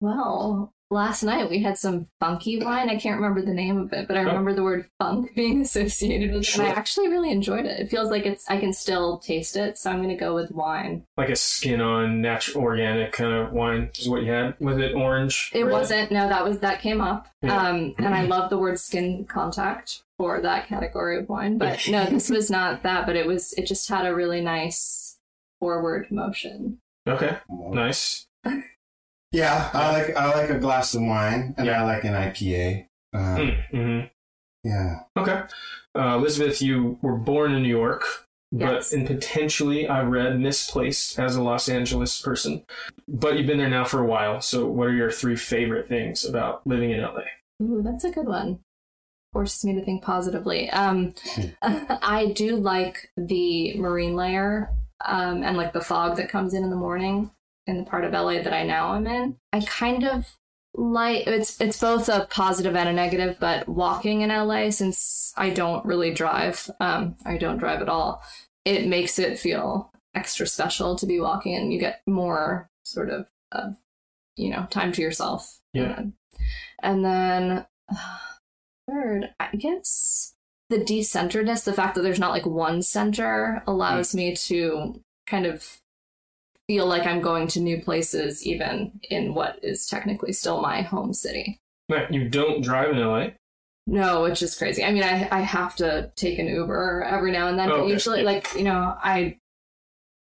Well, 0.00 0.72
last 0.90 1.22
night 1.22 1.48
we 1.48 1.60
had 1.62 1.78
some 1.78 2.08
funky 2.18 2.62
wine. 2.62 2.90
I 2.90 2.96
can't 2.96 3.20
remember 3.20 3.42
the 3.42 3.54
name 3.54 3.78
of 3.78 3.92
it, 3.92 4.08
but 4.08 4.16
I 4.16 4.22
remember 4.22 4.52
the 4.52 4.62
word 4.62 4.88
funk 4.98 5.32
being 5.36 5.62
associated 5.62 6.32
with 6.32 6.48
it. 6.48 6.58
And 6.58 6.66
I 6.66 6.70
actually 6.70 7.08
really 7.08 7.30
enjoyed 7.30 7.66
it. 7.66 7.80
It 7.80 7.90
feels 7.90 8.10
like 8.10 8.26
it's 8.26 8.48
I 8.50 8.58
can 8.58 8.72
still 8.72 9.18
taste 9.18 9.56
it, 9.56 9.78
so 9.78 9.90
I'm 9.90 9.98
going 9.98 10.08
to 10.08 10.16
go 10.16 10.34
with 10.34 10.50
wine. 10.50 11.04
Like 11.16 11.28
a 11.28 11.36
skin 11.36 11.80
on, 11.80 12.20
natural, 12.20 12.64
organic 12.64 13.12
kind 13.12 13.32
of 13.32 13.52
wine 13.52 13.90
is 13.98 14.08
what 14.08 14.22
you 14.22 14.30
had 14.30 14.56
with 14.58 14.80
it. 14.80 14.94
Orange. 14.94 15.50
It 15.54 15.64
red? 15.64 15.72
wasn't. 15.72 16.12
No, 16.12 16.28
that 16.28 16.44
was 16.44 16.58
that 16.58 16.80
came 16.80 17.00
up. 17.00 17.28
Yeah. 17.42 17.56
Um, 17.56 17.94
and 17.98 18.14
I 18.14 18.22
love 18.26 18.50
the 18.50 18.58
word 18.58 18.78
skin 18.78 19.24
contact 19.26 20.02
for 20.18 20.40
that 20.40 20.66
category 20.66 21.18
of 21.18 21.28
wine. 21.28 21.58
But 21.58 21.80
no, 21.88 22.06
this 22.06 22.28
was 22.28 22.50
not 22.50 22.82
that. 22.82 23.06
But 23.06 23.16
it 23.16 23.26
was. 23.26 23.52
It 23.54 23.66
just 23.66 23.88
had 23.88 24.06
a 24.06 24.14
really 24.14 24.40
nice 24.40 25.18
forward 25.60 26.10
motion. 26.10 26.78
Okay. 27.06 27.36
Nice. 27.48 28.26
Yeah, 29.32 29.70
I 29.72 29.92
like 29.92 30.16
I 30.16 30.34
like 30.34 30.50
a 30.50 30.58
glass 30.58 30.94
of 30.94 31.02
wine, 31.02 31.54
and 31.56 31.66
Yeah. 31.66 31.82
I 31.82 31.84
like 31.84 32.04
an 32.04 32.14
IPA. 32.14 32.86
Uh, 33.12 33.18
Mm-hmm. 33.72 34.06
Yeah. 34.64 35.00
Okay. 35.16 35.42
Uh, 35.96 36.16
Elizabeth, 36.16 36.60
you 36.60 36.98
were 37.02 37.16
born 37.16 37.52
in 37.52 37.62
New 37.62 37.68
York, 37.68 38.04
but 38.52 38.74
Yes. 38.74 38.92
and 38.92 39.06
potentially 39.06 39.88
I 39.88 40.02
read 40.02 40.38
misplaced 40.38 41.18
as 41.18 41.34
a 41.36 41.42
Los 41.42 41.68
Angeles 41.68 42.20
person. 42.20 42.64
But 43.08 43.36
you've 43.36 43.46
been 43.46 43.58
there 43.58 43.70
now 43.70 43.84
for 43.84 44.00
a 44.00 44.06
while. 44.06 44.40
So, 44.40 44.66
what 44.66 44.88
are 44.88 44.92
your 44.94 45.10
three 45.10 45.36
favorite 45.36 45.88
things 45.88 46.24
about 46.24 46.66
living 46.66 46.90
in 46.90 47.00
LA? 47.00 47.22
Ooh, 47.62 47.82
that's 47.82 48.04
a 48.04 48.10
good 48.10 48.26
one. 48.26 48.60
Forces 49.32 49.64
me 49.64 49.74
to 49.74 49.84
think 49.84 50.02
positively. 50.02 50.68
Um, 50.70 51.14
I 51.62 52.32
do 52.34 52.56
like 52.56 53.10
the 53.16 53.76
marine 53.78 54.16
layer 54.16 54.70
um, 55.04 55.42
and 55.44 55.56
like 55.56 55.72
the 55.72 55.80
fog 55.80 56.16
that 56.16 56.28
comes 56.28 56.52
in 56.52 56.64
in 56.64 56.70
the 56.70 56.76
morning 56.76 57.30
in 57.70 57.78
the 57.78 57.84
part 57.84 58.04
of 58.04 58.12
LA 58.12 58.42
that 58.42 58.52
I 58.52 58.64
now 58.64 58.94
am 58.94 59.06
in. 59.06 59.36
I 59.52 59.60
kind 59.60 60.04
of 60.04 60.36
like 60.74 61.26
it's 61.26 61.60
it's 61.60 61.80
both 61.80 62.08
a 62.08 62.26
positive 62.30 62.76
and 62.76 62.88
a 62.88 62.92
negative, 62.92 63.36
but 63.40 63.68
walking 63.68 64.20
in 64.20 64.30
LA 64.30 64.70
since 64.70 65.32
I 65.36 65.50
don't 65.50 65.84
really 65.84 66.12
drive, 66.12 66.70
um, 66.80 67.16
I 67.24 67.38
don't 67.38 67.58
drive 67.58 67.80
at 67.80 67.88
all. 67.88 68.22
It 68.64 68.86
makes 68.86 69.18
it 69.18 69.38
feel 69.38 69.90
extra 70.14 70.46
special 70.46 70.96
to 70.96 71.06
be 71.06 71.20
walking, 71.20 71.54
and 71.54 71.72
you 71.72 71.80
get 71.80 72.02
more 72.06 72.68
sort 72.82 73.10
of 73.10 73.26
of 73.52 73.76
you 74.36 74.50
know 74.50 74.66
time 74.70 74.92
to 74.92 75.02
yourself. 75.02 75.60
Yeah. 75.72 76.02
and 76.82 77.04
then 77.04 77.66
third, 78.90 79.30
I 79.38 79.56
guess 79.56 80.34
the 80.68 80.78
decenteredness, 80.78 81.64
the 81.64 81.72
fact 81.72 81.94
that 81.94 82.02
there's 82.02 82.18
not 82.18 82.30
like 82.30 82.46
one 82.46 82.82
center 82.82 83.62
allows 83.66 84.14
me 84.14 84.34
to 84.34 85.02
kind 85.26 85.46
of 85.46 85.79
feel 86.70 86.86
like 86.86 87.04
I'm 87.04 87.20
going 87.20 87.48
to 87.48 87.58
new 87.60 87.82
places, 87.82 88.46
even 88.46 89.00
in 89.10 89.34
what 89.34 89.58
is 89.60 89.88
technically 89.88 90.32
still 90.32 90.60
my 90.62 90.82
home 90.82 91.12
city. 91.12 91.58
Right, 91.88 92.08
You 92.12 92.28
don't 92.28 92.62
drive 92.62 92.90
in 92.90 92.98
LA. 93.00 93.30
No, 93.88 94.22
which 94.22 94.40
is 94.40 94.56
crazy. 94.56 94.84
I 94.84 94.92
mean, 94.92 95.02
I 95.02 95.26
I 95.32 95.40
have 95.40 95.74
to 95.76 96.12
take 96.14 96.38
an 96.38 96.46
Uber 96.46 97.02
every 97.10 97.32
now 97.32 97.48
and 97.48 97.58
then, 97.58 97.68
Oh, 97.72 97.78
but 97.78 97.80
okay. 97.82 97.92
usually, 97.92 98.22
like 98.22 98.46
you 98.54 98.62
know, 98.62 98.94
I 99.02 99.38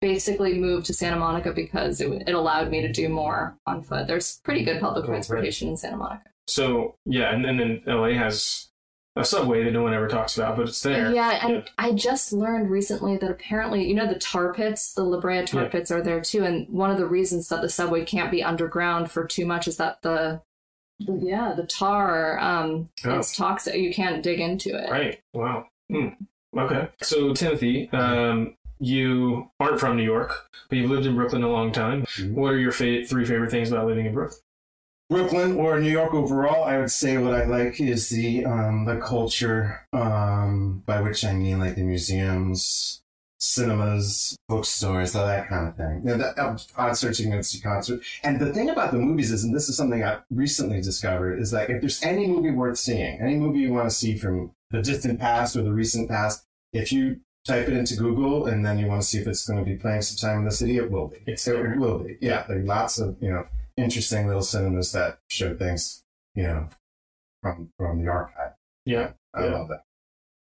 basically 0.01 0.59
moved 0.59 0.87
to 0.87 0.95
Santa 0.95 1.15
Monica 1.17 1.53
because 1.53 2.01
it, 2.01 2.11
it 2.27 2.35
allowed 2.35 2.73
me 2.73 2.81
to 2.81 2.91
do 2.93 3.09
more 3.09 3.57
on 3.69 3.83
foot. 3.83 4.09
There's 4.09 4.41
pretty 4.43 4.65
good 4.65 4.81
public 4.81 5.05
Oh, 5.05 5.09
right. 5.09 5.13
transportation 5.15 5.69
in 5.69 5.77
Santa 5.77 5.97
Monica. 5.97 6.25
So 6.49 6.97
yeah, 7.07 7.33
and, 7.33 7.47
and 7.47 7.61
then 7.61 7.83
LA 7.87 8.15
has 8.15 8.69
a 9.15 9.25
subway 9.25 9.63
that 9.63 9.73
no 9.73 9.83
one 9.83 9.93
ever 9.93 10.09
talks 10.09 10.39
about, 10.39 10.57
but 10.57 10.69
it's 10.69 10.83
there. 10.83 11.13
Yeah, 11.13 11.39
and 11.47 11.53
Yeah. 11.57 11.63
I 11.79 11.93
just 11.93 12.33
learned 12.33 12.71
recently 12.71 13.17
that 13.19 13.31
apparently, 13.31 13.87
you 13.87 13.95
know, 13.95 14.07
the 14.07 14.19
tar 14.19 14.55
pits, 14.55 14.95
the 14.95 15.03
La 15.05 15.21
Brea 15.21 15.45
tar 15.45 15.65
Yeah. 15.65 15.69
pits 15.69 15.91
are 15.91 16.01
there 16.03 16.21
too. 16.23 16.45
And 16.45 16.67
one 16.71 16.91
of 16.91 16.97
the 16.97 17.07
reasons 17.07 17.49
that 17.49 17.61
the 17.61 17.69
subway 17.69 18.05
can't 18.05 18.31
be 18.31 18.43
underground 18.43 19.11
for 19.11 19.27
too 19.27 19.45
much 19.45 19.69
is 19.69 19.77
that 19.77 20.01
the, 20.03 20.41
the 20.99 21.13
yeah, 21.23 21.53
the 21.55 21.67
tar 21.67 22.39
um 22.39 22.89
Oh. 23.05 23.19
is 23.19 23.37
toxic. 23.37 23.75
You 23.75 23.93
can't 23.93 24.23
dig 24.23 24.41
into 24.41 24.71
it. 24.71 24.91
Right. 24.91 25.21
Wow. 25.35 25.67
Hmm. 25.91 26.09
Okay. 26.57 26.89
So 27.03 27.35
Timothy, 27.35 27.91
um, 27.93 28.57
you 28.79 29.51
aren't 29.61 29.79
from 29.79 29.97
New 29.97 30.03
York, 30.05 30.49
but 30.71 30.79
you've 30.79 30.91
lived 30.91 31.07
in 31.07 31.15
Brooklyn 31.15 31.43
a 31.43 31.49
long 31.51 31.71
time. 31.71 32.03
Mhm. 32.05 32.33
What 32.33 32.53
are 32.53 32.59
your 32.59 32.73
fa- 32.73 33.05
three 33.05 33.25
favorite 33.27 33.51
things 33.51 33.71
about 33.71 33.87
living 33.87 34.07
in 34.07 34.15
Brooklyn? 34.15 34.41
Brooklyn 35.13 35.59
or 35.59 35.79
New 35.79 35.91
York 35.91 36.15
overall, 36.15 36.65
I 36.65 36.79
would 36.79 36.91
say 36.91 37.19
what 37.19 37.35
I 37.35 37.45
like 37.45 37.79
is 37.79 38.09
the 38.09 38.47
um, 38.47 38.87
the 38.87 38.97
culture, 38.97 39.87
um, 39.93 40.83
by 40.87 41.03
which 41.03 41.23
I 41.23 41.35
mean 41.35 41.59
like 41.59 41.75
the 41.75 41.83
museums, 41.83 43.03
cinemas, 43.39 44.35
bookstores, 44.49 45.15
all 45.15 45.27
that 45.27 45.51
kind 45.51 45.69
of 45.69 45.77
thing. 45.77 46.01
You 46.03 46.11
know, 46.13 46.17
that, 46.17 46.39
uh, 46.39 46.57
concerts, 46.75 47.21
you 47.21 47.29
can 47.29 47.43
see 47.43 47.61
concerts. 47.61 48.07
And 48.23 48.41
the 48.41 48.55
thing 48.55 48.71
about 48.71 48.91
the 48.91 48.99
movies 48.99 49.31
is, 49.31 49.45
and 49.45 49.55
this 49.55 49.69
is 49.69 49.77
something 49.77 50.03
I 50.03 50.21
recently 50.31 50.81
discovered, 50.81 51.39
is 51.39 51.51
that 51.51 51.69
if 51.69 51.83
there's 51.83 52.03
any 52.03 52.27
movie 52.27 52.51
worth 52.51 52.79
seeing, 52.79 53.21
any 53.21 53.37
movie 53.37 53.59
you 53.59 53.73
want 53.75 53.91
to 53.91 53.95
see 53.95 54.17
from 54.17 54.53
the 54.71 54.81
distant 54.81 55.21
past 55.21 55.57
or 55.57 55.63
the 55.63 55.73
recent 55.73 56.09
past, 56.09 56.47
if 56.73 56.91
you 56.91 57.21
type 57.47 57.69
it 57.69 57.75
into 57.75 57.97
Google 57.97 58.47
and 58.47 58.65
then 58.65 58.79
you 58.79 58.87
want 58.87 59.03
to 59.03 59.07
see 59.07 59.19
if 59.19 59.27
it's 59.27 59.47
going 59.47 59.63
to 59.63 59.71
be 59.71 59.77
playing 59.77 60.01
sometime 60.01 60.39
in 60.39 60.45
the 60.47 60.53
city, 60.53 60.79
it 60.79 60.91
will 60.91 61.09
be. 61.09 61.19
It's 61.27 61.47
it 61.47 61.77
will 61.77 61.99
be. 61.99 62.17
Yeah, 62.23 62.47
there 62.49 62.61
are 62.61 62.63
lots 62.63 62.99
of 62.99 63.17
you 63.21 63.31
know 63.31 63.47
interesting 63.77 64.27
little 64.27 64.43
cinemas 64.43 64.93
that 64.93 65.19
show 65.29 65.57
things 65.57 66.05
you 66.35 66.45
know 66.45 66.69
from 67.43 67.71
from 67.79 68.05
the 68.05 68.11
archive. 68.11 68.53
Yeah. 68.85 69.13
I 69.35 69.45
Yeah. 69.45 69.51
love 69.53 69.69
that. 69.69 69.85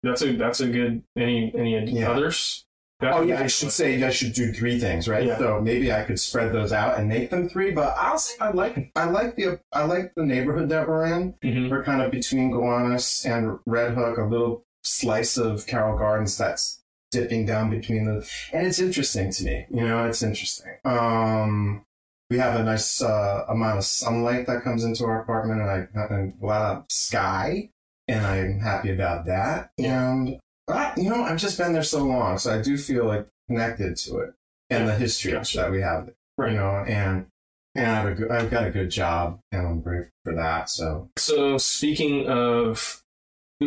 That's 0.03 0.23
a 0.23 0.33
that's 0.37 0.61
a 0.61 0.69
good. 0.69 1.03
Any 1.17 1.53
any 1.57 1.91
Yeah. 1.91 2.11
others? 2.11 2.65
Oh 3.03 3.23
yeah, 3.23 3.43
I 3.43 3.47
should 3.47 3.73
say 3.73 4.03
I 4.03 4.11
should 4.11 4.33
do 4.33 4.53
three 4.53 4.79
things, 4.81 5.07
right? 5.07 5.25
Yeah. 5.27 5.39
So 5.39 5.61
maybe 5.61 5.93
I 5.93 6.03
could 6.05 6.19
spread 6.19 6.53
those 6.53 6.73
out 6.73 6.99
and 6.99 7.09
make 7.09 7.29
them 7.31 7.49
three. 7.49 7.71
But 7.71 7.95
I'll 7.99 8.19
say 8.19 8.37
I 8.41 8.51
like 8.53 8.91
I 8.97 9.05
like 9.05 9.37
the 9.37 9.61
I 9.73 9.85
like 9.85 10.15
the 10.15 10.25
neighborhood 10.25 10.69
that 10.71 10.89
we're 10.89 11.07
in. 11.07 11.35
Mhm. 11.45 11.71
We're 11.71 11.85
kind 11.85 12.01
of 12.03 12.11
between 12.11 12.51
Gowanus 12.53 13.27
and 13.27 13.59
Red 13.67 13.93
Hook, 13.95 14.17
a 14.19 14.25
little 14.25 14.65
slice 14.83 15.37
of 15.37 15.67
Carroll 15.67 15.99
Gardens 15.99 16.39
that's 16.39 16.83
dipping 17.11 17.47
down 17.47 17.71
between 17.71 18.05
the, 18.05 18.29
and 18.53 18.67
it's 18.67 18.79
interesting 18.81 19.31
to 19.31 19.45
me. 19.45 19.67
You 19.71 19.87
know, 19.89 20.07
it's 20.07 20.23
interesting. 20.23 20.73
Um, 20.85 21.85
we 22.31 22.39
have 22.39 22.59
a 22.59 22.65
nice 22.65 23.03
uh, 23.03 23.45
amount 23.49 23.79
of 23.79 23.85
sunlight 23.85 24.47
that 24.47 24.63
comes 24.63 24.85
into 24.85 25.05
our 25.05 25.23
apartment, 25.23 25.61
and 25.61 25.71
I 25.71 25.89
and 25.95 26.35
a 26.41 26.47
lot 26.47 26.77
of 26.77 26.85
sky, 26.89 27.71
and 28.09 28.27
I'm 28.27 28.61
happy 28.61 28.91
about 28.91 29.27
that. 29.27 29.71
And 29.79 30.39
uh, 30.69 30.93
you 30.97 31.11
know, 31.11 31.23
I've 31.23 31.39
just 31.39 31.59
been 31.59 31.73
there 31.73 31.83
so 31.83 32.05
long, 32.05 32.39
so 32.39 32.53
I 32.53 32.61
do 32.61 32.77
feel 32.77 33.05
like 33.05 33.29
connected 33.49 33.97
to 33.97 34.19
it 34.19 34.35
and 34.71 34.89
the 34.89 34.95
history 34.95 35.33
Gotcha. 35.33 35.59
that 35.59 35.71
we 35.71 35.81
have. 35.81 36.11
Right. 36.37 36.53
You 36.53 36.59
know, 36.59 36.85
and 36.87 37.27
and 37.75 37.87
I 37.87 37.95
have 37.95 38.07
a 38.07 38.15
good, 38.15 38.31
I've 38.31 38.51
got 38.51 38.67
a 38.67 38.71
good 38.71 38.91
job, 38.91 39.41
and 39.53 39.67
I'm 39.67 39.81
grateful 39.81 40.13
for 40.25 40.35
that. 40.35 40.71
So. 40.71 41.11
So, 41.17 41.59
speaking 41.59 42.27
of 42.27 43.03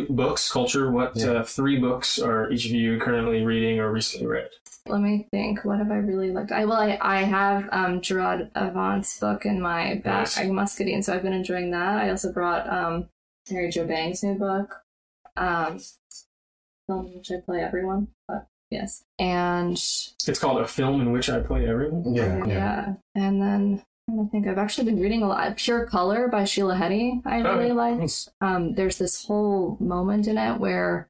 books, 0.08 0.50
culture, 0.50 0.90
what 0.90 1.16
Yeah. 1.16 1.30
uh, 1.32 1.44
three 1.44 1.78
books 1.78 2.18
are 2.18 2.50
each 2.50 2.66
of 2.66 2.72
you 2.72 2.98
currently 3.00 3.44
reading 3.44 3.80
or 3.80 3.90
recently 3.92 4.26
read? 4.26 4.50
Let 4.86 5.00
me 5.00 5.26
think. 5.30 5.64
What 5.64 5.78
have 5.78 5.90
I 5.90 5.96
really 5.96 6.30
liked? 6.30 6.52
I 6.52 6.64
well, 6.64 6.78
I, 6.80 6.98
I 7.00 7.22
have 7.22 7.68
um 7.72 8.00
Gerard 8.00 8.50
Avant's 8.54 9.18
book 9.20 9.44
in 9.44 9.60
my 9.60 9.96
back 9.96 10.04
Nice. 10.22 10.36
bag 10.36 10.50
muscadine, 10.50 11.02
so 11.02 11.14
I've 11.14 11.22
been 11.22 11.32
enjoying 11.32 11.70
that. 11.72 11.98
I 12.02 12.10
also 12.10 12.32
brought 12.32 12.68
um 12.72 13.08
Mary 13.50 13.70
Jo 13.70 13.86
Bang's 13.86 14.22
new 14.22 14.34
book, 14.34 14.80
um, 15.36 15.80
film 16.86 17.06
in 17.06 17.18
which 17.18 17.30
I 17.30 17.40
play 17.44 17.60
everyone. 17.62 18.08
But 18.26 18.46
yes, 18.70 19.04
and 19.18 19.72
It's 19.72 20.38
called 20.38 20.60
A 20.62 20.66
Film 20.66 21.00
in 21.00 21.12
Which 21.12 21.28
I 21.28 21.40
Play 21.40 21.68
Everyone. 21.68 22.14
Yeah, 22.14 22.38
yeah, 22.38 22.46
yeah. 22.46 22.94
and 23.14 23.40
then 23.42 23.82
To 24.16 24.28
think. 24.30 24.46
I've 24.46 24.58
actually 24.58 24.84
been 24.90 25.00
reading 25.00 25.22
a 25.22 25.28
lot. 25.28 25.56
Pure 25.56 25.86
Color 25.86 26.28
by 26.28 26.44
Sheila 26.44 26.74
Heti. 26.76 27.22
I 27.24 27.40
Oh, 27.42 27.58
really 27.58 27.72
liked. 27.72 28.00
Nice. 28.00 28.28
Um, 28.40 28.74
there's 28.74 28.98
this 28.98 29.24
whole 29.24 29.76
moment 29.80 30.26
in 30.26 30.36
it 30.38 30.58
where 30.58 31.08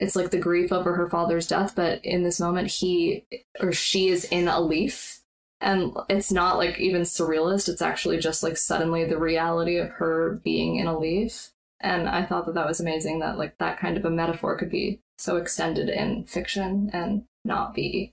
it's 0.00 0.16
like 0.16 0.30
the 0.30 0.38
grief 0.38 0.72
over 0.72 0.94
her 0.94 1.08
father's 1.08 1.46
death, 1.48 1.74
but 1.74 2.04
in 2.04 2.22
this 2.22 2.40
moment, 2.40 2.68
he 2.68 3.24
or 3.60 3.72
she 3.72 4.08
is 4.08 4.24
in 4.24 4.48
a 4.48 4.60
leaf. 4.60 5.20
And 5.60 5.92
it's 6.08 6.30
not 6.30 6.56
like 6.56 6.78
even 6.78 7.02
surrealist. 7.02 7.68
It's 7.68 7.82
actually 7.82 8.18
just 8.18 8.42
like 8.44 8.56
suddenly 8.56 9.04
the 9.04 9.18
reality 9.18 9.76
of 9.76 9.90
her 9.90 10.40
being 10.44 10.76
in 10.76 10.86
a 10.86 10.96
leaf. 10.98 11.50
And 11.80 12.08
I 12.08 12.24
thought 12.24 12.46
that 12.46 12.54
that 12.54 12.66
was 12.66 12.80
amazing 12.80 13.18
that 13.20 13.38
like 13.38 13.58
that 13.58 13.78
kind 13.78 13.96
of 13.96 14.04
a 14.04 14.10
metaphor 14.10 14.56
could 14.56 14.70
be 14.70 15.00
so 15.18 15.36
extended 15.36 15.88
in 15.88 16.24
fiction 16.24 16.90
and 16.92 17.24
not 17.44 17.74
be 17.74 18.12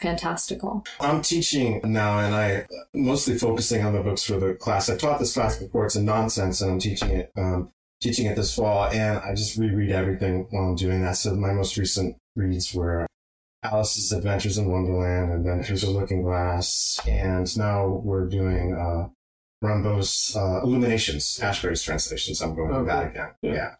fantastical. 0.00 0.84
I'm 1.00 1.22
teaching 1.22 1.80
now, 1.84 2.18
and 2.18 2.34
I 2.34 2.66
mostly 2.92 3.38
focusing 3.38 3.84
on 3.84 3.92
the 3.92 4.02
books 4.02 4.22
for 4.22 4.38
the 4.38 4.54
class. 4.54 4.88
I 4.88 4.96
taught 4.96 5.18
this 5.18 5.34
class 5.34 5.58
before; 5.58 5.86
it's 5.86 5.96
a 5.96 6.02
nonsense, 6.02 6.60
and 6.60 6.72
I'm 6.72 6.78
teaching 6.78 7.10
it, 7.10 7.32
um, 7.36 7.70
teaching 8.00 8.26
it 8.26 8.36
this 8.36 8.54
fall. 8.54 8.86
And 8.86 9.18
I 9.18 9.34
just 9.34 9.58
reread 9.58 9.90
everything 9.90 10.46
while 10.50 10.70
I'm 10.70 10.76
doing 10.76 11.02
that. 11.02 11.16
So 11.16 11.34
my 11.34 11.52
most 11.52 11.76
recent 11.76 12.16
reads 12.36 12.74
were 12.74 13.06
Alice's 13.62 14.12
Adventures 14.12 14.58
in 14.58 14.70
Wonderland, 14.70 15.32
and 15.32 15.46
then 15.46 15.62
Through 15.62 15.78
the 15.78 15.90
Looking 15.90 16.22
Glass, 16.22 17.00
and 17.08 17.56
now 17.56 17.86
we're 17.86 18.28
doing 18.28 18.74
uh, 18.74 19.08
Rimbaud's 19.62 20.36
uh, 20.36 20.60
Illuminations, 20.62 21.40
Ashbery's 21.42 21.82
translations. 21.82 22.42
I'm 22.42 22.54
going 22.54 22.70
through 22.70 22.86
that 22.86 23.06
again. 23.06 23.30
Yeah. 23.42 23.52
yeah. 23.52 23.74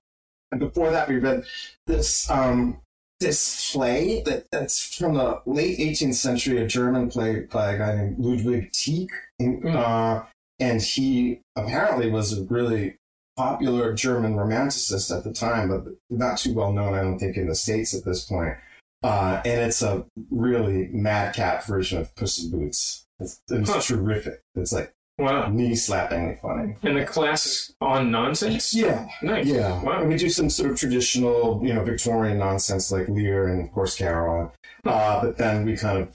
And 0.50 0.60
before 0.60 0.90
that, 0.90 1.08
we 1.08 1.18
read 1.18 1.44
this. 1.86 2.30
Um, 2.30 2.80
this 3.20 3.72
play 3.72 4.22
that, 4.22 4.46
that's 4.50 4.94
from 4.96 5.14
the 5.14 5.40
late 5.46 5.78
18th 5.78 6.14
century, 6.14 6.60
a 6.62 6.66
German 6.66 7.08
play 7.10 7.40
by 7.40 7.72
a 7.72 7.78
guy 7.78 7.94
named 7.96 8.18
Ludwig 8.18 8.72
Tieck. 8.72 9.08
And, 9.38 9.62
Mm. 9.62 9.76
uh, 9.76 10.24
and 10.60 10.80
he 10.82 11.40
apparently 11.56 12.10
was 12.10 12.36
a 12.36 12.44
really 12.44 12.96
popular 13.36 13.92
German 13.92 14.34
romanticist 14.34 15.16
at 15.16 15.24
the 15.24 15.32
time, 15.32 15.68
but 15.68 15.84
not 16.10 16.38
too 16.38 16.54
well 16.54 16.72
known, 16.72 16.94
I 16.94 17.02
don't 17.02 17.18
think, 17.18 17.36
in 17.36 17.48
the 17.48 17.54
States 17.54 17.94
at 17.94 18.04
this 18.04 18.24
point. 18.24 18.56
Uh, 19.02 19.42
and 19.44 19.60
it's 19.60 19.82
a 19.82 20.06
really 20.30 20.88
madcap 20.92 21.64
version 21.66 22.00
of 22.00 22.14
Puss 22.14 22.42
in 22.42 22.50
Boots. 22.50 23.04
It's, 23.20 23.40
it's 23.50 23.70
Huh. 23.70 23.80
terrific. 23.80 24.40
It's 24.54 24.72
like 24.72 24.92
Wow. 25.18 25.48
knee 25.48 25.72
slappingly 25.72 26.40
funny. 26.40 26.74
And 26.82 26.96
the 26.96 27.04
class 27.04 27.46
is 27.46 27.74
on 27.80 28.10
nonsense? 28.10 28.74
Yeah. 28.74 29.06
Nice. 29.22 29.46
Yeah. 29.46 29.80
Wow. 29.82 30.00
And 30.00 30.08
we 30.08 30.16
do 30.16 30.28
some 30.28 30.50
sort 30.50 30.72
of 30.72 30.78
traditional, 30.78 31.60
you 31.64 31.72
know, 31.72 31.84
Victorian 31.84 32.38
nonsense 32.38 32.90
like 32.90 33.08
Lear 33.08 33.46
and 33.48 33.64
of 33.68 33.72
course 33.72 33.96
Carroll. 33.96 34.52
Uh, 34.84 35.22
but 35.22 35.36
then 35.38 35.64
we 35.64 35.76
kind 35.76 35.98
of 35.98 36.08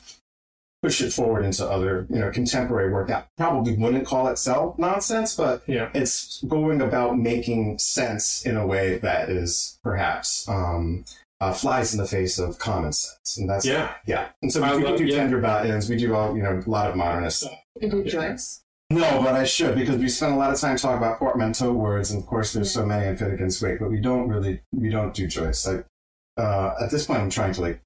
push 0.84 1.02
it 1.02 1.12
forward 1.12 1.44
into 1.46 1.66
other, 1.66 2.08
you 2.10 2.20
know, 2.20 2.30
contemporary 2.32 2.92
work 2.92 3.08
that 3.08 3.28
probably 3.38 3.74
wouldn't 3.76 4.06
call 4.06 4.28
itself 4.28 4.78
nonsense, 4.78 5.36
but 5.36 5.62
Yeah. 5.68 5.90
it's 5.94 6.42
going 6.48 6.82
about 6.82 7.18
making 7.18 7.80
sense 7.80 8.46
in 8.46 8.56
a 8.58 8.66
way 8.68 8.98
that 8.98 9.30
is 9.30 9.78
perhaps 9.84 10.48
um, 10.50 11.06
uh, 11.42 11.54
flies 11.54 11.94
in 11.94 12.00
the 12.00 12.06
face 12.08 12.38
of 12.38 12.60
common 12.60 12.92
sense. 12.92 13.38
And 13.38 13.50
that's 13.50 13.66
Yeah. 13.66 13.94
yeah. 14.06 14.28
And 14.42 14.52
so 14.52 14.62
we, 14.62 14.78
we 14.78 14.84
love- 14.90 14.98
do 14.98 15.06
yeah. 15.06 15.16
tender 15.18 15.40
buttons. 15.40 15.90
We 15.90 15.96
do 15.96 16.14
all, 16.16 16.36
you 16.36 16.44
know, 16.44 16.62
a 16.66 16.70
lot 16.70 16.90
of 16.90 16.96
modernist 16.98 17.40
stuff. 17.42 17.54
You 17.80 17.90
do 17.90 18.04
Joyce. 18.04 18.62
No, 18.92 19.22
but 19.22 19.36
I 19.36 19.44
should 19.44 19.76
because 19.76 19.98
we 19.98 20.10
spend 20.10 20.34
a 20.34 20.38
lot 20.38 20.52
of 20.52 20.60
time 20.60 20.76
talking 20.76 20.98
about 20.98 21.20
portmanteau 21.20 21.72
words, 21.72 22.10
and 22.10 22.22
of 22.22 22.28
course, 22.28 22.54
there's 22.54 22.72
so 22.72 22.86
many 22.86 23.08
in 23.08 23.16
Finnegans 23.16 23.62
Wake, 23.62 23.80
but 23.80 23.92
we 23.92 24.00
don't 24.00 24.28
really 24.28 24.62
we 24.72 24.90
don't 24.90 25.14
do 25.14 25.28
Joyce. 25.28 25.68
I, 25.68 25.84
uh, 26.42 26.76
at 26.82 26.90
this 26.90 27.06
point, 27.06 27.20
I'm 27.20 27.30
trying 27.30 27.54
to 27.54 27.62
like 27.62 27.82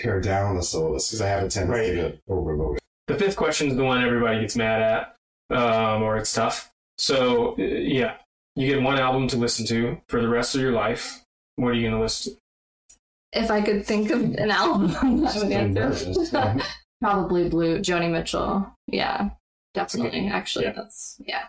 pare 0.00 0.20
down 0.20 0.56
the 0.56 0.62
syllabus 0.62 1.08
because 1.08 1.20
I 1.20 1.28
have 1.28 1.44
a 1.44 1.48
tendency 1.48 1.94
to 1.94 2.18
overload 2.28 2.76
it. 2.76 2.82
The 3.06 3.16
fifth 3.16 3.36
question 3.36 3.68
is 3.68 3.76
the 3.76 3.84
one 3.84 4.02
everybody 4.02 4.40
gets 4.40 4.56
mad 4.56 4.82
at, 5.50 5.56
um, 5.56 6.02
or 6.02 6.16
it's 6.16 6.32
tough. 6.32 6.70
So, 6.98 7.52
uh, 7.52 7.62
yeah, 7.62 8.16
you 8.56 8.66
get 8.66 8.82
one 8.82 8.98
album 8.98 9.28
to 9.28 9.36
listen 9.36 9.66
to 9.66 10.00
for 10.08 10.20
the 10.20 10.28
rest 10.28 10.54
of 10.54 10.60
your 10.60 10.72
life. 10.72 11.24
What 11.56 11.68
are 11.68 11.74
you 11.74 11.82
going 11.82 11.94
to 11.94 12.00
listen 12.00 12.32
to? 12.32 12.38
If 13.32 13.50
I 13.50 13.60
could 13.60 13.86
think 13.86 14.10
of 14.10 14.20
an 14.22 14.50
album, 14.50 14.96
I 15.02 15.38
would 15.38 15.52
answer. 15.52 16.64
Probably 17.00 17.48
Blue, 17.48 17.78
Joni 17.78 18.10
Mitchell. 18.10 18.74
Yeah, 18.86 19.30
definitely. 19.74 20.28
Actually, 20.28 20.66
Yeah. 20.66 20.72
that's 20.72 21.20
yeah. 21.24 21.44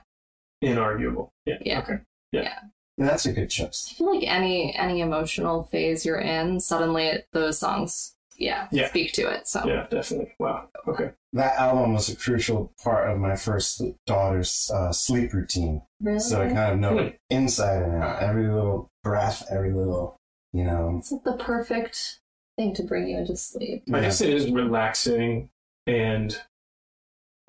Inarguable. 0.64 1.30
Yeah. 1.46 1.58
Yeah. 1.66 1.80
Okay. 1.80 2.00
Yeah, 2.32 2.60
that's 2.98 3.26
a 3.26 3.34
good 3.34 3.50
choice. 3.50 3.90
I 3.92 3.94
feel 3.96 4.14
like 4.16 4.28
any 4.28 4.76
any 4.76 5.02
emotional 5.02 5.64
phase 5.64 6.06
you're 6.06 6.20
in, 6.20 6.60
suddenly 6.60 7.08
it, 7.08 7.28
those 7.34 7.58
songs, 7.60 8.16
yeah, 8.38 8.68
Yeah. 8.72 8.88
speak 8.90 9.12
to 9.14 9.24
it. 9.30 9.48
So 9.48 9.66
Yeah, 9.68 9.88
definitely. 9.90 10.34
Wow. 10.40 10.70
Okay. 10.88 11.12
That 11.34 11.56
album 11.58 11.94
was 11.94 12.10
a 12.10 12.16
crucial 12.16 12.74
part 12.84 13.10
of 13.10 13.18
my 13.18 13.36
first 13.36 13.82
daughter's 14.06 14.70
uh, 14.74 14.92
sleep 14.94 15.34
routine, 15.34 15.82
really, 16.00 16.20
so 16.20 16.42
I 16.42 16.48
kind 16.48 16.74
of 16.74 16.80
know 16.80 16.92
Hmm. 16.92 17.08
it 17.08 17.20
inside 17.30 17.84
and 17.84 17.96
out. 18.02 18.22
Every 18.22 18.48
little 18.48 18.90
breath, 19.04 19.46
every 19.50 19.72
little, 19.74 20.18
you 20.54 20.64
know. 20.64 20.98
it's 21.00 21.12
like 21.12 21.24
the 21.24 21.34
perfect 21.38 22.20
thing 22.58 22.74
to 22.76 22.84
bring 22.84 23.08
you 23.08 23.18
into 23.18 23.36
sleep. 23.36 23.84
I 23.92 23.98
yeah. 23.98 24.02
guess 24.04 24.22
it 24.22 24.30
is 24.30 24.52
relaxing 24.52 25.50
and 25.88 26.40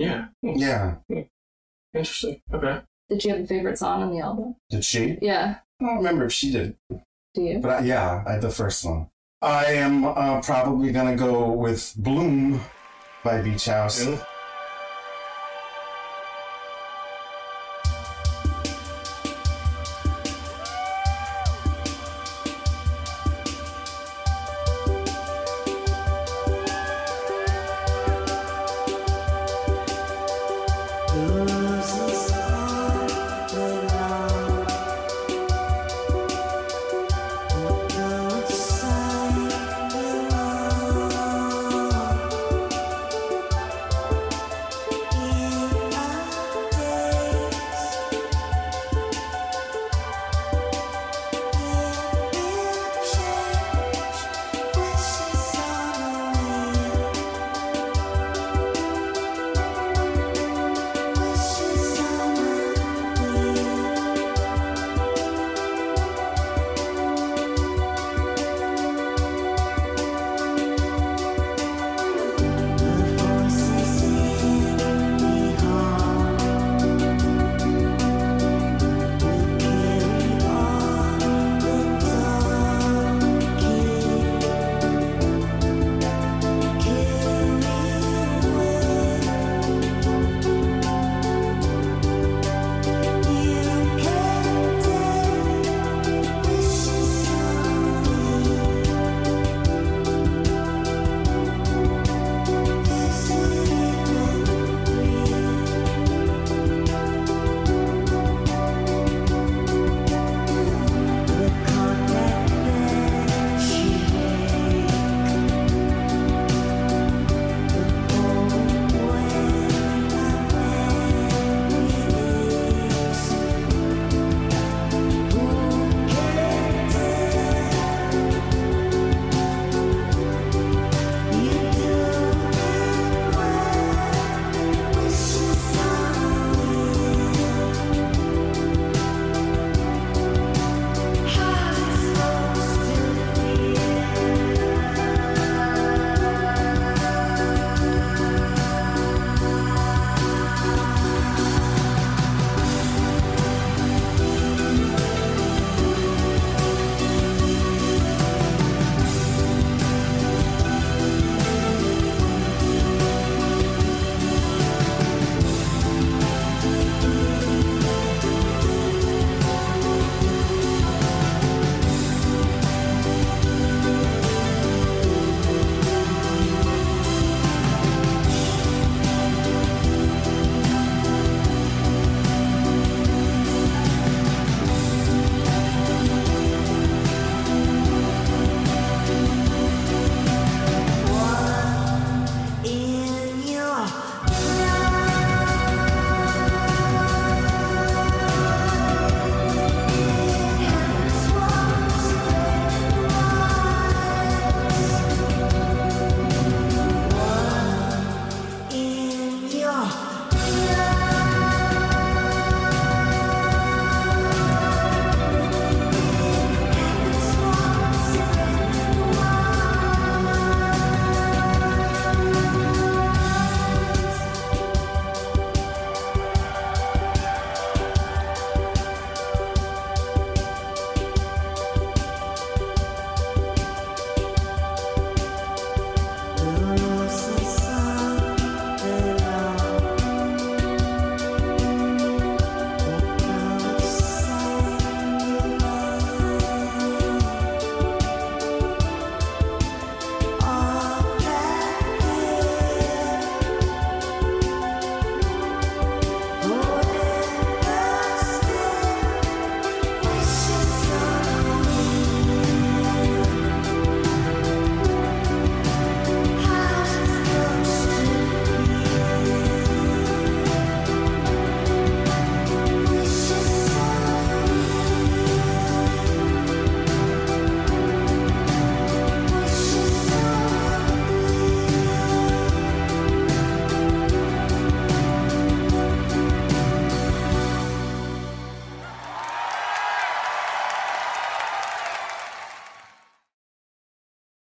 yeah, 0.03 0.97
Yeah. 1.09 1.23
interesting. 1.95 2.41
Okay. 2.53 2.81
Did 3.09 3.25
you 3.25 3.31
have 3.33 3.41
a 3.41 3.47
favorite 3.47 3.79
song 3.79 4.03
on 4.03 4.11
the 4.11 4.21
album? 4.21 4.57
Did 4.71 4.85
she? 4.85 5.19
Yeah. 5.21 5.57
I 5.81 5.85
don't 5.85 5.97
remember 5.97 6.25
if 6.27 6.33
she 6.33 6.51
did. 6.53 6.77
Do 7.35 7.43
you? 7.43 7.59
But 7.59 7.71
I, 7.71 7.85
yeah, 7.85 8.23
I, 8.27 8.37
the 8.39 8.51
first 8.51 8.85
one. 8.85 9.09
I 9.41 9.65
am 9.67 10.05
uh, 10.05 10.41
probably 10.41 10.93
gonna 10.93 11.17
go 11.17 11.51
with 11.53 11.95
Bloom 11.97 12.61
by 13.25 13.43
Beach 13.43 13.67
House. 13.67 14.05
Yeah. 14.07 14.25